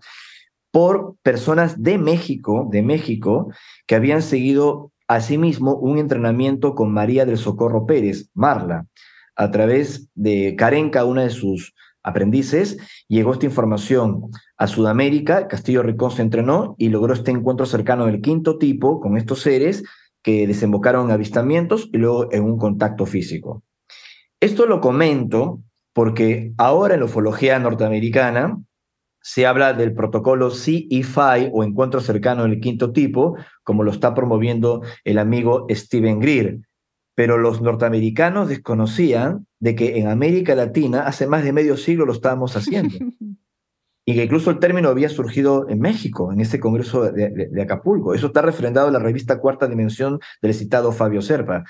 por 0.71 1.15
personas 1.21 1.81
de 1.81 1.97
México, 1.97 2.69
de 2.71 2.81
México, 2.81 3.51
que 3.85 3.95
habían 3.95 4.21
seguido 4.21 4.91
asimismo 5.15 5.75
un 5.75 5.97
entrenamiento 5.97 6.73
con 6.73 6.93
María 6.93 7.25
del 7.25 7.37
Socorro 7.37 7.85
Pérez, 7.85 8.29
Marla, 8.33 8.87
a 9.35 9.51
través 9.51 10.09
de 10.15 10.55
Carenca, 10.57 11.03
una 11.03 11.23
de 11.23 11.29
sus 11.29 11.73
aprendices, 12.03 12.77
llegó 13.07 13.33
esta 13.33 13.45
información 13.45 14.31
a 14.57 14.67
Sudamérica, 14.67 15.47
Castillo 15.47 15.83
Rincón 15.83 16.11
se 16.11 16.21
entrenó 16.21 16.75
y 16.77 16.89
logró 16.89 17.13
este 17.13 17.31
encuentro 17.31 17.65
cercano 17.65 18.05
del 18.05 18.21
quinto 18.21 18.57
tipo 18.57 19.01
con 19.01 19.17
estos 19.17 19.41
seres 19.41 19.83
que 20.23 20.47
desembocaron 20.47 21.07
en 21.07 21.11
avistamientos 21.11 21.89
y 21.91 21.97
luego 21.97 22.31
en 22.31 22.43
un 22.43 22.57
contacto 22.57 23.05
físico. 23.05 23.63
Esto 24.39 24.65
lo 24.65 24.79
comento 24.79 25.61
porque 25.93 26.53
ahora 26.57 26.93
en 26.93 27.01
la 27.01 27.07
ufología 27.07 27.59
norteamericana 27.59 28.59
se 29.21 29.45
habla 29.45 29.73
del 29.73 29.93
protocolo 29.93 30.49
CE5 30.51 31.49
o 31.53 31.63
encuentro 31.63 32.01
cercano 32.01 32.43
del 32.43 32.59
quinto 32.59 32.91
tipo, 32.91 33.37
como 33.63 33.83
lo 33.83 33.91
está 33.91 34.13
promoviendo 34.13 34.81
el 35.03 35.19
amigo 35.19 35.67
Steven 35.69 36.19
Greer. 36.19 36.59
Pero 37.15 37.37
los 37.37 37.61
norteamericanos 37.61 38.49
desconocían 38.49 39.45
de 39.59 39.75
que 39.75 39.99
en 39.99 40.07
América 40.07 40.55
Latina 40.55 41.01
hace 41.01 41.27
más 41.27 41.43
de 41.43 41.53
medio 41.53 41.77
siglo 41.77 42.05
lo 42.05 42.13
estábamos 42.13 42.55
haciendo. 42.55 42.95
y 44.05 44.15
que 44.15 44.23
incluso 44.23 44.49
el 44.49 44.59
término 44.59 44.89
había 44.89 45.09
surgido 45.09 45.69
en 45.69 45.79
México, 45.79 46.31
en 46.33 46.41
ese 46.41 46.59
congreso 46.59 47.11
de, 47.11 47.61
Acapulco. 47.61 48.13
Eso 48.13 48.27
está 48.27 48.41
refrendado 48.41 48.87
en 48.87 48.93
la 48.93 48.99
revista 48.99 49.39
Cuarta 49.39 49.67
Dimensión 49.67 50.19
del 50.41 50.53
citado 50.53 50.91
Fabio 50.91 51.21
Serpa. 51.21 51.63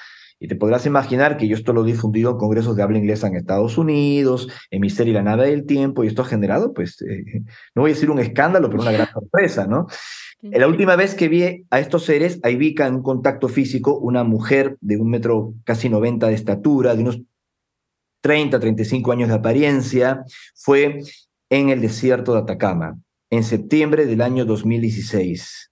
Y 0.43 0.47
te 0.47 0.55
podrás 0.55 0.87
imaginar 0.87 1.37
que 1.37 1.47
yo 1.47 1.55
esto 1.55 1.71
lo 1.71 1.83
he 1.83 1.91
difundido 1.91 2.31
en 2.31 2.37
congresos 2.37 2.75
de 2.75 2.81
habla 2.81 2.97
inglesa 2.97 3.27
en 3.27 3.35
Estados 3.35 3.77
Unidos, 3.77 4.47
en 4.71 4.81
Mi 4.81 4.89
serie 4.89 5.13
La 5.13 5.21
Nada 5.21 5.43
del 5.43 5.67
Tiempo, 5.67 6.03
y 6.03 6.07
esto 6.07 6.23
ha 6.23 6.25
generado, 6.25 6.73
pues, 6.73 6.99
eh, 7.03 7.43
no 7.75 7.83
voy 7.83 7.91
a 7.91 7.93
decir 7.93 8.09
un 8.09 8.17
escándalo, 8.17 8.67
pero 8.67 8.81
una 8.81 8.91
gran 8.91 9.07
sorpresa, 9.13 9.67
¿no? 9.67 9.85
La 10.41 10.67
última 10.67 10.95
vez 10.95 11.13
que 11.13 11.29
vi 11.29 11.67
a 11.69 11.79
estos 11.79 12.05
seres, 12.05 12.39
a 12.41 12.49
Ivica 12.49 12.87
en 12.87 12.95
un 12.95 13.03
contacto 13.03 13.49
físico, 13.49 13.99
una 13.99 14.23
mujer 14.23 14.77
de 14.81 14.97
un 14.97 15.11
metro 15.11 15.53
casi 15.63 15.89
90 15.89 16.29
de 16.29 16.33
estatura, 16.33 16.95
de 16.95 17.03
unos 17.03 17.21
30, 18.21 18.59
35 18.59 19.11
años 19.11 19.29
de 19.29 19.35
apariencia, 19.35 20.23
fue 20.55 21.01
en 21.51 21.69
el 21.69 21.81
desierto 21.81 22.33
de 22.33 22.39
Atacama, 22.39 22.97
en 23.29 23.43
septiembre 23.43 24.07
del 24.07 24.21
año 24.21 24.45
2016 24.45 25.70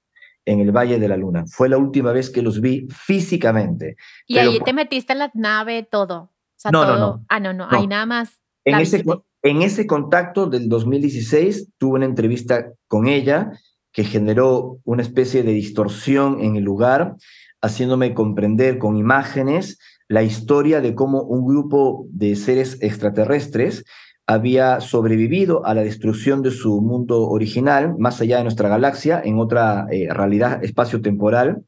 en 0.50 0.62
el 0.62 0.72
Valle 0.72 0.97
de 1.00 1.08
la 1.08 1.16
Luna. 1.16 1.45
Fue 1.47 1.70
la 1.70 1.78
última 1.78 2.12
vez 2.12 2.32
que 2.32 2.41
los 2.41 2.60
vi 2.60 2.88
físicamente. 2.89 3.97
Y 4.26 4.39
ahí 4.39 4.60
te 4.66 4.74
metiste 4.74 5.14
en 5.14 5.20
la 5.20 5.32
nave, 5.36 5.88
todo. 5.89 6.32
no, 6.72 6.86
no, 6.86 6.97
no. 6.97 7.26
Ah, 7.30 7.39
no, 7.39 7.54
no, 7.54 7.68
ahí 7.70 7.86
nada 7.86 8.08
más. 8.08 8.41
En 8.66 8.80
ese, 8.80 9.04
en 9.43 9.62
ese 9.62 9.86
contacto 9.86 10.47
del 10.47 10.68
2016 10.68 11.74
tuve 11.78 11.97
una 11.97 12.06
entrevista 12.06 12.72
con 12.88 13.08
ella 13.08 13.52
que 13.91 14.04
generó 14.04 14.80
una 14.86 15.04
especie 15.04 15.43
de 15.43 15.52
distorsión 15.52 16.39
en 16.41 16.56
el 16.56 16.64
lugar, 16.64 17.16
haciéndome 17.62 18.16
comprender 18.16 18.80
con 18.80 18.97
imágenes 18.97 19.78
la 20.08 20.24
historia 20.24 20.82
de 20.82 20.95
cómo 20.95 21.22
un 21.22 21.45
grupo 21.45 22.08
de 22.10 22.36
seres 22.36 22.80
extraterrestres 22.82 23.86
había 24.30 24.80
sobrevivido 24.80 25.65
a 25.65 25.73
la 25.73 25.82
destrucción 25.82 26.43
de 26.43 26.51
su 26.51 26.82
mundo 26.82 27.27
original, 27.30 27.95
más 27.97 28.21
allá 28.21 28.38
de 28.38 28.43
nuestra 28.43 28.69
galaxia, 28.69 29.19
en 29.25 29.39
otra 29.39 29.88
eh, 29.89 30.07
realidad 30.13 30.63
espacio-temporal. 30.63 31.63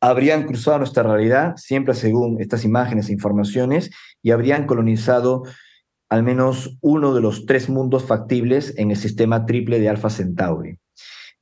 Habrían 0.00 0.42
cruzado 0.42 0.78
nuestra 0.78 1.04
realidad, 1.04 1.54
siempre 1.56 1.94
según 1.94 2.40
estas 2.40 2.64
imágenes 2.64 3.08
e 3.08 3.12
informaciones, 3.12 3.92
y 4.22 4.32
habrían 4.32 4.66
colonizado 4.66 5.44
al 6.08 6.24
menos 6.24 6.78
uno 6.80 7.14
de 7.14 7.20
los 7.20 7.46
tres 7.46 7.68
mundos 7.68 8.06
factibles 8.06 8.76
en 8.76 8.90
el 8.90 8.96
sistema 8.96 9.46
triple 9.46 9.78
de 9.78 9.88
Alpha 9.88 10.10
Centauri. 10.10 10.78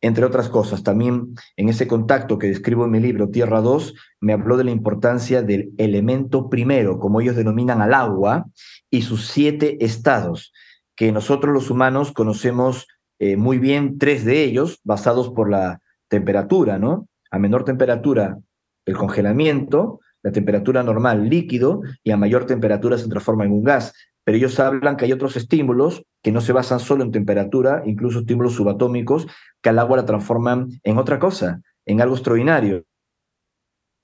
Entre 0.02 0.24
otras 0.24 0.48
cosas, 0.48 0.82
también 0.82 1.34
en 1.56 1.68
ese 1.68 1.86
contacto 1.86 2.38
que 2.38 2.46
describo 2.46 2.86
en 2.86 2.90
mi 2.90 3.00
libro 3.00 3.28
Tierra 3.28 3.60
2, 3.60 3.94
me 4.20 4.32
habló 4.32 4.56
de 4.56 4.64
la 4.64 4.70
importancia 4.70 5.42
del 5.42 5.72
elemento 5.76 6.48
primero, 6.48 6.98
como 6.98 7.20
ellos 7.20 7.36
denominan 7.36 7.82
al 7.82 7.92
agua, 7.92 8.46
y 8.90 9.02
sus 9.02 9.28
siete 9.28 9.84
estados, 9.84 10.52
que 10.96 11.12
nosotros 11.12 11.52
los 11.52 11.70
humanos 11.70 12.12
conocemos 12.12 12.86
eh, 13.18 13.36
muy 13.36 13.58
bien 13.58 13.98
tres 13.98 14.24
de 14.24 14.42
ellos, 14.42 14.80
basados 14.84 15.30
por 15.30 15.50
la 15.50 15.80
temperatura, 16.08 16.78
¿no? 16.78 17.06
A 17.30 17.38
menor 17.38 17.64
temperatura, 17.64 18.38
el 18.86 18.96
congelamiento, 18.96 20.00
la 20.22 20.32
temperatura 20.32 20.82
normal, 20.82 21.28
líquido, 21.28 21.82
y 22.02 22.10
a 22.10 22.16
mayor 22.16 22.46
temperatura 22.46 22.96
se 22.96 23.08
transforma 23.08 23.44
en 23.44 23.52
un 23.52 23.62
gas 23.62 23.92
pero 24.30 24.36
ellos 24.36 24.60
hablan 24.60 24.96
que 24.96 25.06
hay 25.06 25.12
otros 25.12 25.36
estímulos 25.36 26.04
que 26.22 26.30
no 26.30 26.40
se 26.40 26.52
basan 26.52 26.78
solo 26.78 27.02
en 27.02 27.10
temperatura, 27.10 27.82
incluso 27.84 28.20
estímulos 28.20 28.52
subatómicos, 28.52 29.26
que 29.60 29.70
al 29.70 29.80
agua 29.80 29.96
la 29.96 30.04
transforman 30.06 30.68
en 30.84 30.98
otra 30.98 31.18
cosa, 31.18 31.60
en 31.84 32.00
algo 32.00 32.14
extraordinario, 32.14 32.84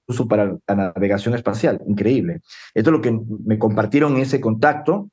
incluso 0.03 0.27
para 0.27 0.59
la 0.66 0.74
navegación 0.74 1.37
espacial, 1.37 1.81
increíble. 1.87 2.41
Esto 2.74 2.91
es 2.91 2.97
lo 2.97 3.03
que 3.03 3.16
me 3.45 3.57
compartieron 3.57 4.16
en 4.16 4.22
ese 4.22 4.41
contacto, 4.41 5.11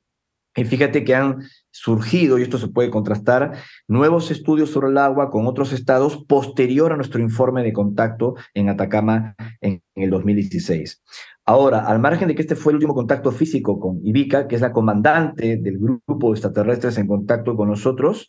y 0.56 0.64
fíjate 0.64 1.04
que 1.04 1.14
han 1.14 1.44
surgido, 1.70 2.36
y 2.36 2.42
esto 2.42 2.58
se 2.58 2.66
puede 2.66 2.90
contrastar, 2.90 3.58
nuevos 3.86 4.32
estudios 4.32 4.70
sobre 4.70 4.88
el 4.88 4.98
agua 4.98 5.30
con 5.30 5.46
otros 5.46 5.72
estados 5.72 6.24
posterior 6.26 6.92
a 6.92 6.96
nuestro 6.96 7.20
informe 7.20 7.62
de 7.62 7.72
contacto 7.72 8.34
en 8.52 8.68
Atacama 8.68 9.36
en, 9.60 9.80
el 9.94 10.10
2016. 10.10 11.04
Ahora, 11.46 11.86
al 11.86 12.00
margen 12.00 12.28
de 12.28 12.34
que 12.34 12.42
este 12.42 12.56
fue 12.56 12.72
el 12.72 12.76
último 12.76 12.94
contacto 12.94 13.30
físico 13.30 13.78
con 13.78 14.00
Ivica, 14.02 14.48
que 14.48 14.54
es 14.54 14.62
la 14.62 14.72
comandante 14.72 15.58
del 15.58 15.78
grupo 15.78 16.28
de 16.28 16.32
extraterrestres 16.32 16.96
en 16.96 17.06
contacto 17.06 17.54
con 17.54 17.68
nosotros, 17.68 18.26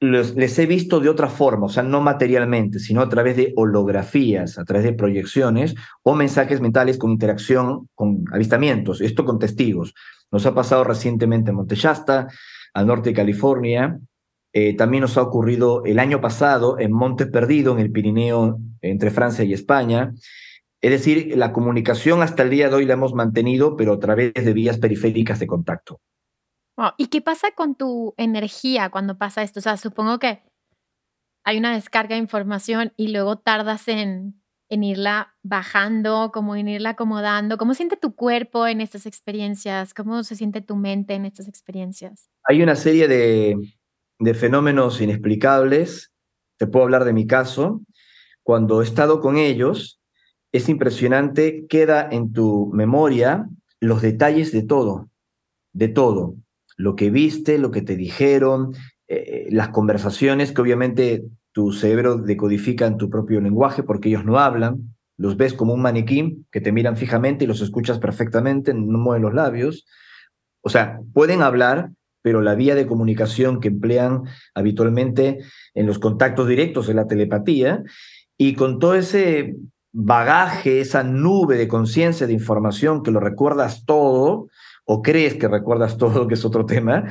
les, 0.00 0.58
he 0.58 0.66
visto 0.66 1.00
de 1.00 1.08
otra 1.08 1.28
forma, 1.28 1.66
o 1.66 1.68
sea, 1.68 1.82
no 1.82 2.00
materialmente, 2.00 2.78
sino 2.78 3.00
a 3.00 3.08
través 3.08 3.36
de 3.36 3.52
holografías, 3.56 4.58
a 4.58 4.64
través 4.64 4.84
de 4.84 4.92
proyecciones 4.92 5.74
o 6.02 6.14
mensajes 6.14 6.60
mentales 6.60 6.98
con 6.98 7.10
interacción, 7.10 7.88
con 7.94 8.24
avistamientos, 8.32 9.00
esto 9.00 9.24
con 9.24 9.38
testigos. 9.38 9.94
Nos 10.30 10.44
ha 10.44 10.54
pasado 10.54 10.84
recientemente 10.84 11.50
en 11.50 11.56
Monteshasta, 11.56 12.28
al 12.74 12.86
norte 12.86 13.10
de 13.10 13.16
California. 13.16 13.98
Eh, 14.52 14.74
también 14.76 15.02
nos 15.02 15.16
ha 15.16 15.22
ocurrido 15.22 15.84
el 15.84 15.98
año 15.98 16.20
pasado 16.20 16.78
en 16.78 16.92
Monte 16.92 17.26
Perdido, 17.26 17.72
en 17.72 17.80
el 17.80 17.90
Pirineo, 17.90 18.58
entre 18.82 19.10
Francia 19.10 19.44
y 19.44 19.54
España. 19.54 20.12
Es 20.86 20.92
decir, 20.92 21.36
la 21.36 21.52
comunicación 21.52 22.22
hasta 22.22 22.44
el 22.44 22.50
día 22.50 22.68
de 22.68 22.76
hoy 22.76 22.84
la 22.84 22.92
hemos 22.92 23.12
mantenido, 23.12 23.76
pero 23.76 23.94
a 23.94 23.98
través 23.98 24.32
de 24.34 24.52
vías 24.52 24.78
periféricas 24.78 25.40
de 25.40 25.48
contacto. 25.48 26.00
¿Y 26.96 27.08
qué 27.08 27.20
pasa 27.20 27.48
con 27.56 27.74
tu 27.74 28.14
energía 28.16 28.88
cuando 28.90 29.18
pasa 29.18 29.42
esto? 29.42 29.58
O 29.58 29.62
sea, 29.64 29.78
supongo 29.78 30.20
que 30.20 30.44
hay 31.42 31.58
una 31.58 31.74
descarga 31.74 32.14
de 32.14 32.20
información 32.22 32.92
y 32.96 33.08
luego 33.08 33.36
tardas 33.36 33.88
en, 33.88 34.40
en 34.68 34.84
irla 34.84 35.34
bajando, 35.42 36.30
como 36.32 36.54
en 36.54 36.68
irla 36.68 36.90
acomodando. 36.90 37.58
¿Cómo 37.58 37.74
siente 37.74 37.96
tu 37.96 38.14
cuerpo 38.14 38.68
en 38.68 38.80
estas 38.80 39.06
experiencias? 39.06 39.92
¿Cómo 39.92 40.22
se 40.22 40.36
siente 40.36 40.60
tu 40.60 40.76
mente 40.76 41.14
en 41.14 41.24
estas 41.24 41.48
experiencias? 41.48 42.30
Hay 42.44 42.62
una 42.62 42.76
serie 42.76 43.08
de, 43.08 43.56
de 44.20 44.34
fenómenos 44.34 45.00
inexplicables. 45.00 46.12
Te 46.58 46.68
puedo 46.68 46.84
hablar 46.84 47.04
de 47.04 47.12
mi 47.12 47.26
caso. 47.26 47.80
Cuando 48.44 48.82
he 48.82 48.84
estado 48.84 49.20
con 49.20 49.36
ellos, 49.36 50.00
es 50.52 50.68
impresionante, 50.68 51.66
queda 51.68 52.08
en 52.10 52.32
tu 52.32 52.70
memoria 52.72 53.48
los 53.80 54.02
detalles 54.02 54.52
de 54.52 54.62
todo, 54.62 55.08
de 55.72 55.88
todo, 55.88 56.36
lo 56.76 56.96
que 56.96 57.10
viste, 57.10 57.58
lo 57.58 57.70
que 57.70 57.82
te 57.82 57.96
dijeron, 57.96 58.74
eh, 59.08 59.48
las 59.50 59.68
conversaciones 59.68 60.52
que 60.52 60.60
obviamente 60.60 61.24
tu 61.52 61.72
cerebro 61.72 62.16
decodifica 62.16 62.86
en 62.86 62.98
tu 62.98 63.08
propio 63.08 63.40
lenguaje 63.40 63.82
porque 63.82 64.08
ellos 64.08 64.24
no 64.24 64.38
hablan, 64.38 64.96
los 65.16 65.36
ves 65.36 65.54
como 65.54 65.72
un 65.72 65.80
maniquí 65.80 66.44
que 66.50 66.60
te 66.60 66.72
miran 66.72 66.96
fijamente 66.96 67.44
y 67.44 67.46
los 67.46 67.62
escuchas 67.62 67.98
perfectamente, 67.98 68.74
no 68.74 68.98
mueven 68.98 69.22
los 69.22 69.34
labios. 69.34 69.86
O 70.60 70.68
sea, 70.68 71.00
pueden 71.14 71.42
hablar, 71.42 71.90
pero 72.20 72.42
la 72.42 72.54
vía 72.54 72.74
de 72.74 72.86
comunicación 72.86 73.60
que 73.60 73.68
emplean 73.68 74.24
habitualmente 74.54 75.38
en 75.74 75.86
los 75.86 75.98
contactos 75.98 76.48
directos 76.48 76.88
es 76.88 76.94
la 76.94 77.06
telepatía, 77.06 77.82
y 78.36 78.54
con 78.54 78.78
todo 78.78 78.94
ese 78.94 79.56
bagaje, 79.98 80.80
esa 80.80 81.02
nube 81.02 81.56
de 81.56 81.68
conciencia, 81.68 82.26
de 82.26 82.34
información 82.34 83.02
que 83.02 83.10
lo 83.10 83.18
recuerdas 83.18 83.86
todo, 83.86 84.48
o 84.84 85.02
crees 85.02 85.34
que 85.34 85.48
recuerdas 85.48 85.96
todo, 85.98 86.28
que 86.28 86.34
es 86.34 86.44
otro 86.44 86.66
tema, 86.66 87.04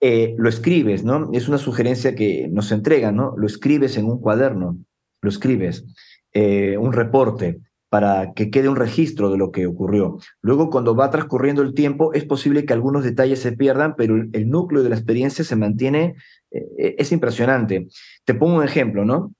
eh, 0.00 0.34
lo 0.36 0.48
escribes, 0.48 1.04
¿no? 1.04 1.30
Es 1.32 1.48
una 1.48 1.58
sugerencia 1.58 2.16
que 2.16 2.48
nos 2.50 2.72
entregan, 2.72 3.14
¿no? 3.14 3.34
Lo 3.36 3.46
escribes 3.46 3.96
en 3.96 4.06
un 4.06 4.20
cuaderno, 4.20 4.76
lo 5.22 5.28
escribes, 5.28 5.84
eh, 6.32 6.76
un 6.76 6.92
reporte, 6.92 7.60
para 7.88 8.32
que 8.34 8.50
quede 8.50 8.68
un 8.68 8.74
registro 8.74 9.30
de 9.30 9.38
lo 9.38 9.52
que 9.52 9.68
ocurrió. 9.68 10.18
Luego, 10.40 10.70
cuando 10.70 10.96
va 10.96 11.10
transcurriendo 11.10 11.62
el 11.62 11.74
tiempo, 11.74 12.12
es 12.12 12.24
posible 12.24 12.64
que 12.64 12.72
algunos 12.72 13.04
detalles 13.04 13.38
se 13.38 13.52
pierdan, 13.52 13.94
pero 13.94 14.16
el, 14.16 14.50
núcleo 14.50 14.82
de 14.82 14.88
la 14.88 14.96
experiencia 14.96 15.44
se 15.44 15.54
mantiene, 15.54 16.16
eh, 16.50 16.96
es 16.98 17.12
impresionante. 17.12 17.86
Te 18.24 18.34
pongo 18.34 18.56
un 18.56 18.64
ejemplo, 18.64 19.04
¿no? 19.04 19.32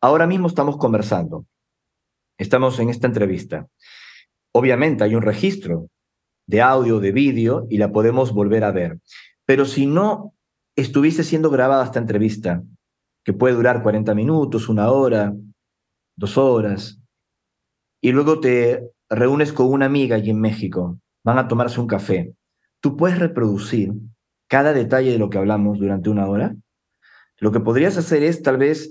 Ahora 0.00 0.26
mismo 0.26 0.48
estamos 0.48 0.78
conversando 0.78 1.44
estamos 2.40 2.80
en 2.80 2.88
esta 2.88 3.06
entrevista. 3.06 3.68
Obviamente 4.52 5.04
hay 5.04 5.14
un 5.14 5.22
registro 5.22 5.88
de 6.46 6.62
audio, 6.62 6.98
de 6.98 7.12
vídeo, 7.12 7.66
y 7.70 7.76
la 7.76 7.92
podemos 7.92 8.32
volver 8.32 8.64
a 8.64 8.72
ver. 8.72 8.98
Pero 9.44 9.66
si 9.66 9.86
no 9.86 10.34
estuviese 10.74 11.22
siendo 11.22 11.50
grabada 11.50 11.84
esta 11.84 11.98
entrevista, 11.98 12.62
que 13.24 13.34
puede 13.34 13.54
durar 13.54 13.82
40 13.82 14.14
minutos, 14.14 14.68
una 14.68 14.90
hora, 14.90 15.34
dos 16.16 16.38
horas, 16.38 16.98
y 18.00 18.12
luego 18.12 18.40
te 18.40 18.90
reúnes 19.10 19.52
con 19.52 19.70
una 19.70 19.86
amiga 19.86 20.16
allí 20.16 20.30
en 20.30 20.40
México, 20.40 20.98
van 21.22 21.38
a 21.38 21.46
tomarse 21.46 21.78
un 21.78 21.86
café, 21.86 22.34
¿tú 22.80 22.96
puedes 22.96 23.18
reproducir 23.18 23.92
cada 24.48 24.72
detalle 24.72 25.12
de 25.12 25.18
lo 25.18 25.28
que 25.28 25.38
hablamos 25.38 25.78
durante 25.78 26.08
una 26.08 26.26
hora? 26.26 26.56
Lo 27.38 27.52
que 27.52 27.60
podrías 27.60 27.98
hacer 27.98 28.22
es 28.22 28.42
tal 28.42 28.56
vez 28.56 28.90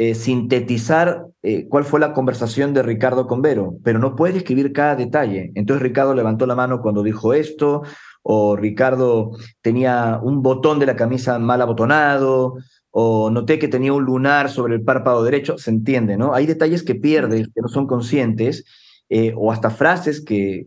eh, 0.00 0.14
sintetizar 0.14 1.26
eh, 1.42 1.68
cuál 1.68 1.84
fue 1.84 2.00
la 2.00 2.14
conversación 2.14 2.72
de 2.72 2.82
Ricardo 2.82 3.26
con 3.26 3.42
Vero, 3.42 3.74
pero 3.84 3.98
no 3.98 4.16
puedes 4.16 4.34
escribir 4.34 4.72
cada 4.72 4.96
detalle. 4.96 5.52
Entonces 5.54 5.82
Ricardo 5.82 6.14
levantó 6.14 6.46
la 6.46 6.54
mano 6.54 6.80
cuando 6.80 7.02
dijo 7.02 7.34
esto, 7.34 7.82
o 8.22 8.56
Ricardo 8.56 9.32
tenía 9.60 10.18
un 10.22 10.40
botón 10.40 10.78
de 10.78 10.86
la 10.86 10.96
camisa 10.96 11.38
mal 11.38 11.60
abotonado, 11.60 12.56
o 12.90 13.28
noté 13.28 13.58
que 13.58 13.68
tenía 13.68 13.92
un 13.92 14.04
lunar 14.04 14.48
sobre 14.48 14.74
el 14.76 14.82
párpado 14.82 15.22
derecho, 15.22 15.58
se 15.58 15.68
entiende, 15.68 16.16
¿no? 16.16 16.32
Hay 16.32 16.46
detalles 16.46 16.82
que 16.82 16.94
pierdes, 16.94 17.48
que 17.54 17.60
no 17.60 17.68
son 17.68 17.86
conscientes, 17.86 18.64
eh, 19.10 19.34
o 19.36 19.52
hasta 19.52 19.68
frases 19.68 20.24
que 20.24 20.64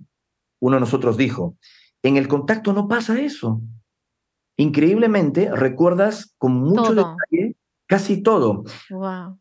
uno 0.60 0.76
de 0.76 0.82
nosotros 0.82 1.18
dijo. 1.18 1.58
En 2.04 2.18
el 2.18 2.28
contacto 2.28 2.72
no 2.72 2.88
pasa 2.88 3.20
eso. 3.20 3.64
increíblemente 4.58 5.50
recuerdas 5.52 6.36
con 6.38 6.54
mucho 6.54 6.94
detalle 6.94 7.56
casi 7.88 8.22
todo. 8.22 8.64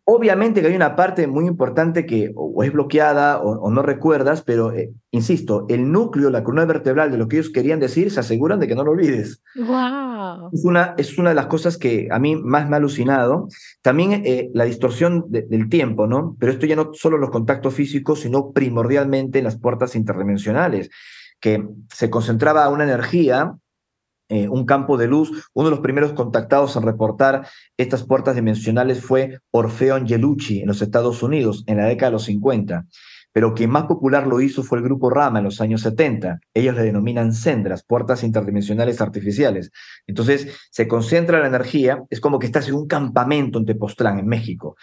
Obviamente 0.04 0.60
que 0.60 0.66
hay 0.66 0.76
una 0.76 0.96
parte 0.96 1.26
muy 1.26 1.46
importante 1.46 2.06
que 2.06 2.32
o 2.34 2.62
es 2.62 2.72
bloqueada 2.72 3.40
o, 3.40 3.70
no 3.70 3.82
recuerdas, 3.82 4.42
pero 4.42 4.72
eh, 4.72 4.92
insisto, 5.10 5.66
el 5.68 5.90
núcleo, 5.90 6.30
la 6.30 6.44
columna 6.44 6.64
vertebral 6.64 7.10
de 7.10 7.18
lo 7.18 7.28
que 7.28 7.36
ellos 7.36 7.50
querían 7.50 7.80
decir, 7.80 8.10
se 8.10 8.20
aseguran 8.20 8.60
de 8.60 8.68
que 8.68 8.74
no 8.74 8.84
lo 8.84 8.92
olvides. 8.92 9.42
Wow. 9.56 10.50
Es, 10.52 10.64
una, 10.64 10.94
es 10.98 11.18
una 11.18 11.30
de 11.30 11.34
las 11.34 11.46
cosas 11.46 11.78
que 11.78 12.08
a 12.10 12.18
mí 12.18 12.36
más 12.36 12.68
me 12.68 12.76
ha 12.76 12.78
alucinado. 12.78 13.48
También 13.80 14.22
eh, 14.24 14.50
la 14.54 14.64
distorsión 14.64 15.24
del 15.28 15.68
tiempo, 15.68 16.06
¿no? 16.06 16.36
Pero 16.38 16.52
esto 16.52 16.66
ya 16.66 16.76
no 16.76 16.90
solo 16.92 17.18
los 17.18 17.30
contactos 17.30 17.74
físicos, 17.74 18.20
sino 18.20 18.52
primordialmente 18.52 19.38
en 19.38 19.44
las 19.44 19.58
puertas 19.58 19.94
interdimensionales, 19.94 20.90
que 21.40 21.66
se 21.92 22.10
concentraba 22.10 22.68
una 22.68 22.84
energía 22.84 23.56
eh, 24.32 24.48
un 24.48 24.64
campo 24.64 24.96
de 24.96 25.08
luz. 25.08 25.30
Uno 25.52 25.68
de 25.68 25.72
los 25.72 25.80
primeros 25.80 26.14
contactados 26.14 26.74
en 26.76 26.84
reportar 26.84 27.46
estas 27.76 28.02
puertas 28.02 28.34
dimensionales 28.34 29.04
fue 29.04 29.40
Orfeo 29.50 29.94
Angelucci 29.94 30.62
en 30.62 30.68
los 30.68 30.80
Estados 30.80 31.22
Unidos 31.22 31.64
en 31.66 31.76
la 31.76 31.84
década 31.84 32.08
de 32.08 32.12
los 32.14 32.24
50. 32.24 32.86
Pero 33.34 33.52
quien 33.52 33.68
más 33.68 33.84
popular 33.84 34.26
lo 34.26 34.40
hizo 34.40 34.62
fue 34.62 34.78
el 34.78 34.84
grupo 34.84 35.10
Rama 35.10 35.40
en 35.40 35.44
los 35.44 35.60
años 35.60 35.82
70. 35.82 36.40
Ellos 36.54 36.74
le 36.74 36.82
denominan 36.82 37.34
sendras, 37.34 37.84
puertas 37.84 38.24
interdimensionales 38.24 39.02
artificiales. 39.02 39.70
Entonces 40.06 40.48
se 40.70 40.88
concentra 40.88 41.38
la 41.38 41.48
energía, 41.48 42.02
es 42.08 42.18
como 42.18 42.38
que 42.38 42.46
estás 42.46 42.68
en 42.68 42.74
un 42.76 42.86
campamento 42.86 43.58
en 43.58 43.66
Tepoztlán, 43.66 44.18
en 44.18 44.28
México. 44.28 44.76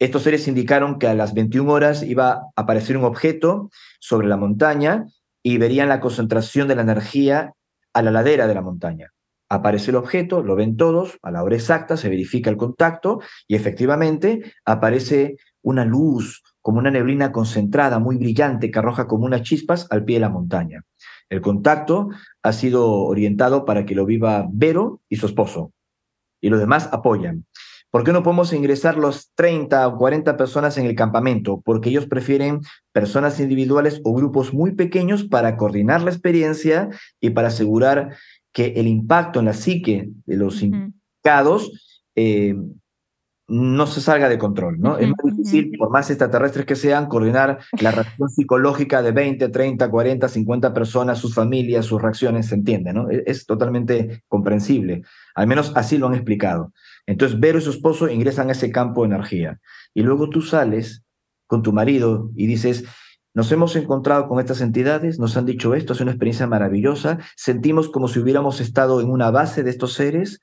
Estos 0.00 0.24
seres 0.24 0.48
indicaron 0.48 0.98
que 0.98 1.06
a 1.06 1.14
las 1.14 1.32
21 1.32 1.72
horas 1.72 2.02
iba 2.02 2.32
a 2.32 2.42
aparecer 2.56 2.96
un 2.96 3.04
objeto 3.04 3.70
sobre 4.00 4.26
la 4.26 4.36
montaña 4.36 5.06
y 5.44 5.58
verían 5.58 5.88
la 5.88 6.00
concentración 6.00 6.66
de 6.66 6.74
la 6.74 6.82
energía 6.82 7.52
a 7.94 8.02
la 8.02 8.10
ladera 8.10 8.46
de 8.46 8.54
la 8.54 8.62
montaña. 8.62 9.10
Aparece 9.48 9.90
el 9.90 9.96
objeto, 9.96 10.42
lo 10.42 10.56
ven 10.56 10.76
todos, 10.76 11.18
a 11.22 11.30
la 11.30 11.42
hora 11.42 11.54
exacta 11.54 11.96
se 11.96 12.08
verifica 12.08 12.50
el 12.50 12.56
contacto 12.56 13.20
y 13.46 13.54
efectivamente 13.54 14.52
aparece 14.64 15.36
una 15.62 15.84
luz, 15.84 16.42
como 16.60 16.78
una 16.78 16.90
neblina 16.90 17.30
concentrada, 17.30 17.98
muy 17.98 18.16
brillante, 18.16 18.70
que 18.70 18.78
arroja 18.78 19.06
como 19.06 19.24
unas 19.24 19.42
chispas 19.42 19.86
al 19.90 20.04
pie 20.04 20.16
de 20.16 20.20
la 20.20 20.28
montaña. 20.28 20.82
El 21.28 21.40
contacto 21.40 22.08
ha 22.42 22.52
sido 22.52 22.90
orientado 22.90 23.64
para 23.64 23.84
que 23.84 23.94
lo 23.94 24.06
viva 24.06 24.46
Vero 24.50 25.00
y 25.08 25.16
su 25.16 25.26
esposo, 25.26 25.72
y 26.40 26.48
los 26.48 26.60
demás 26.60 26.88
apoyan. 26.92 27.46
¿Por 27.94 28.02
qué 28.02 28.12
no 28.12 28.24
podemos 28.24 28.52
ingresar 28.52 28.96
los 28.96 29.30
30 29.36 29.86
o 29.86 29.96
40 29.98 30.36
personas 30.36 30.76
en 30.78 30.86
el 30.86 30.96
campamento? 30.96 31.62
Porque 31.64 31.90
ellos 31.90 32.06
prefieren 32.06 32.58
personas 32.90 33.38
individuales 33.38 34.00
o 34.02 34.12
grupos 34.12 34.52
muy 34.52 34.72
pequeños 34.72 35.22
para 35.22 35.56
coordinar 35.56 36.02
la 36.02 36.10
experiencia 36.10 36.88
y 37.20 37.30
para 37.30 37.48
asegurar 37.48 38.16
que 38.50 38.72
el 38.78 38.88
impacto 38.88 39.38
en 39.38 39.44
la 39.44 39.52
psique 39.52 40.08
de 40.26 40.36
los 40.36 40.60
implicados 40.60 42.02
eh, 42.16 42.56
no 43.46 43.86
se 43.86 44.00
salga 44.00 44.28
de 44.28 44.38
control, 44.38 44.80
¿no? 44.80 44.98
es 44.98 45.06
muy 45.06 45.30
difícil, 45.30 45.78
por 45.78 45.90
más 45.90 46.10
extraterrestres 46.10 46.66
que 46.66 46.74
sean, 46.74 47.06
coordinar 47.06 47.60
la 47.80 47.92
reacción 47.92 48.28
psicológica 48.28 49.02
de 49.02 49.12
20, 49.12 49.50
30, 49.50 49.88
40, 49.88 50.28
50 50.28 50.74
personas, 50.74 51.18
sus 51.20 51.32
familias, 51.32 51.86
sus 51.86 52.02
reacciones, 52.02 52.46
se 52.46 52.56
entiende, 52.56 52.92
¿no? 52.92 53.08
Es, 53.08 53.22
es 53.24 53.46
totalmente 53.46 54.24
comprensible. 54.26 55.02
Al 55.36 55.46
menos 55.46 55.72
así 55.76 55.96
lo 55.96 56.08
han 56.08 56.14
explicado. 56.14 56.72
Entonces, 57.06 57.38
Vero 57.38 57.58
y 57.58 57.62
su 57.62 57.70
esposo 57.70 58.08
ingresan 58.08 58.48
a 58.48 58.52
ese 58.52 58.70
campo 58.70 59.02
de 59.02 59.14
energía. 59.14 59.60
Y 59.92 60.02
luego 60.02 60.30
tú 60.30 60.42
sales 60.42 61.04
con 61.46 61.62
tu 61.62 61.72
marido 61.72 62.30
y 62.34 62.46
dices, 62.46 62.84
nos 63.34 63.50
hemos 63.52 63.76
encontrado 63.76 64.28
con 64.28 64.38
estas 64.38 64.60
entidades, 64.60 65.18
nos 65.18 65.36
han 65.36 65.44
dicho 65.44 65.74
esto, 65.74 65.92
es 65.92 66.00
una 66.00 66.12
experiencia 66.12 66.46
maravillosa, 66.46 67.18
sentimos 67.36 67.88
como 67.88 68.08
si 68.08 68.20
hubiéramos 68.20 68.60
estado 68.60 69.00
en 69.00 69.10
una 69.10 69.30
base 69.30 69.62
de 69.62 69.70
estos 69.70 69.92
seres 69.94 70.40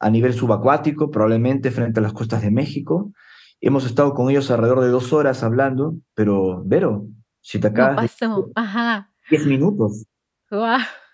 a 0.00 0.10
nivel 0.10 0.34
subacuático, 0.34 1.10
probablemente 1.10 1.70
frente 1.70 2.00
a 2.00 2.02
las 2.02 2.12
costas 2.12 2.42
de 2.42 2.50
México. 2.50 3.12
Hemos 3.60 3.86
estado 3.86 4.14
con 4.14 4.28
ellos 4.28 4.50
alrededor 4.50 4.80
de 4.80 4.88
dos 4.88 5.12
horas 5.12 5.44
hablando, 5.44 5.94
pero 6.14 6.62
Vero, 6.64 7.06
si 7.40 7.60
te 7.60 7.68
acabas... 7.68 8.16
No 8.20 8.50
Ajá. 8.56 9.10
Diez 9.30 9.46
minutos. 9.46 10.04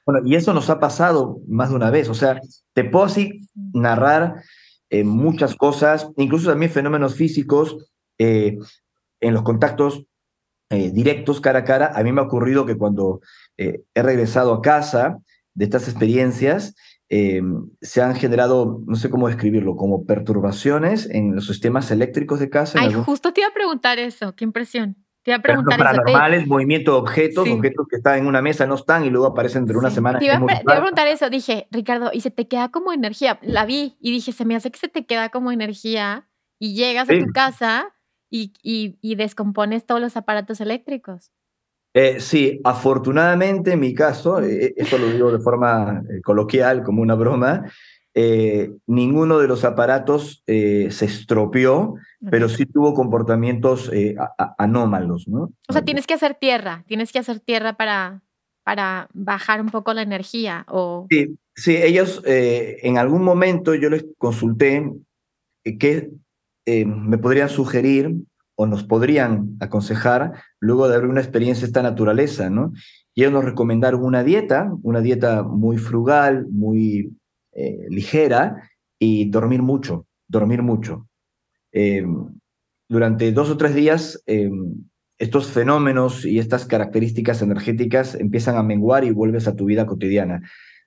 Bueno, 0.07 0.27
y 0.27 0.35
eso 0.35 0.55
nos 0.55 0.71
ha 0.71 0.81
pasado 0.81 1.41
más 1.47 1.69
de 1.69 1.77
una 1.77 1.91
vez. 1.91 2.09
O 2.09 2.15
sea, 2.15 2.41
te 2.73 2.85
puedo 2.85 3.05
así 3.05 3.47
narrar 3.75 4.43
eh, 4.91 5.05
muchas 5.05 5.55
cosas, 5.55 6.11
incluso 6.17 6.51
también 6.51 6.73
fenómenos 6.73 7.15
físicos, 7.15 7.91
eh, 8.19 8.59
en 9.21 9.35
los 9.35 9.43
contactos 9.43 10.05
eh, 10.71 10.91
directos 10.91 11.41
cara 11.41 11.61
a 11.61 11.65
cara. 11.65 11.93
A 11.95 12.03
mí 12.03 12.13
me 12.13 12.21
ha 12.21 12.25
ocurrido 12.25 12.67
que 12.67 12.77
cuando 12.77 13.21
he 13.57 14.03
regresado 14.03 14.55
a 14.55 14.63
casa 14.63 15.19
de 15.55 15.65
estas 15.65 15.89
experiencias, 15.89 16.75
se 17.09 18.03
han 18.03 18.15
generado, 18.15 18.83
no 18.87 18.95
sé 18.95 19.11
cómo 19.11 19.27
describirlo, 19.29 19.75
como 19.77 20.05
perturbaciones 20.05 21.09
en 21.11 21.35
los 21.35 21.47
sistemas 21.47 21.91
eléctricos 21.91 22.39
de 22.39 22.51
casa. 22.51 22.79
Ay, 22.81 22.93
justo 22.93 23.33
te 23.33 23.41
iba 23.41 23.49
a 23.49 23.55
preguntar 23.55 23.99
eso, 23.99 24.37
qué 24.37 24.45
impresión. 24.45 24.97
Te 25.29 25.33
iba 25.33 25.37
a 25.37 25.43
preguntar 25.43 25.79
paranormales, 25.79 26.47
movimiento 26.47 26.93
de 26.93 26.99
objetos, 27.01 27.47
objetos 27.47 27.87
que 27.87 27.97
están 27.97 28.19
en 28.19 28.27
una 28.27 28.41
mesa 28.41 28.67
no 28.67 28.77
están 28.77 29.05
y 29.05 29.11
luego 29.11 29.27
aparecen 29.27 29.67
dentro 29.67 29.75
de 29.75 29.81
una 29.81 29.91
semana. 29.91 30.19
Te 30.19 30.25
iba, 30.25 30.37
a 30.37 30.65
preguntar 30.65 31.07
eso, 31.07 31.29
dije, 31.29 31.69
Ricardo, 31.71 32.11
y 32.15 32.23
se 32.23 32.31
te 32.31 32.49
queda 32.49 32.71
como 32.71 32.95
energía. 32.95 33.39
La 33.43 33.67
vi 33.67 33.99
y 34.01 34.11
dije, 34.11 34.33
se 34.33 34.47
me 34.47 34.57
hace 34.57 34.71
que 34.71 34.79
se 34.79 34.89
te 34.89 35.05
queda 35.05 35.29
como 35.29 35.53
energía 35.53 36.27
y 36.59 36.75
llegas 36.75 37.11
a 37.11 37.19
tu 37.19 37.27
casa 37.35 37.95
y, 38.31 38.55
y, 38.63 39.15
descompones 39.17 39.85
todos 39.85 40.01
los 40.01 40.17
aparatos 40.17 40.63
eléctricos. 40.63 41.31
Eh, 41.93 42.21
sí, 42.21 42.63
afortunadamente 42.65 43.73
en 43.73 43.81
mi 43.81 43.93
caso, 43.93 44.41
eh, 44.41 44.73
esto 44.79 44.97
lo 44.97 45.11
digo 45.11 45.31
de 45.31 45.41
forma 45.41 46.03
eh, 46.09 46.23
coloquial, 46.23 46.83
como 46.83 47.03
una 47.03 47.17
broma, 47.17 47.71
eh, 48.21 48.73
ninguno 48.89 49.39
de 49.39 49.47
los 49.47 49.65
aparatos 49.65 50.43
eh, 50.49 50.89
se 50.91 51.05
estropeó, 51.05 51.95
pero 52.33 52.49
sí 52.49 52.67
tuvo 52.67 52.93
comportamientos 52.93 53.93
eh, 53.93 54.17
anómalos, 54.59 55.29
¿no? 55.29 55.53
O 55.69 55.73
sea, 55.73 55.85
tienes 55.85 56.05
que 56.05 56.15
hacer 56.15 56.35
tierra, 56.35 56.83
tienes 56.89 57.13
que 57.13 57.21
hacer 57.21 57.39
tierra 57.39 57.75
para, 57.77 58.25
para 58.65 59.09
bajar 59.15 59.61
un 59.61 59.69
poco 59.69 59.95
la 59.95 60.03
energía. 60.03 60.67
O... 60.67 61.07
Sí, 61.09 61.39
sí, 61.55 61.77
ellos 61.77 62.21
en 62.27 62.99
algún 62.99 63.23
momento 63.23 63.77
yo 63.77 63.89
les 63.89 64.05
consulté 64.19 64.91
qué 65.79 66.11
me 66.67 67.19
podrían 67.19 67.49
sugerir 67.49 68.17
o 68.57 68.67
nos 68.67 68.83
podrían 68.83 69.57
aconsejar 69.61 70.33
luego 70.59 70.89
de 70.89 70.97
haber 70.97 71.09
una 71.09 71.21
experiencia 71.21 71.61
de 71.61 71.69
esta 71.69 71.83
naturaleza, 71.83 72.51
¿no? 72.51 72.73
Y 73.15 73.23
ellos 73.23 73.33
nos 73.33 73.45
recomendaron 73.45 74.03
una 74.03 74.25
dieta, 74.25 74.73
una 74.83 75.01
dieta 75.01 75.45
muy 75.45 75.77
frugal, 75.77 76.49
muy 76.51 77.17
eh, 77.59 77.87
ligera 77.91 78.71
y 79.01 79.29
dormir 79.31 79.63
mucho, 79.63 80.07
dormir 80.29 80.63
mucho. 80.63 81.09
Eh, 81.73 82.07
durante 82.89 83.33
dos 83.33 83.51
o 83.51 83.57
tres 83.57 83.75
días, 83.75 84.23
eh, 84.27 84.49
estos 85.19 85.49
fenómenos 85.49 86.25
y 86.25 86.39
estas 86.39 86.67
características 86.67 87.43
energéticas 87.43 88.15
empiezan 88.15 88.57
a 88.57 88.63
menguar 88.63 89.03
y 89.03 89.11
vuelves 89.11 89.49
a 89.49 89.57
tu 89.57 89.65
vida 89.65 89.87
cotidiana. 89.87 90.41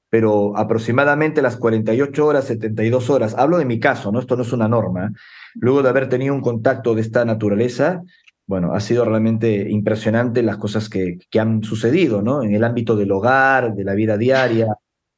Pero 0.09 0.57
aproximadamente 0.57 1.41
las 1.41 1.57
48 1.57 2.25
horas, 2.25 2.45
72 2.45 3.09
horas, 3.09 3.35
hablo 3.37 3.57
de 3.57 3.65
mi 3.65 3.77
caso, 3.77 4.09
¿no? 4.13 4.19
Esto 4.19 4.37
no 4.37 4.43
es 4.43 4.53
una 4.53 4.69
norma. 4.69 5.11
Luego 5.55 5.83
de 5.83 5.89
haber 5.89 6.07
tenido 6.07 6.33
un 6.33 6.41
contacto 6.41 6.95
de 6.95 7.01
esta 7.01 7.25
naturaleza, 7.25 8.01
bueno, 8.47 8.73
ha 8.73 8.79
sido 8.79 9.03
realmente 9.03 9.69
impresionante 9.69 10.41
las 10.41 10.55
cosas 10.55 10.87
que, 10.87 11.17
que 11.29 11.39
han 11.41 11.63
sucedido, 11.63 12.21
¿no? 12.21 12.43
En 12.43 12.55
el 12.55 12.63
ámbito 12.63 12.95
del 12.95 13.11
hogar, 13.11 13.75
de 13.75 13.83
la 13.83 13.93
vida 13.93 14.17
diaria, 14.17 14.67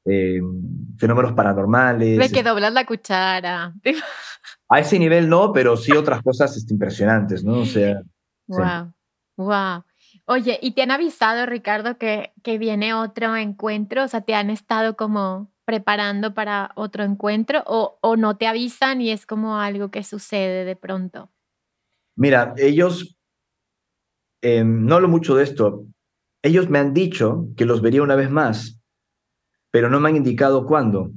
eh, 0.05 0.41
fenómenos 0.97 1.33
paranormales. 1.33 2.17
Ve 2.17 2.29
que 2.29 2.43
doblas 2.43 2.73
la 2.73 2.85
cuchara. 2.85 3.73
A 4.69 4.79
ese 4.79 4.99
nivel 4.99 5.29
no, 5.29 5.53
pero 5.53 5.77
sí 5.77 5.91
otras 5.91 6.21
cosas 6.21 6.55
este, 6.57 6.73
impresionantes, 6.73 7.43
¿no? 7.43 7.59
O 7.59 7.65
sea. 7.65 8.01
Wow, 8.47 8.93
wow. 9.37 9.83
Oye, 10.25 10.59
¿y 10.61 10.71
te 10.71 10.81
han 10.81 10.91
avisado, 10.91 11.45
Ricardo, 11.45 11.97
que, 11.97 12.33
que 12.43 12.57
viene 12.57 12.93
otro 12.93 13.35
encuentro? 13.35 14.03
O 14.03 14.07
sea, 14.07 14.21
¿te 14.21 14.35
han 14.35 14.49
estado 14.49 14.95
como 14.95 15.51
preparando 15.65 16.33
para 16.33 16.71
otro 16.75 17.03
encuentro 17.03 17.63
o, 17.65 17.97
o 18.01 18.15
no 18.15 18.37
te 18.37 18.47
avisan 18.47 19.01
y 19.01 19.11
es 19.11 19.25
como 19.25 19.57
algo 19.57 19.91
que 19.91 20.03
sucede 20.03 20.65
de 20.65 20.75
pronto? 20.75 21.29
Mira, 22.15 22.53
ellos, 22.57 23.17
em, 24.41 24.85
no 24.85 24.95
hablo 24.95 25.07
mucho 25.07 25.35
de 25.35 25.43
esto, 25.43 25.85
ellos 26.43 26.69
me 26.69 26.79
han 26.79 26.93
dicho 26.93 27.47
que 27.57 27.65
los 27.65 27.81
vería 27.81 28.03
una 28.03 28.15
vez 28.15 28.29
más, 28.29 28.79
pero 29.73 29.89
no 29.89 29.99
me 29.99 30.09
han 30.09 30.17
indicado 30.17 30.67
cuándo. 30.67 31.11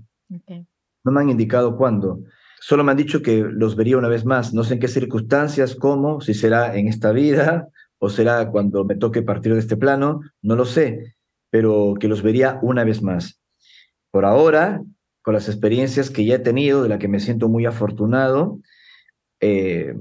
No 1.05 1.13
me 1.13 1.21
han 1.21 1.29
indicado 1.29 1.77
cuándo. 1.77 2.21
Solo 2.59 2.83
me 2.83 2.93
han 2.93 2.97
dicho 2.97 3.21
que 3.21 3.43
los 3.43 3.77
vería 3.77 3.99
una 3.99 4.09
vez 4.09 4.25
más. 4.25 4.55
No 4.55 4.65
sé 4.65 4.75
en 4.75 4.81
qué 4.81 4.89
circunstancias, 4.89 5.77
cómo, 5.77 6.23
si 6.23 6.33
será 6.33 6.75
en 6.75 6.89
esta 6.89 7.13
vida 7.13 7.69
o 7.99 8.09
será 8.09 8.51
cuando 8.51 8.87
me 8.87 8.97
toque 8.97 9.21
partir 9.21 9.53
de 9.53 9.61
este 9.61 9.77
plano, 9.77 10.23
no 10.41 10.57
lo 10.57 10.65
sé, 10.65 11.17
pero 11.51 11.97
que 12.01 12.09
los 12.09 12.23
vería 12.23 12.59
una 12.63 12.83
vez 12.83 13.03
más. 13.03 13.43
Por 14.11 14.25
ahora, 14.25 14.83
con 15.21 15.35
las 15.35 15.51
experiencias 15.51 16.09
que 16.09 16.25
ya 16.25 16.37
he 16.37 16.39
tenido, 16.39 16.83
de 16.83 16.89
la 16.89 16.99
que 16.99 17.09
me 17.09 17.21
siento 17.21 17.51
muy 17.51 17.67
afortunado, 17.67 18.61
eh, 19.41 19.95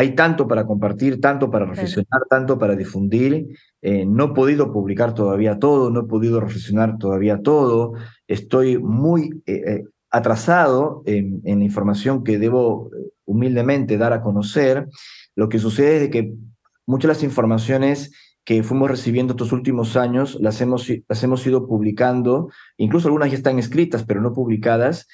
hay 0.00 0.14
tanto 0.14 0.48
para 0.48 0.66
compartir, 0.66 1.20
tanto 1.20 1.50
para 1.50 1.66
reflexionar, 1.66 2.22
tanto 2.30 2.58
para 2.58 2.74
difundir. 2.74 3.48
Eh, 3.82 4.06
no 4.06 4.24
he 4.24 4.28
podido 4.28 4.72
publicar 4.72 5.12
todavía 5.12 5.58
todo, 5.58 5.90
no 5.90 6.00
he 6.00 6.04
podido 6.04 6.40
reflexionar 6.40 6.96
todavía 6.96 7.42
todo. 7.42 7.92
Estoy 8.26 8.78
muy 8.78 9.42
eh, 9.44 9.62
eh, 9.66 9.84
atrasado 10.10 11.02
en, 11.04 11.42
la 11.44 11.64
información 11.64 12.24
que 12.24 12.38
debo 12.38 12.88
humildemente 13.26 13.98
dar 13.98 14.14
a 14.14 14.22
conocer. 14.22 14.88
Lo 15.36 15.50
que 15.50 15.58
sucede 15.58 16.04
es 16.04 16.10
que 16.10 16.32
muchas 16.86 17.08
de 17.08 17.14
las 17.14 17.22
informaciones 17.22 18.10
que 18.42 18.62
fuimos 18.62 18.90
recibiendo 18.90 19.34
estos 19.34 19.52
últimos 19.52 19.98
años 19.98 20.38
las 20.40 20.62
hemos, 20.62 20.90
las 21.06 21.22
hemos 21.22 21.46
ido 21.46 21.68
publicando, 21.68 22.48
incluso 22.78 23.08
algunas 23.08 23.30
ya 23.30 23.36
están 23.36 23.58
escritas, 23.58 24.04
pero 24.04 24.22
no 24.22 24.32
publicadas, 24.32 25.08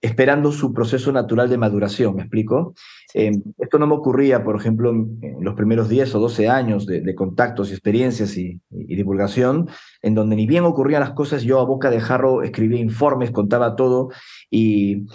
esperando 0.00 0.50
su 0.50 0.72
proceso 0.72 1.12
natural 1.12 1.50
de 1.50 1.58
maduración, 1.58 2.16
¿me 2.16 2.22
explico? 2.22 2.74
Eh, 3.14 3.32
esto 3.58 3.78
no 3.78 3.86
me 3.86 3.94
ocurría, 3.94 4.44
por 4.44 4.56
ejemplo, 4.56 4.90
en 4.90 5.36
los 5.40 5.54
primeros 5.54 5.88
10 5.88 6.14
o 6.14 6.20
12 6.20 6.48
años 6.48 6.86
de, 6.86 7.14
contactos 7.14 7.70
y 7.70 7.72
experiencias 7.72 8.36
y, 8.36 8.60
divulgación, 8.70 9.68
en 10.02 10.14
donde 10.14 10.36
ni 10.36 10.46
bien 10.46 10.64
ocurrían 10.64 11.00
las 11.00 11.12
cosas, 11.12 11.42
yo 11.42 11.60
a 11.60 11.64
boca 11.64 11.90
de 11.90 12.00
jarro 12.00 12.42
escribía 12.42 12.80
informes, 12.80 13.30
contaba 13.30 13.76
todo 13.76 14.10
y 14.50 15.06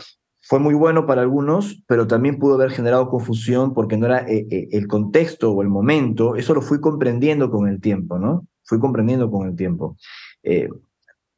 fue 0.42 0.60
muy 0.60 0.74
bueno 0.76 1.06
para 1.06 1.22
algunos, 1.22 1.84
pero 1.88 2.08
también 2.08 2.38
pudo 2.38 2.56
haber 2.56 2.72
generado 2.72 3.10
confusión 3.10 3.74
porque 3.74 3.98
no 3.98 4.06
era 4.06 4.28
eh, 4.28 4.46
eh, 4.50 4.68
el 4.72 4.88
contexto 4.88 5.52
o 5.52 5.62
el 5.62 5.70
momento, 5.70 6.36
eso 6.36 6.54
lo 6.54 6.62
fui 6.62 6.80
comprendiendo 6.80 7.50
con 7.50 7.68
el 7.68 7.82
tiempo, 7.82 8.20
¿no? 8.20 8.48
Fui 8.64 8.80
comprendiendo 8.80 9.30
con 9.30 9.48
el 9.48 9.56
tiempo 9.56 9.98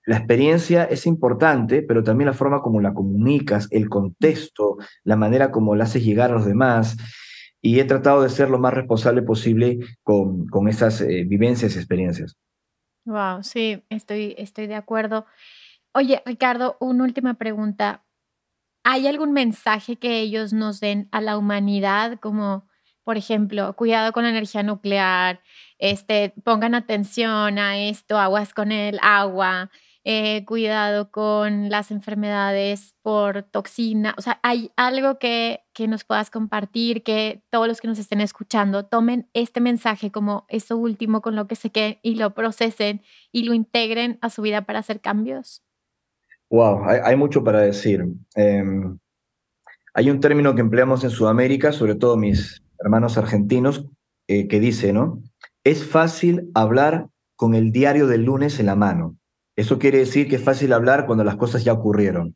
la 0.07 0.15
experiencia 0.19 0.85
es 0.85 1.05
importante, 1.05 1.81
pero 1.81 2.01
también 2.01 2.27
la 2.27 2.33
forma 2.33 2.61
como 2.61 2.79
la 2.79 2.93
comunicas, 2.93 3.67
el 3.71 3.89
contexto, 3.89 4.77
la 5.03 5.17
manera 5.17 5.51
como 5.51 5.75
la 5.75 5.83
haces 5.83 6.05
llegar 6.05 6.31
a 6.31 6.35
los 6.35 6.45
demás. 6.45 6.95
Y 7.61 7.81
he 7.81 7.83
tratado 7.83 8.23
de 8.23 8.29
ser 8.29 8.49
lo 8.49 8.57
más 8.57 8.73
responsable 8.73 9.21
posible 9.21 9.79
con, 10.03 10.47
con 10.47 10.69
esas 10.69 11.01
eh, 11.01 11.25
vivencias 11.27 11.75
y 11.75 11.79
experiencias. 11.79 12.37
Wow, 13.03 13.43
sí, 13.43 13.83
estoy, 13.89 14.33
estoy 14.37 14.67
de 14.67 14.75
acuerdo. 14.75 15.25
Oye, 15.93 16.21
Ricardo, 16.25 16.77
una 16.79 17.03
última 17.03 17.33
pregunta. 17.33 18.05
¿Hay 18.85 19.07
algún 19.07 19.33
mensaje 19.33 19.97
que 19.97 20.21
ellos 20.21 20.53
nos 20.53 20.79
den 20.79 21.09
a 21.11 21.19
la 21.19 21.37
humanidad 21.37 22.17
como, 22.21 22.65
por 23.03 23.17
ejemplo, 23.17 23.75
cuidado 23.75 24.13
con 24.13 24.23
la 24.23 24.29
energía 24.29 24.63
nuclear, 24.63 25.41
este, 25.79 26.33
pongan 26.45 26.75
atención 26.75 27.59
a 27.59 27.77
esto, 27.77 28.17
aguas 28.17 28.53
con 28.53 28.71
el 28.71 28.99
agua, 29.01 29.69
eh, 30.09 30.45
cuidado 30.45 31.11
con 31.11 31.69
las 31.69 31.91
enfermedades 31.91 32.95
por 33.01 33.43
toxina. 33.43 34.15
O 34.17 34.21
sea, 34.21 34.39
hay 34.41 34.71
algo 34.77 35.19
que, 35.19 35.65
que 35.73 35.89
nos 35.89 36.05
puedas 36.05 36.29
compartir, 36.31 37.03
que 37.03 37.43
todos 37.49 37.67
los 37.67 37.81
que 37.81 37.89
nos 37.89 37.99
estén 37.99 38.21
escuchando 38.21 38.85
tomen 38.85 39.27
este 39.33 39.59
mensaje 39.59 40.09
como 40.09 40.45
eso 40.47 40.77
último 40.77 41.21
con 41.21 41.35
lo 41.35 41.45
que 41.47 41.55
se 41.55 41.71
queden 41.71 41.99
y 42.03 42.15
lo 42.15 42.33
procesen 42.33 43.01
y 43.33 43.43
lo 43.43 43.53
integren 43.53 44.17
a 44.21 44.29
su 44.29 44.41
vida 44.41 44.61
para 44.61 44.79
hacer 44.79 45.01
cambios. 45.01 45.61
Wow, 46.49 46.85
hay, 46.85 47.17
mucho 47.17 47.43
para 47.43 47.59
decir. 47.59 48.05
Em, 48.35 48.97
hay 49.93 50.09
un 50.09 50.21
término 50.21 50.55
que 50.55 50.61
empleamos 50.61 51.03
en 51.03 51.09
Sudamérica, 51.09 51.73
sobre 51.73 51.95
todo 51.95 52.15
mis 52.15 52.63
hermanos 52.79 53.17
argentinos, 53.17 53.85
eh, 54.29 54.47
que 54.47 54.61
dice, 54.61 54.93
¿no? 54.93 55.21
Es 55.65 55.85
fácil 55.85 56.49
hablar 56.53 57.09
con 57.35 57.55
el 57.55 57.73
diario 57.73 58.07
del 58.07 58.23
lunes 58.23 58.61
en 58.61 58.67
la 58.67 58.77
mano. 58.77 59.17
Eso 59.57 59.79
quiere 59.79 59.97
decir 59.97 60.29
que 60.29 60.35
es 60.37 60.43
fácil 60.43 60.71
hablar 60.71 61.07
cuando 61.07 61.23
las 61.23 61.35
cosas 61.35 61.63
ya 61.63 61.73
ocurrieron. 61.73 62.35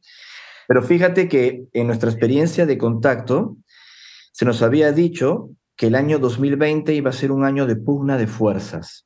Pero 0.68 0.82
fíjate 0.82 1.30
que 1.30 1.66
en 1.72 1.88
nuestra 1.88 2.10
experiencia 2.10 2.66
de 2.66 2.78
contacto 2.78 3.58
se 4.34 4.44
nos 4.44 4.62
había 4.64 4.92
dicho 4.92 5.52
que 5.76 5.88
el 5.88 5.96
año 5.96 6.18
2020 6.18 6.94
iba 6.94 7.12
a 7.12 7.14
ser 7.14 7.32
un 7.32 7.46
año 7.46 7.68
de 7.68 7.76
pugna 7.76 8.18
de 8.18 8.28
fuerzas, 8.28 9.06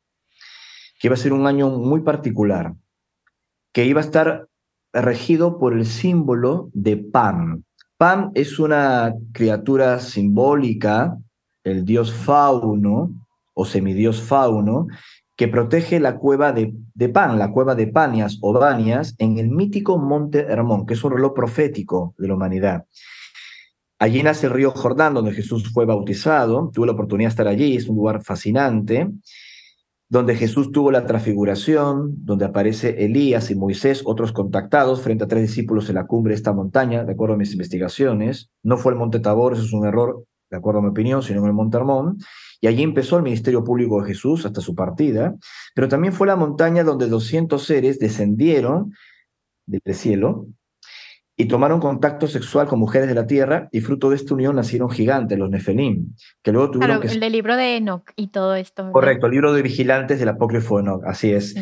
que 1.00 1.08
iba 1.08 1.16
a 1.16 1.18
ser 1.18 1.34
un 1.34 1.46
año 1.46 1.70
muy 1.70 2.02
particular, 2.02 2.74
que 3.74 3.86
iba 3.86 4.00
a 4.00 4.04
estar 4.04 4.48
regido 4.94 5.60
por 5.60 5.74
el 5.74 5.86
símbolo 5.86 6.70
de 6.74 6.96
Pan. 6.98 7.66
Pan 7.98 8.32
es 8.34 8.60
una 8.60 9.14
criatura 9.34 10.00
simbólica, 10.00 11.18
el 11.66 11.84
dios 11.84 12.14
fauno 12.14 13.12
o 13.54 13.66
semidios 13.66 14.22
fauno, 14.22 14.88
que 15.36 15.48
protege 15.48 16.00
la 16.00 16.18
cueva 16.18 16.54
de, 16.54 16.74
Pan, 17.10 17.38
la 17.38 17.52
cueva 17.52 17.76
de 17.76 17.88
Panias 17.88 18.38
o 18.42 18.54
Banias, 18.54 19.16
en 19.18 19.38
el 19.38 19.50
mítico 19.50 19.98
Monte 19.98 20.40
Hermón, 20.40 20.86
que 20.86 20.94
es 20.94 21.04
un 21.04 21.12
reloj 21.12 21.34
profético 21.34 22.16
de 22.18 22.28
la 22.28 22.36
humanidad. 22.36 22.86
Allí 24.00 24.24
nace 24.24 24.48
el 24.48 24.54
río 24.54 24.72
Jordán, 24.72 25.14
donde 25.14 25.34
Jesús 25.34 25.72
fue 25.72 25.86
bautizado. 25.86 26.70
Tuve 26.74 26.88
la 26.88 26.94
oportunidad 26.94 27.30
de 27.30 27.32
estar 27.32 27.48
allí, 27.48 27.76
es 27.76 27.88
un 27.88 27.96
lugar 27.96 28.24
fascinante, 28.24 29.10
donde 30.08 30.36
Jesús 30.36 30.72
tuvo 30.72 30.92
la 30.92 31.06
transfiguración, 31.06 32.14
donde 32.26 32.46
aparece 32.46 33.04
Elías 33.04 33.52
y 33.52 33.56
Moisés, 33.56 34.04
otros 34.06 34.32
contactados, 34.32 35.02
frente 35.02 35.24
a 35.24 35.28
tres 35.28 35.44
discípulos 35.44 35.90
en 35.90 35.96
la 35.96 36.08
cumbre 36.08 36.32
de 36.32 36.36
esta 36.36 36.54
montaña, 36.54 37.04
de 37.04 37.14
acuerdo 37.14 37.36
a 37.36 37.38
mis 37.38 37.52
investigaciones. 37.52 38.50
No 38.64 38.78
fue 38.78 38.94
el 38.94 39.00
Monte 39.00 39.20
Tabor, 39.20 39.54
eso 39.54 39.64
es 39.64 39.74
un 39.74 39.86
error, 39.86 40.26
de 40.56 40.60
acuerdo 40.60 40.80
a 40.80 40.84
mi 40.84 40.90
opinión, 40.90 41.22
sino 41.22 41.42
en 41.42 41.48
el 41.48 41.54
Monte 41.54 41.78
Hermón. 41.78 42.18
Y 42.62 42.68
allí 42.68 42.84
empezó 42.84 43.18
el 43.18 43.24
ministerio 43.24 43.64
público 43.64 44.02
de 44.02 44.08
Jesús 44.08 44.46
hasta 44.46 44.62
su 44.62 44.74
partida, 44.74 45.36
pero 45.76 45.88
también 45.88 46.14
fue 46.14 46.28
la 46.28 46.36
montaña 46.36 46.84
donde 46.84 47.08
200 47.08 47.64
seres 47.64 48.00
descendieron 48.00 48.94
del 49.66 49.96
cielo 49.96 50.48
y 51.38 51.46
tomaron 51.46 51.82
contacto 51.82 52.28
sexual 52.28 52.68
con 52.68 52.80
mujeres 52.80 53.10
de 53.10 53.16
la 53.16 53.28
tierra 53.28 53.68
y 53.72 53.82
fruto 53.82 54.10
de 54.10 54.16
esta 54.16 54.34
unión 54.34 54.56
nacieron 54.56 54.90
gigantes, 54.90 55.38
los 55.38 55.50
Nefelim, 55.50 56.16
que 56.42 56.52
luego 56.52 56.72
tuvieron 56.72 57.02
claro, 57.02 57.14
el 57.14 57.20
del 57.20 57.32
libro 57.34 57.58
de 57.58 57.76
Enoch 57.76 58.10
y 58.16 58.30
todo 58.30 58.56
esto. 58.56 58.92
Correcto, 58.92 59.26
el 59.26 59.34
libro 59.34 59.54
de 59.54 59.62
vigilantes 59.62 60.20
del 60.20 60.30
apócrifo 60.30 60.78
de 60.78 60.84
Enoch, 60.84 61.04
así 61.06 61.32
es. 61.32 61.56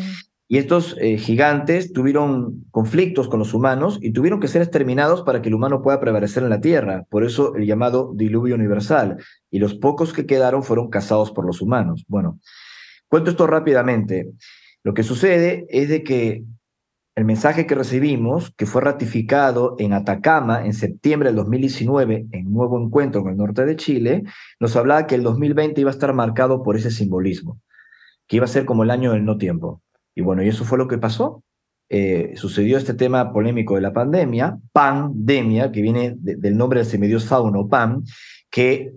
Y 0.54 0.58
estos 0.58 0.96
eh, 1.00 1.18
gigantes 1.18 1.92
tuvieron 1.92 2.64
conflictos 2.70 3.26
con 3.26 3.40
los 3.40 3.54
humanos 3.54 3.98
y 4.00 4.12
tuvieron 4.12 4.38
que 4.38 4.46
ser 4.46 4.62
exterminados 4.62 5.22
para 5.22 5.42
que 5.42 5.48
el 5.48 5.56
humano 5.56 5.82
pueda 5.82 5.98
prevalecer 5.98 6.44
en 6.44 6.48
la 6.48 6.60
tierra. 6.60 7.02
Por 7.10 7.24
eso 7.24 7.56
el 7.56 7.66
llamado 7.66 8.12
diluvio 8.14 8.54
universal. 8.54 9.16
Y 9.50 9.58
los 9.58 9.74
pocos 9.74 10.12
que 10.12 10.26
quedaron 10.26 10.62
fueron 10.62 10.90
cazados 10.90 11.32
por 11.32 11.44
los 11.44 11.60
humanos. 11.60 12.04
Bueno, 12.06 12.38
cuento 13.08 13.32
esto 13.32 13.48
rápidamente. 13.48 14.30
Lo 14.84 14.94
que 14.94 15.02
sucede 15.02 15.66
es 15.70 15.88
de 15.88 16.04
que 16.04 16.44
el 17.16 17.24
mensaje 17.24 17.66
que 17.66 17.74
recibimos, 17.74 18.54
que 18.54 18.66
fue 18.66 18.80
ratificado 18.80 19.74
en 19.80 19.92
Atacama 19.92 20.64
en 20.64 20.72
septiembre 20.72 21.30
del 21.30 21.36
2019 21.38 22.26
en 22.30 22.46
un 22.46 22.54
nuevo 22.54 22.80
encuentro 22.80 23.22
en 23.22 23.30
el 23.30 23.36
norte 23.38 23.64
de 23.66 23.74
Chile, 23.74 24.22
nos 24.60 24.76
hablaba 24.76 25.08
que 25.08 25.16
el 25.16 25.24
2020 25.24 25.80
iba 25.80 25.90
a 25.90 25.94
estar 25.94 26.14
marcado 26.14 26.62
por 26.62 26.76
ese 26.76 26.92
simbolismo, 26.92 27.60
que 28.28 28.36
iba 28.36 28.44
a 28.44 28.46
ser 28.46 28.64
como 28.64 28.84
el 28.84 28.92
año 28.92 29.10
del 29.10 29.24
no 29.24 29.36
tiempo. 29.36 29.80
Y 30.14 30.22
bueno, 30.22 30.42
y 30.42 30.48
eso 30.48 30.64
fue 30.64 30.78
lo 30.78 30.88
que 30.88 30.98
pasó. 30.98 31.42
Eh, 31.88 32.32
sucedió 32.36 32.78
este 32.78 32.94
tema 32.94 33.32
polémico 33.32 33.74
de 33.74 33.82
la 33.82 33.92
pandemia, 33.92 34.58
pandemia, 34.72 35.70
que 35.70 35.82
viene 35.82 36.14
del 36.16 36.56
nombre 36.56 36.80
del 36.80 36.88
semidios 36.88 37.26
fauno, 37.26 37.68
Pan, 37.68 38.04
que 38.50 38.92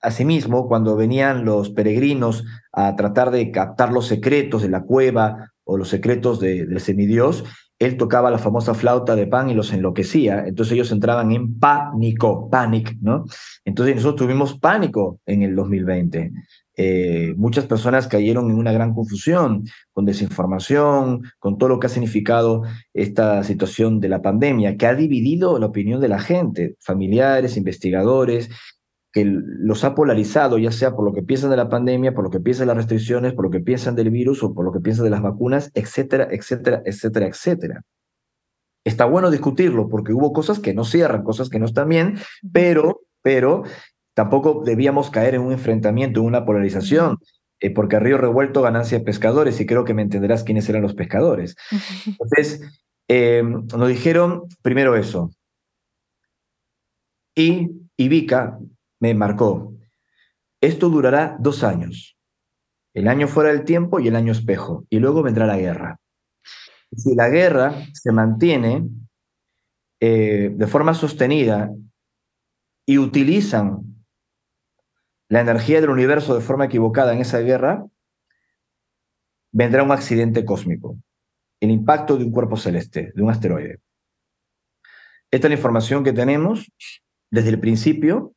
asimismo, 0.00 0.66
cuando 0.66 0.96
venían 0.96 1.44
los 1.44 1.70
peregrinos 1.70 2.44
a 2.72 2.96
tratar 2.96 3.30
de 3.30 3.50
captar 3.50 3.92
los 3.92 4.06
secretos 4.06 4.62
de 4.62 4.70
la 4.70 4.82
cueva 4.82 5.52
o 5.64 5.76
los 5.76 5.88
secretos 5.88 6.40
del 6.40 6.80
semidios, 6.80 7.44
él 7.80 7.96
tocaba 7.96 8.30
la 8.30 8.38
famosa 8.38 8.74
flauta 8.74 9.16
de 9.16 9.26
pan 9.26 9.48
y 9.48 9.54
los 9.54 9.72
enloquecía. 9.72 10.44
Entonces 10.46 10.74
ellos 10.74 10.92
entraban 10.92 11.32
en 11.32 11.58
pánico, 11.58 12.50
panic, 12.50 12.96
¿no? 13.00 13.24
Entonces 13.64 13.96
nosotros 13.96 14.26
tuvimos 14.26 14.58
pánico 14.58 15.18
en 15.24 15.42
el 15.42 15.56
2020. 15.56 16.30
Eh, 16.76 17.34
muchas 17.36 17.66
personas 17.66 18.06
cayeron 18.06 18.50
en 18.50 18.56
una 18.56 18.72
gran 18.72 18.94
confusión, 18.94 19.64
con 19.92 20.04
desinformación, 20.04 21.22
con 21.38 21.58
todo 21.58 21.68
lo 21.68 21.80
que 21.80 21.88
ha 21.88 21.90
significado 21.90 22.62
esta 22.94 23.42
situación 23.44 24.00
de 24.00 24.08
la 24.08 24.22
pandemia, 24.22 24.76
que 24.76 24.86
ha 24.86 24.94
dividido 24.94 25.58
la 25.58 25.66
opinión 25.66 26.00
de 26.00 26.08
la 26.08 26.20
gente, 26.20 26.76
familiares, 26.80 27.56
investigadores, 27.56 28.50
que 29.12 29.24
los 29.24 29.82
ha 29.84 29.94
polarizado, 29.94 30.58
ya 30.58 30.70
sea 30.70 30.94
por 30.94 31.04
lo 31.04 31.12
que 31.12 31.22
piensan 31.22 31.50
de 31.50 31.56
la 31.56 31.68
pandemia, 31.68 32.14
por 32.14 32.24
lo 32.24 32.30
que 32.30 32.40
piensan 32.40 32.66
de 32.66 32.74
las 32.74 32.76
restricciones, 32.76 33.32
por 33.32 33.44
lo 33.44 33.50
que 33.50 33.60
piensan 33.60 33.96
del 33.96 34.10
virus 34.10 34.42
o 34.42 34.54
por 34.54 34.64
lo 34.64 34.72
que 34.72 34.80
piensan 34.80 35.04
de 35.04 35.10
las 35.10 35.22
vacunas, 35.22 35.70
etcétera, 35.74 36.28
etcétera, 36.30 36.82
etcétera, 36.84 37.26
etcétera. 37.26 37.82
Está 38.84 39.04
bueno 39.04 39.30
discutirlo 39.30 39.88
porque 39.88 40.12
hubo 40.12 40.32
cosas 40.32 40.60
que 40.60 40.74
no 40.74 40.84
cierran, 40.84 41.24
cosas 41.24 41.48
que 41.48 41.58
no 41.58 41.66
están 41.66 41.88
bien, 41.88 42.18
pero, 42.52 43.00
pero 43.20 43.64
Tampoco 44.14 44.62
debíamos 44.64 45.10
caer 45.10 45.34
en 45.34 45.42
un 45.42 45.52
enfrentamiento, 45.52 46.20
en 46.20 46.26
una 46.26 46.44
polarización, 46.44 47.18
eh, 47.60 47.70
porque 47.70 47.96
a 47.96 48.00
río 48.00 48.18
revuelto 48.18 48.62
ganancia 48.62 48.98
de 48.98 49.04
pescadores, 49.04 49.60
y 49.60 49.66
creo 49.66 49.84
que 49.84 49.94
me 49.94 50.02
entenderás 50.02 50.44
quiénes 50.44 50.68
eran 50.68 50.82
los 50.82 50.94
pescadores. 50.94 51.56
Entonces, 52.06 52.62
em, 53.08 53.66
nos 53.66 53.88
dijeron 53.88 54.44
primero 54.62 54.96
eso. 54.96 55.30
Y 57.36 57.70
Ivica 57.96 58.58
me 58.98 59.14
marcó, 59.14 59.74
esto 60.60 60.88
durará 60.88 61.36
dos 61.38 61.62
años, 61.62 62.16
el 62.94 63.08
año 63.08 63.28
fuera 63.28 63.50
del 63.50 63.64
tiempo 63.64 64.00
y 64.00 64.08
el 64.08 64.16
año 64.16 64.32
espejo, 64.32 64.84
y 64.90 64.98
luego 64.98 65.22
vendrá 65.22 65.46
la 65.46 65.56
guerra. 65.56 66.00
Si 66.96 67.14
la 67.14 67.28
guerra 67.28 67.74
se 67.92 68.10
mantiene 68.10 68.88
eh, 70.00 70.50
de 70.52 70.66
forma 70.66 70.94
sostenida 70.94 71.70
y 72.86 72.98
utilizan 72.98 73.89
la 75.30 75.40
energía 75.40 75.80
del 75.80 75.90
universo 75.90 76.34
de 76.34 76.40
forma 76.40 76.64
equivocada 76.64 77.14
en 77.14 77.20
esa 77.20 77.38
guerra, 77.38 77.86
vendrá 79.52 79.84
un 79.84 79.92
accidente 79.92 80.44
cósmico, 80.44 80.98
el 81.60 81.70
impacto 81.70 82.16
de 82.16 82.24
un 82.24 82.32
cuerpo 82.32 82.56
celeste, 82.56 83.12
de 83.14 83.22
un 83.22 83.30
asteroide. 83.30 83.78
Esta 85.30 85.46
es 85.46 85.50
la 85.50 85.56
información 85.56 86.02
que 86.02 86.12
tenemos 86.12 86.72
desde 87.30 87.50
el 87.50 87.60
principio 87.60 88.34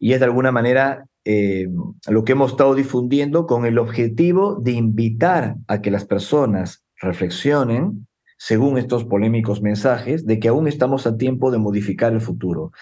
y 0.00 0.14
es 0.14 0.18
de 0.18 0.24
alguna 0.24 0.50
manera 0.50 1.06
eh, 1.24 1.68
lo 2.08 2.24
que 2.24 2.32
hemos 2.32 2.50
estado 2.50 2.74
difundiendo 2.74 3.46
con 3.46 3.64
el 3.64 3.78
objetivo 3.78 4.56
de 4.56 4.72
invitar 4.72 5.54
a 5.68 5.80
que 5.80 5.92
las 5.92 6.04
personas 6.04 6.84
reflexionen 6.96 8.08
según 8.36 8.78
estos 8.78 9.04
polémicos 9.04 9.62
mensajes 9.62 10.26
de 10.26 10.40
que 10.40 10.48
aún 10.48 10.66
estamos 10.66 11.06
a 11.06 11.16
tiempo 11.16 11.52
de 11.52 11.58
modificar 11.58 12.12
el 12.12 12.20
futuro. 12.20 12.72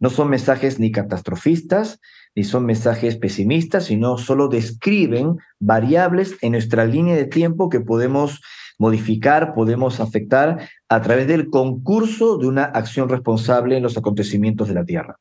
No 0.00 0.10
son 0.10 0.30
mensajes 0.30 0.78
ni 0.78 0.92
catastrofistas, 0.92 2.00
ni 2.38 2.44
son 2.44 2.66
mensajes 2.66 3.16
pesimistas, 3.16 3.86
sino 3.86 4.16
solo 4.16 4.46
describen 4.46 5.38
variables 5.58 6.36
en 6.40 6.52
nuestra 6.52 6.84
línea 6.84 7.16
de 7.16 7.24
tiempo 7.24 7.68
que 7.68 7.80
podemos 7.80 8.40
modificar, 8.78 9.54
podemos 9.54 9.98
afectar 9.98 10.70
a 10.88 11.02
través 11.02 11.26
del 11.26 11.50
concurso 11.50 12.38
de 12.38 12.46
una 12.46 12.62
acción 12.62 13.08
responsable 13.08 13.76
en 13.76 13.82
los 13.82 13.96
acontecimientos 13.96 14.68
de 14.68 14.74
la 14.74 14.84
Tierra. 14.84 15.16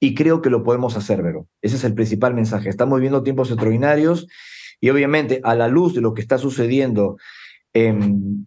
Y 0.00 0.14
creo 0.14 0.42
que 0.42 0.50
lo 0.50 0.64
podemos 0.64 0.98
hacer, 0.98 1.22
Vero. 1.22 1.46
Ese 1.62 1.76
es 1.76 1.84
el 1.84 1.94
principal 1.94 2.34
mensaje. 2.34 2.68
Estamos 2.68 2.98
viviendo 2.98 3.22
tiempos 3.22 3.48
extraordinarios 3.48 4.26
y 4.82 4.90
obviamente 4.90 5.40
a 5.44 5.54
la 5.54 5.68
luz 5.68 5.94
de 5.94 6.02
lo 6.02 6.12
que 6.12 6.20
está 6.20 6.36
sucediendo 6.36 7.16
en, 7.72 8.46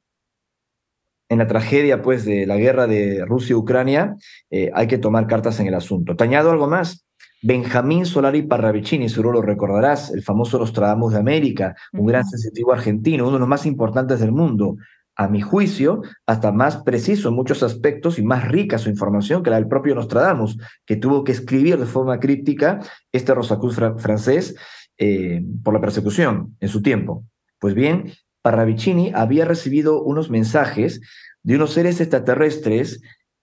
en 1.29 1.37
la 1.39 1.47
tragedia 1.47 2.03
pues, 2.03 2.25
de 2.25 2.45
la 2.45 2.57
guerra 2.57 2.85
de 2.85 3.25
Rusia-Ucrania, 3.25 4.17
eh, 4.51 4.69
hay 4.75 4.85
que 4.85 4.99
tomar 4.99 5.25
cartas 5.25 5.59
en 5.59 5.65
el 5.65 5.73
asunto. 5.73 6.15
¿Te 6.15 6.25
añado 6.25 6.51
algo 6.51 6.67
más? 6.67 7.07
Benjamín 7.43 8.05
Solari 8.05 8.43
Parravicini, 8.43 9.09
seguro 9.09 9.31
lo 9.31 9.41
recordarás, 9.41 10.11
el 10.11 10.21
famoso 10.21 10.59
Nostradamus 10.59 11.13
de 11.13 11.19
América, 11.19 11.75
un 11.93 12.05
gran 12.05 12.23
sensitivo 12.23 12.71
argentino, 12.71 13.23
uno 13.23 13.33
de 13.33 13.39
los 13.39 13.47
más 13.47 13.65
importantes 13.65 14.19
del 14.19 14.31
mundo. 14.31 14.77
A 15.15 15.27
mi 15.27 15.41
juicio, 15.41 16.03
hasta 16.27 16.51
más 16.51 16.77
preciso 16.77 17.29
en 17.29 17.35
muchos 17.35 17.63
aspectos 17.63 18.19
y 18.19 18.23
más 18.23 18.47
rica 18.47 18.77
su 18.77 18.89
información 18.89 19.41
que 19.41 19.49
la 19.49 19.55
del 19.55 19.67
propio 19.67 19.95
Nostradamus, 19.95 20.57
que 20.85 20.97
tuvo 20.97 21.23
que 21.23 21.31
escribir 21.31 21.77
de 21.77 21.85
forma 21.87 22.19
críptica 22.19 22.79
este 23.11 23.33
Rosacruz 23.33 23.75
francés 23.97 24.55
eh, 24.99 25.43
por 25.63 25.73
la 25.73 25.81
persecución 25.81 26.55
en 26.59 26.69
su 26.69 26.83
tiempo. 26.83 27.25
Pues 27.59 27.73
bien, 27.73 28.11
Parravicini 28.43 29.11
había 29.15 29.45
recibido 29.45 30.03
unos 30.03 30.29
mensajes 30.29 31.01
de 31.41 31.55
unos 31.55 31.73
seres 31.73 31.99
extraterrestres 32.01 33.01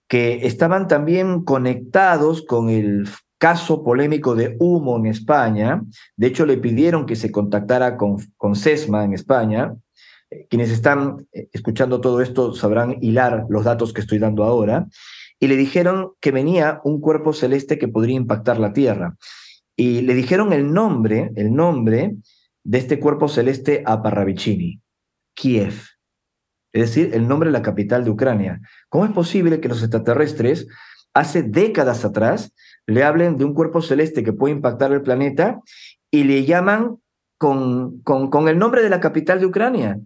que 0.08 0.46
estaban 0.46 0.86
también 0.86 1.42
conectados 1.42 2.44
con 2.46 2.70
el 2.70 3.08
caso 3.38 3.82
polémico 3.82 4.34
de 4.34 4.56
humo 4.58 4.98
en 4.98 5.06
España. 5.06 5.82
De 6.16 6.26
hecho, 6.26 6.44
le 6.44 6.58
pidieron 6.58 7.06
que 7.06 7.16
se 7.16 7.30
contactara 7.30 7.96
con, 7.96 8.18
con 8.36 8.56
CESMA 8.56 9.04
en 9.04 9.14
España. 9.14 9.74
Quienes 10.50 10.70
están 10.70 11.26
eh, 11.32 11.48
escuchando 11.52 12.00
todo 12.00 12.20
esto 12.20 12.52
sabrán 12.52 12.98
hilar 13.00 13.46
los 13.48 13.64
datos 13.64 13.92
que 13.92 14.00
estoy 14.00 14.18
dando 14.18 14.44
ahora. 14.44 14.86
Y 15.40 15.46
le 15.46 15.56
dijeron 15.56 16.12
que 16.20 16.32
venía 16.32 16.80
un 16.84 17.00
cuerpo 17.00 17.32
celeste 17.32 17.78
que 17.78 17.88
podría 17.88 18.16
impactar 18.16 18.58
la 18.58 18.72
Tierra. 18.72 19.16
Y 19.76 20.02
le 20.02 20.14
dijeron 20.14 20.52
el 20.52 20.72
nombre, 20.72 21.30
el 21.36 21.54
nombre 21.54 22.16
de 22.64 22.78
este 22.78 22.98
cuerpo 22.98 23.28
celeste 23.28 23.84
a 23.86 24.02
Parravicini, 24.02 24.80
Kiev. 25.34 25.74
Es 26.72 26.82
decir, 26.82 27.14
el 27.14 27.28
nombre 27.28 27.48
de 27.48 27.52
la 27.52 27.62
capital 27.62 28.04
de 28.04 28.10
Ucrania. 28.10 28.60
¿Cómo 28.88 29.04
es 29.04 29.12
posible 29.12 29.60
que 29.60 29.68
los 29.68 29.80
extraterrestres 29.80 30.66
hace 31.14 31.42
décadas 31.42 32.04
atrás 32.04 32.52
le 32.88 33.04
hablen 33.04 33.36
de 33.36 33.44
un 33.44 33.52
cuerpo 33.52 33.82
celeste 33.82 34.24
que 34.24 34.32
puede 34.32 34.54
impactar 34.54 34.92
el 34.92 35.02
planeta 35.02 35.60
y 36.10 36.24
le 36.24 36.46
llaman 36.46 36.96
con, 37.36 38.00
con, 38.00 38.30
con 38.30 38.48
el 38.48 38.58
nombre 38.58 38.82
de 38.82 38.88
la 38.88 38.98
capital 38.98 39.38
de 39.38 39.46
Ucrania, 39.46 40.00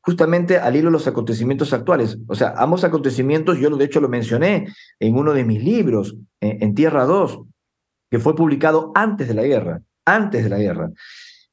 justamente 0.00 0.56
al 0.56 0.76
hilo 0.76 0.86
de 0.86 0.92
los 0.92 1.08
acontecimientos 1.08 1.72
actuales. 1.72 2.18
O 2.28 2.36
sea, 2.36 2.54
ambos 2.56 2.84
acontecimientos, 2.84 3.58
yo 3.58 3.68
de 3.76 3.84
hecho 3.84 4.00
lo 4.00 4.08
mencioné 4.08 4.68
en 5.00 5.16
uno 5.16 5.32
de 5.32 5.44
mis 5.44 5.62
libros, 5.62 6.16
en, 6.40 6.72
Tierra 6.76 7.04
2, 7.04 7.42
que 8.08 8.20
fue 8.20 8.36
publicado 8.36 8.92
antes 8.94 9.26
de 9.26 9.34
la 9.34 9.42
guerra, 9.42 9.82
antes 10.04 10.44
de 10.44 10.50
la 10.50 10.58
guerra. 10.58 10.90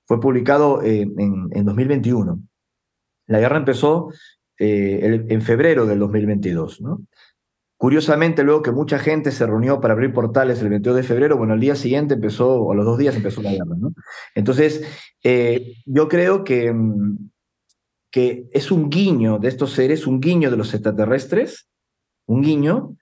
Fue 0.06 0.20
publicado 0.20 0.84
eh, 0.84 1.02
en, 1.02 1.50
en, 1.54 1.66
2021. 1.66 2.40
La 3.26 3.40
guerra 3.40 3.58
empezó 3.58 4.10
eh, 4.60 5.26
en 5.28 5.42
febrero 5.42 5.88
del 5.88 5.98
2022, 5.98 6.82
¿no? 6.82 7.02
Curiosamente, 7.78 8.44
luego 8.44 8.64
que 8.64 8.72
mucha 8.72 8.98
gente 8.98 9.32
se 9.32 9.46
reunió 9.46 9.80
para 9.80 9.94
abrir 9.94 10.12
portales 10.12 10.62
el 10.62 10.70
22 10.70 10.98
de 10.98 11.04
febrero, 11.04 11.38
bueno, 11.38 11.54
al 11.54 11.60
día 11.60 11.76
siguiente 11.76 12.16
empezó, 12.16 12.56
o 12.56 12.72
a 12.72 12.76
los 12.76 12.86
dos 12.86 12.98
días 12.98 13.16
empezó 13.16 13.44
la 13.44 13.52
guerra, 13.52 13.76
¿no? 13.78 13.94
Entonces, 14.34 14.84
eh, 15.24 15.76
yo 15.86 16.08
creo 16.08 16.44
que, 16.44 16.74
mm, 16.74 17.30
que 18.10 18.50
es 18.52 18.72
un 18.72 18.90
guiño 18.90 19.38
de 19.38 19.50
estos 19.50 19.74
seres, 19.74 20.08
un 20.08 20.20
guiño 20.20 20.50
de 20.50 20.58
los 20.58 20.74
extraterrestres, 20.74 21.70
un 22.26 22.42
guiño 22.42 22.98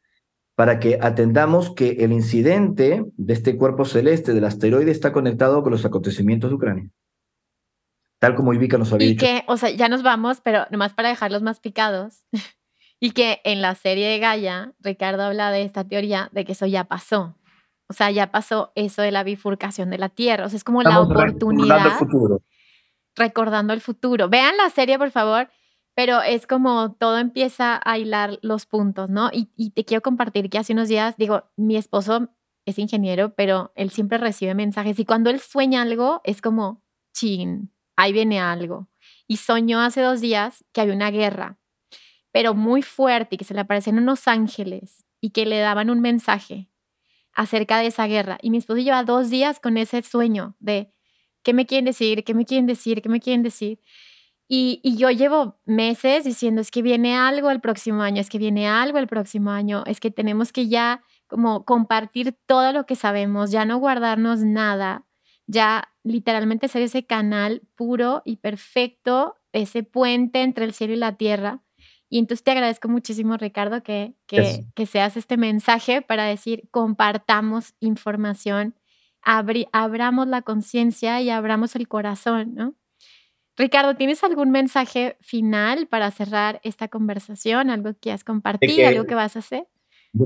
para 0.56 0.80
que 0.80 1.00
atendamos 1.02 1.74
que 1.74 1.92
el 2.00 2.12
incidente 2.12 3.06
de 3.16 3.34
este 3.34 3.56
cuerpo 3.58 3.86
celeste 3.86 4.34
del 4.34 4.46
asteroide 4.46 4.92
está 4.92 5.14
conectado 5.14 5.64
con 5.64 5.72
los 5.72 5.86
acontecimientos 5.86 6.50
de 6.50 6.56
Ucrania. 6.56 6.90
Tal 8.20 8.36
como 8.36 8.54
Ivica 8.54 8.78
nos 8.78 8.92
había 8.92 9.08
y 9.08 9.10
dicho. 9.12 9.26
que, 9.26 9.44
o 9.48 9.58
sea, 9.58 9.70
ya 9.70 9.90
nos 9.90 10.02
vamos, 10.02 10.42
pero 10.42 10.66
nomás 10.72 10.94
para 10.94 11.10
dejarlos 11.10 11.42
más 11.42 11.60
picados. 11.60 12.26
Y 13.06 13.12
que 13.12 13.40
en 13.44 13.62
la 13.62 13.76
serie 13.76 14.08
de 14.08 14.18
Gaia, 14.18 14.74
Ricardo 14.80 15.22
habla 15.22 15.52
de 15.52 15.62
esta 15.62 15.84
teoría 15.84 16.30
de 16.32 16.44
que 16.44 16.54
eso 16.54 16.66
ya 16.66 16.86
pasó. 16.86 17.36
O 17.88 17.94
sea, 17.94 18.10
ya 18.10 18.32
pasó 18.32 18.72
eso 18.74 19.04
de 19.04 19.12
la 19.12 19.22
bifurcación 19.22 19.92
de 19.92 20.00
la 20.00 20.10
Tierra. 20.10 20.48
O 20.48 20.50
sea, 20.50 20.58
es 20.58 20.64
como 20.64 20.82
la 20.82 21.00
oportunidad. 21.00 21.76
Recordando 21.76 21.92
el 21.92 22.00
futuro. 22.00 22.42
Recordando 23.16 23.74
el 23.74 23.82
futuro. 23.82 24.28
Vean 24.28 24.58
la 24.58 24.72
serie, 24.72 24.98
por 24.98 25.12
favor. 25.12 25.52
Pero 25.94 26.24
es 26.24 26.48
como 26.48 26.94
todo 26.94 27.20
empieza 27.20 27.80
a 27.86 28.00
hilar 28.00 28.40
los 28.42 28.66
puntos, 28.66 29.08
¿no? 29.08 29.30
Y, 29.32 29.52
y 29.56 29.70
te 29.70 29.86
quiero 29.86 30.02
compartir 30.02 30.50
que 30.50 30.58
hace 30.58 30.74
unos 30.74 30.90
días, 30.90 31.16
digo, 31.16 31.44
mi 31.58 31.78
esposo 31.78 32.30
es 32.66 32.80
ingeniero, 32.80 33.36
pero 33.36 33.72
él 33.76 33.92
siempre 33.92 34.18
recibe 34.18 34.56
mensajes 34.56 34.98
y 34.98 35.06
cuando 35.06 35.30
él 35.30 35.40
sueña 35.42 35.84
algo 35.84 36.22
es 36.24 36.42
como, 36.42 36.82
chin, 37.14 37.72
ahí 37.96 38.14
viene 38.14 38.40
algo. 38.40 38.88
Y 39.28 39.38
soñó 39.38 39.80
hace 39.80 40.02
dos 40.02 40.22
días 40.22 40.66
que 40.74 40.82
había 40.82 40.96
una 40.96 41.12
guerra 41.12 41.60
pero 42.36 42.54
muy 42.54 42.82
fuerte 42.82 43.36
y 43.36 43.38
que 43.38 43.46
se 43.46 43.54
le 43.54 43.62
aparecían 43.62 43.98
unos 43.98 44.28
ángeles 44.28 45.06
y 45.22 45.30
que 45.30 45.46
le 45.46 45.58
daban 45.60 45.90
un 45.90 46.02
mensaje 46.02 46.70
acerca 47.32 47.80
de 47.80 47.88
esa 47.88 48.08
guerra. 48.08 48.38
Y 48.42 48.50
mi 48.50 48.58
esposo 48.58 48.80
lleva 48.80 49.06
dos 49.06 49.30
días 49.30 49.62
con 49.62 49.78
ese 49.78 50.02
sueño 50.02 50.58
de 50.60 50.92
qué 51.44 51.54
me 51.54 51.66
quieren 51.66 51.86
decir, 51.86 52.26
qué 52.26 52.34
me 52.34 52.44
quieren 52.44 52.66
decir, 52.66 53.02
qué 53.02 53.08
me 53.08 53.22
quieren 53.22 53.42
decir. 53.42 53.80
Y, 54.50 54.82
y, 54.84 54.98
yo 54.98 55.12
llevo 55.12 55.62
meses 55.64 56.26
diciendo, 56.26 56.60
es 56.60 56.72
que 56.72 56.82
viene 56.82 57.16
algo 57.16 57.52
el 57.52 57.62
próximo 57.62 58.02
año, 58.02 58.20
es 58.20 58.30
que 58.30 58.38
viene 58.38 58.68
algo 58.68 58.98
el 58.98 59.08
próximo 59.08 59.52
año, 59.52 59.84
es 59.86 60.02
que 60.02 60.12
tenemos 60.12 60.52
que 60.52 60.68
ya 60.68 61.04
como 61.28 61.64
compartir 61.64 62.38
todo 62.46 62.74
lo 62.74 62.86
que 62.86 62.98
sabemos, 62.98 63.50
ya 63.50 63.64
no 63.64 63.78
guardarnos 63.78 64.42
nada, 64.42 65.06
ya 65.48 65.88
literalmente 66.04 66.68
ser 66.68 66.82
ese 66.82 67.06
canal 67.06 67.62
puro 67.76 68.24
y 68.26 68.36
perfecto, 68.36 69.38
ese 69.54 69.84
puente 69.84 70.42
entre 70.42 70.66
el 70.66 70.74
cielo 70.74 70.96
y 70.96 70.98
la 70.98 71.16
tierra 71.16 71.62
y 72.10 72.20
entonces 72.20 72.44
te 72.44 72.52
agradezco 72.52 72.88
muchísimo, 72.88 73.38
Ricardo, 73.38 73.84
que, 73.84 74.14
que, 74.28 74.66
que 74.76 74.86
seas 74.86 75.18
este 75.18 75.38
mensaje 75.38 76.02
para 76.02 76.26
decir, 76.26 76.68
compartamos 76.72 77.74
información, 77.80 78.76
abramos 79.22 80.28
la 80.28 80.42
conciencia 80.44 81.22
y 81.22 81.30
abramos 81.30 81.76
el 81.76 81.88
corazón, 81.88 82.54
¿no? 82.54 82.76
Ricardo, 83.58 83.96
¿tienes 83.96 84.24
algún 84.24 84.52
mensaje 84.52 85.18
final 85.22 85.88
para 85.88 86.12
cerrar 86.12 86.60
esta 86.64 86.90
conversación? 86.90 87.70
¿Algo 87.70 87.94
que 87.94 88.00
quieras 88.00 88.24
compartir? 88.24 88.86
¿Algo 88.86 89.06
que 89.06 89.16
vas 89.16 89.36
a 89.38 89.40
hacer? 89.40 89.66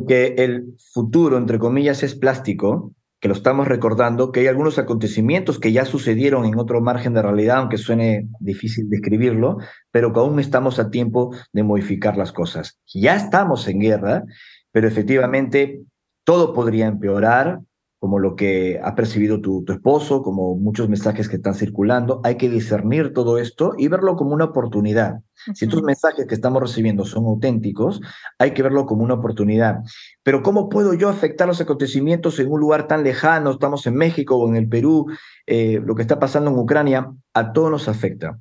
Que 0.07 0.35
el 0.37 0.75
futuro, 0.93 1.37
entre 1.37 1.59
comillas, 1.59 2.01
es 2.01 2.15
plástico 2.15 2.93
que 3.19 3.27
lo 3.27 3.33
estamos 3.33 3.67
recordando, 3.67 4.31
que 4.31 4.41
hay 4.41 4.47
algunos 4.47 4.79
acontecimientos 4.79 5.59
que 5.59 5.71
ya 5.71 5.85
sucedieron 5.85 6.45
en 6.45 6.57
otro 6.57 6.81
margen 6.81 7.13
de 7.13 7.21
realidad, 7.21 7.57
aunque 7.57 7.77
suene 7.77 8.29
difícil 8.39 8.89
describirlo, 8.89 9.57
pero 9.91 10.13
que 10.13 10.19
aún 10.19 10.39
estamos 10.39 10.79
a 10.79 10.89
tiempo 10.89 11.35
de 11.51 11.63
modificar 11.63 12.17
las 12.17 12.31
cosas. 12.31 12.79
Ya 12.93 13.15
estamos 13.15 13.67
en 13.67 13.79
guerra, 13.79 14.23
pero 14.71 14.87
efectivamente 14.87 15.81
todo 16.23 16.53
podría 16.53 16.87
empeorar, 16.87 17.59
como 17.99 18.17
lo 18.19 18.37
que 18.37 18.79
ha 18.81 18.95
percibido 18.95 19.41
tu, 19.41 19.65
tu, 19.65 19.73
esposo, 19.73 20.23
como 20.23 20.55
muchos 20.55 20.87
mensajes 20.87 21.27
que 21.27 21.35
están 21.35 21.53
circulando. 21.53 22.21
Hay 22.23 22.35
que 22.35 22.49
discernir 22.49 23.11
todo 23.13 23.37
esto 23.37 23.73
y 23.77 23.89
verlo 23.89 24.15
como 24.15 24.33
una 24.33 24.45
oportunidad. 24.45 25.19
Si 25.53 25.65
estos 25.65 25.83
mensajes 25.83 26.27
que 26.27 26.35
estamos 26.35 26.61
recibiendo 26.61 27.05
son 27.05 27.25
auténticos, 27.25 28.01
hay 28.37 28.53
que 28.53 28.63
verlo 28.63 28.85
como 28.85 29.03
una 29.03 29.15
oportunidad. 29.15 29.79
Pero 30.23 30.43
¿cómo 30.43 30.69
puedo 30.69 30.93
yo 30.93 31.09
afectar 31.09 31.47
los 31.47 31.61
acontecimientos 31.61 32.39
en 32.39 32.51
un 32.51 32.59
lugar 32.59 32.87
tan 32.87 33.03
lejano? 33.03 33.51
Estamos 33.51 33.87
en 33.87 33.95
México 33.95 34.35
o 34.35 34.47
en 34.49 34.55
el 34.55 34.67
Perú, 34.67 35.07
eh, 35.47 35.81
lo 35.83 35.95
que 35.95 36.01
está 36.01 36.19
pasando 36.19 36.51
en 36.51 36.57
Ucrania, 36.57 37.11
a 37.33 37.53
todos 37.53 37.71
nos 37.71 37.87
afecta. 37.87 38.39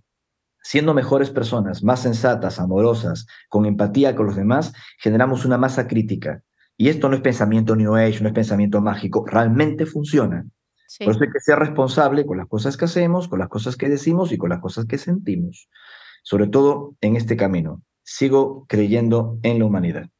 Siendo 0.62 0.92
mejores 0.92 1.30
personas, 1.30 1.82
más 1.82 2.02
sensatas, 2.02 2.58
amorosas, 2.58 3.26
con 3.48 3.64
empatía 3.64 4.14
con 4.16 4.26
los 4.26 4.36
demás, 4.36 4.72
generamos 4.98 5.44
una 5.44 5.56
masa 5.56 5.86
crítica 5.86 6.42
y 6.80 6.88
esto 6.88 7.08
no 7.08 7.16
es 7.16 7.22
pensamiento 7.22 7.74
New 7.74 7.96
Age, 7.96 8.20
no 8.20 8.28
es 8.28 8.34
pensamiento 8.34 8.80
mágico, 8.80 9.24
realmente 9.26 9.84
funciona. 9.84 10.46
Por 11.00 11.10
eso 11.10 11.24
hay 11.24 11.30
que 11.30 11.40
ser 11.40 11.58
responsable 11.58 12.24
con 12.24 12.38
las 12.38 12.46
cosas 12.46 12.76
que 12.76 12.86
hacemos, 12.86 13.28
con 13.28 13.40
las 13.40 13.48
cosas 13.48 13.76
que 13.76 13.88
decimos 13.88 14.32
y 14.32 14.38
con 14.38 14.48
las 14.50 14.60
cosas 14.60 14.86
que 14.86 14.96
sentimos. 14.96 15.68
Sobre 16.28 16.46
todo 16.46 16.94
en 17.00 17.16
este 17.16 17.38
camino. 17.38 17.80
Sigo 18.04 18.66
creyendo 18.68 19.38
en 19.42 19.58
la 19.58 19.64
humanidad. 19.64 20.10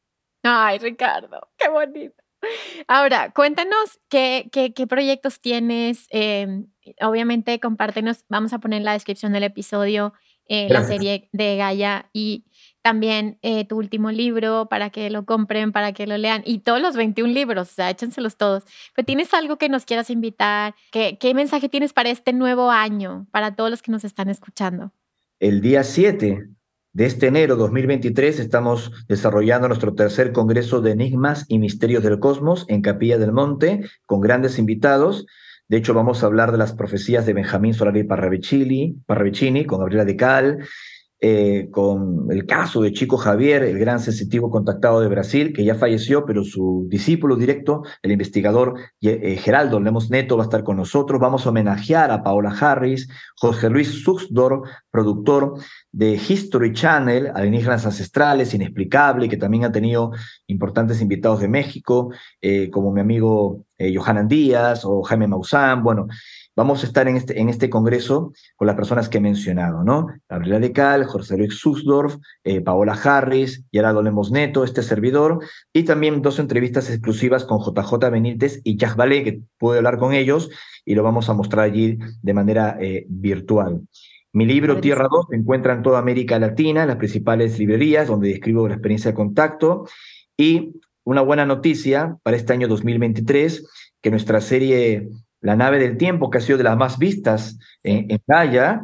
Ay, 0.41 0.79
Ricardo, 0.79 1.51
qué 1.55 1.69
bonito. 1.69 2.23
Ahora, 2.87 3.31
cuéntanos 3.31 3.99
qué, 4.09 4.49
qué, 4.51 4.87
proyectos 4.87 5.39
tienes. 5.39 6.07
Em, 6.09 6.65
obviamente, 6.99 7.59
compártenos, 7.59 8.25
vamos 8.27 8.53
a 8.53 8.57
poner 8.57 8.77
en 8.77 8.85
la 8.85 8.93
descripción 8.93 9.33
del 9.33 9.43
episodio 9.43 10.13
eh, 10.47 10.67
la 10.67 10.83
serie 10.83 11.29
de 11.31 11.57
Gaia 11.57 12.09
y 12.11 12.45
también 12.81 13.37
eh, 13.43 13.65
tu 13.65 13.77
último 13.77 14.09
libro 14.09 14.67
para 14.67 14.89
que 14.89 15.11
lo 15.11 15.27
compren, 15.27 15.71
para 15.71 15.93
que 15.93 16.07
lo 16.07 16.17
lean 16.17 16.41
y 16.43 16.61
todos 16.61 16.81
los 16.81 16.95
21 16.95 17.31
libros, 17.31 17.69
o 17.69 17.73
sea, 17.75 17.91
échenselos 17.91 18.35
todos. 18.35 18.63
Pero 18.95 19.05
tienes 19.05 19.31
algo 19.35 19.59
que 19.59 19.69
nos 19.69 19.85
quieras 19.85 20.09
invitar, 20.09 20.73
¿Qué, 20.91 21.19
¿qué 21.19 21.35
mensaje 21.35 21.69
tienes 21.69 21.93
para 21.93 22.09
este 22.09 22.33
nuevo 22.33 22.71
año, 22.71 23.27
para 23.29 23.55
todos 23.55 23.69
los 23.69 23.83
que 23.83 23.91
nos 23.91 24.03
están 24.03 24.27
escuchando? 24.27 24.91
El 25.39 25.61
día 25.61 25.85
7 25.85 26.49
de 26.91 27.05
este 27.05 27.27
enero 27.27 27.55
2023 27.55 28.41
estamos 28.41 28.91
desarrollando 29.07 29.69
nuestro 29.69 29.95
tercer 29.95 30.33
Congreso 30.33 30.81
de 30.81 30.91
Enigmas 30.91 31.45
y 31.47 31.59
Misterios 31.59 32.03
del 32.03 32.19
Cosmos 32.19 32.65
en 32.67 32.81
Capilla 32.81 33.17
del 33.17 33.31
Monte, 33.31 33.85
con 34.05 34.19
grandes 34.19 34.59
invitados. 34.59 35.25
De 35.69 35.77
hecho, 35.77 35.93
vamos 35.93 36.21
a 36.21 36.25
hablar 36.25 36.51
de 36.51 36.57
las 36.57 36.73
profecías 36.73 37.25
de 37.25 37.31
Benjamín 37.31 37.73
Solari 37.73 38.03
Parravicini, 38.03 39.65
con 39.65 39.79
Gabriela 39.79 40.03
de 40.03 40.17
Cal, 40.17 40.67
eh, 41.21 41.67
con 41.69 42.31
el 42.31 42.45
caso 42.45 42.81
de 42.81 42.93
Chico 42.93 43.17
Javier, 43.17 43.63
el 43.63 43.77
gran 43.77 43.99
sensitivo 43.99 44.49
contactado 44.49 45.01
de 45.01 45.09
Brasil, 45.09 45.51
que 45.51 45.65
ya 45.65 45.75
falleció, 45.75 46.25
pero 46.25 46.45
su 46.45 46.87
discípulo 46.89 47.35
directo, 47.35 47.83
el 48.01 48.11
investigador 48.11 48.75
eh, 49.01 49.35
Geraldo 49.35 49.81
Lemos 49.81 50.09
Neto, 50.09 50.37
va 50.37 50.43
a 50.43 50.45
estar 50.45 50.63
con 50.63 50.77
nosotros. 50.77 51.19
Vamos 51.19 51.45
a 51.45 51.49
homenajear 51.49 52.11
a 52.11 52.23
Paola 52.23 52.55
Harris, 52.57 53.09
Jorge 53.35 53.69
Luis 53.69 54.01
Suxdor, 54.01 54.63
productor 54.91 55.55
de 55.91 56.13
History 56.13 56.71
Channel, 56.71 57.31
Alienígenas 57.35 57.85
Ancestrales, 57.85 58.53
Inexplicable, 58.53 59.27
que 59.27 59.35
también 59.35 59.65
ha 59.65 59.71
tenido 59.73 60.11
importantes 60.47 61.01
invitados 61.01 61.41
de 61.41 61.49
México, 61.49 62.13
eh, 62.41 62.69
como 62.69 62.93
mi 62.93 63.01
amigo 63.01 63.65
Johanan 63.77 64.27
Díaz 64.27 64.83
o 64.83 65.01
Jaime 65.03 65.27
Maussan. 65.27 65.83
Bueno, 65.83 66.07
Vamos 66.59 66.83
a 66.83 66.87
estar 66.87 67.07
en 67.07 67.15
este, 67.15 67.39
en 67.39 67.47
este 67.47 67.69
congreso 67.69 68.33
con 68.57 68.67
las 68.67 68.75
personas 68.75 69.07
que 69.07 69.19
he 69.19 69.21
mencionado, 69.21 69.85
¿no? 69.85 70.07
Gabriela 70.27 70.59
Decal, 70.59 71.05
José 71.05 71.37
Luis 71.37 71.57
Susdorf, 71.57 72.17
eh, 72.43 72.59
Paola 72.59 72.99
Harris, 73.01 73.63
Gerardo 73.71 74.03
Lemos 74.03 74.29
Neto, 74.29 74.65
este 74.65 74.83
servidor, 74.83 75.39
y 75.71 75.83
también 75.83 76.21
dos 76.21 76.37
entrevistas 76.37 76.89
exclusivas 76.89 77.45
con 77.45 77.59
JJ 77.59 78.09
Benítez 78.11 78.59
y 78.65 78.75
Jack 78.75 78.97
Ballet, 78.97 79.23
que 79.23 79.41
pude 79.57 79.77
hablar 79.77 79.99
con 79.99 80.11
ellos 80.11 80.49
y 80.83 80.95
lo 80.95 81.03
vamos 81.03 81.29
a 81.29 81.33
mostrar 81.33 81.63
allí 81.63 81.97
de 82.21 82.33
manera 82.33 82.77
eh, 82.81 83.05
virtual. 83.07 83.79
Mi 84.33 84.45
libro 84.45 84.81
Tierra 84.81 85.07
2 85.09 85.27
se 85.29 85.37
encuentra 85.37 85.75
en 85.75 85.81
toda 85.81 85.99
América 85.99 86.39
Latina, 86.39 86.81
en 86.81 86.89
las 86.89 86.97
principales 86.97 87.57
librerías, 87.57 88.09
donde 88.09 88.27
describo 88.27 88.67
la 88.67 88.73
experiencia 88.73 89.11
de 89.11 89.15
contacto. 89.15 89.87
Y 90.35 90.73
una 91.05 91.21
buena 91.21 91.45
noticia 91.45 92.17
para 92.21 92.35
este 92.35 92.51
año 92.51 92.67
2023, 92.67 93.65
que 94.01 94.11
nuestra 94.11 94.41
serie 94.41 95.07
la 95.41 95.55
nave 95.55 95.79
del 95.79 95.97
tiempo, 95.97 96.29
que 96.29 96.39
ha 96.39 96.41
sido 96.41 96.57
de 96.57 96.63
las 96.63 96.77
más 96.77 96.97
vistas 96.97 97.57
en, 97.83 98.09
en 98.09 98.21
Gaia, 98.27 98.83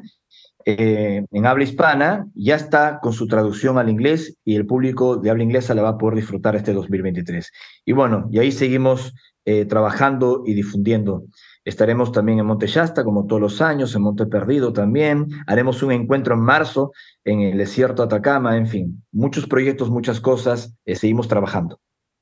eh, 0.67 1.23
en 1.31 1.45
habla 1.45 1.63
hispana, 1.63 2.27
ya 2.33 2.55
está 2.55 2.99
con 2.99 3.13
su 3.13 3.27
traducción 3.27 3.77
al 3.77 3.87
inglés 3.87 4.35
y 4.43 4.55
el 4.55 4.65
público 4.65 5.15
de 5.17 5.29
habla 5.29 5.43
inglesa 5.43 5.75
la 5.75 5.83
va 5.83 5.89
a 5.89 5.97
poder 5.97 6.15
disfrutar 6.15 6.55
este 6.55 6.73
2023. 6.73 7.51
Y 7.85 7.91
bueno, 7.91 8.27
y 8.31 8.39
ahí 8.39 8.51
seguimos 8.51 9.13
eh, 9.45 9.65
trabajando 9.65 10.41
y 10.43 10.55
difundiendo. 10.55 11.25
Estaremos 11.63 12.11
también 12.11 12.39
en 12.39 12.47
Monte 12.47 12.65
Shasta, 12.65 13.03
como 13.03 13.27
todos 13.27 13.41
los 13.41 13.61
años, 13.61 13.93
en 13.95 14.01
Monte 14.01 14.25
Perdido 14.25 14.73
también. 14.73 15.27
Haremos 15.45 15.83
un 15.83 15.91
encuentro 15.91 16.33
en 16.33 16.41
marzo 16.41 16.93
en 17.23 17.41
el 17.41 17.59
desierto 17.59 18.01
Atacama, 18.01 18.57
en 18.57 18.65
fin, 18.65 19.03
muchos 19.11 19.45
proyectos, 19.45 19.91
muchas 19.91 20.19
cosas, 20.19 20.75
eh, 20.85 20.95
seguimos 20.95 21.27
trabajando. 21.27 21.79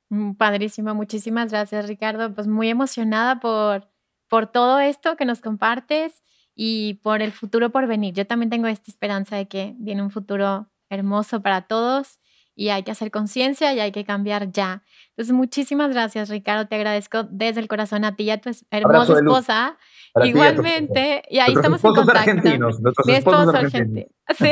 Mm, 0.10 0.34
padrísimo, 0.34 0.94
muchísimas 0.94 1.50
gracias 1.50 1.88
Ricardo. 1.88 2.34
Pues 2.36 2.48
muy 2.48 2.70
emocionada 2.70 3.40
por, 3.40 3.88
por 4.34 4.48
todo 4.48 4.80
esto 4.80 5.16
que 5.16 5.26
nos 5.26 5.42
compartes 5.42 6.24
y 6.56 6.96
por 7.04 7.22
el 7.22 7.32
futuro 7.32 7.70
por 7.70 7.86
venir. 7.86 8.16
Yo 8.16 8.26
también 8.26 8.50
tengo 8.50 8.66
esta 8.66 8.90
esperanza 8.90 9.36
de 9.36 9.48
que 9.48 9.76
viene 9.78 10.02
un 10.02 10.10
futuro 10.10 10.72
hermoso 10.90 11.44
para 11.44 11.68
todos 11.68 12.18
y 12.56 12.70
hay 12.70 12.82
que 12.82 12.90
hacer 12.90 13.12
conciencia 13.12 13.76
y 13.76 13.80
hay 13.80 13.92
que 13.92 14.06
cambiar 14.06 14.52
ya. 14.52 14.82
Entonces, 15.10 15.36
muchísimas 15.36 15.92
gracias, 15.92 16.30
Ricardo. 16.30 16.68
Te 16.68 16.74
agradezco 16.74 17.26
desde 17.30 17.60
el 17.60 17.68
corazón 17.68 18.06
a 18.06 18.16
ti 18.16 18.24
y 18.24 18.32
a 18.32 18.42
tu 18.42 18.50
hermosa 18.72 19.14
esposa. 19.14 19.78
Igualmente, 20.24 21.22
y, 21.30 21.38
ahí 21.38 21.54
estamos 21.54 21.84
en 21.84 21.94
contacto. 21.94 22.32
Argentinos, 22.32 22.80
Mi 23.06 23.14
esposo 23.14 23.52
argentino. 23.52 24.08
Sí. 24.36 24.52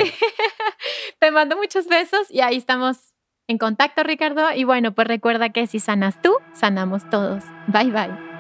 Te 1.20 1.32
mando 1.32 1.58
muchos 1.58 1.88
besos 1.88 2.30
y 2.30 2.42
ahí 2.42 2.58
estamos 2.58 3.16
en 3.48 3.58
contacto, 3.58 4.04
Ricardo. 4.04 4.44
Y 4.56 4.64
bueno, 4.64 4.92
pues 4.92 5.08
recuerda 5.08 5.50
que 5.50 5.66
si 5.66 5.80
sanas 5.80 6.22
tú, 6.22 6.36
sanamos 6.54 7.10
todos. 7.10 7.44
Bye, 7.66 7.90
bye. 7.90 8.31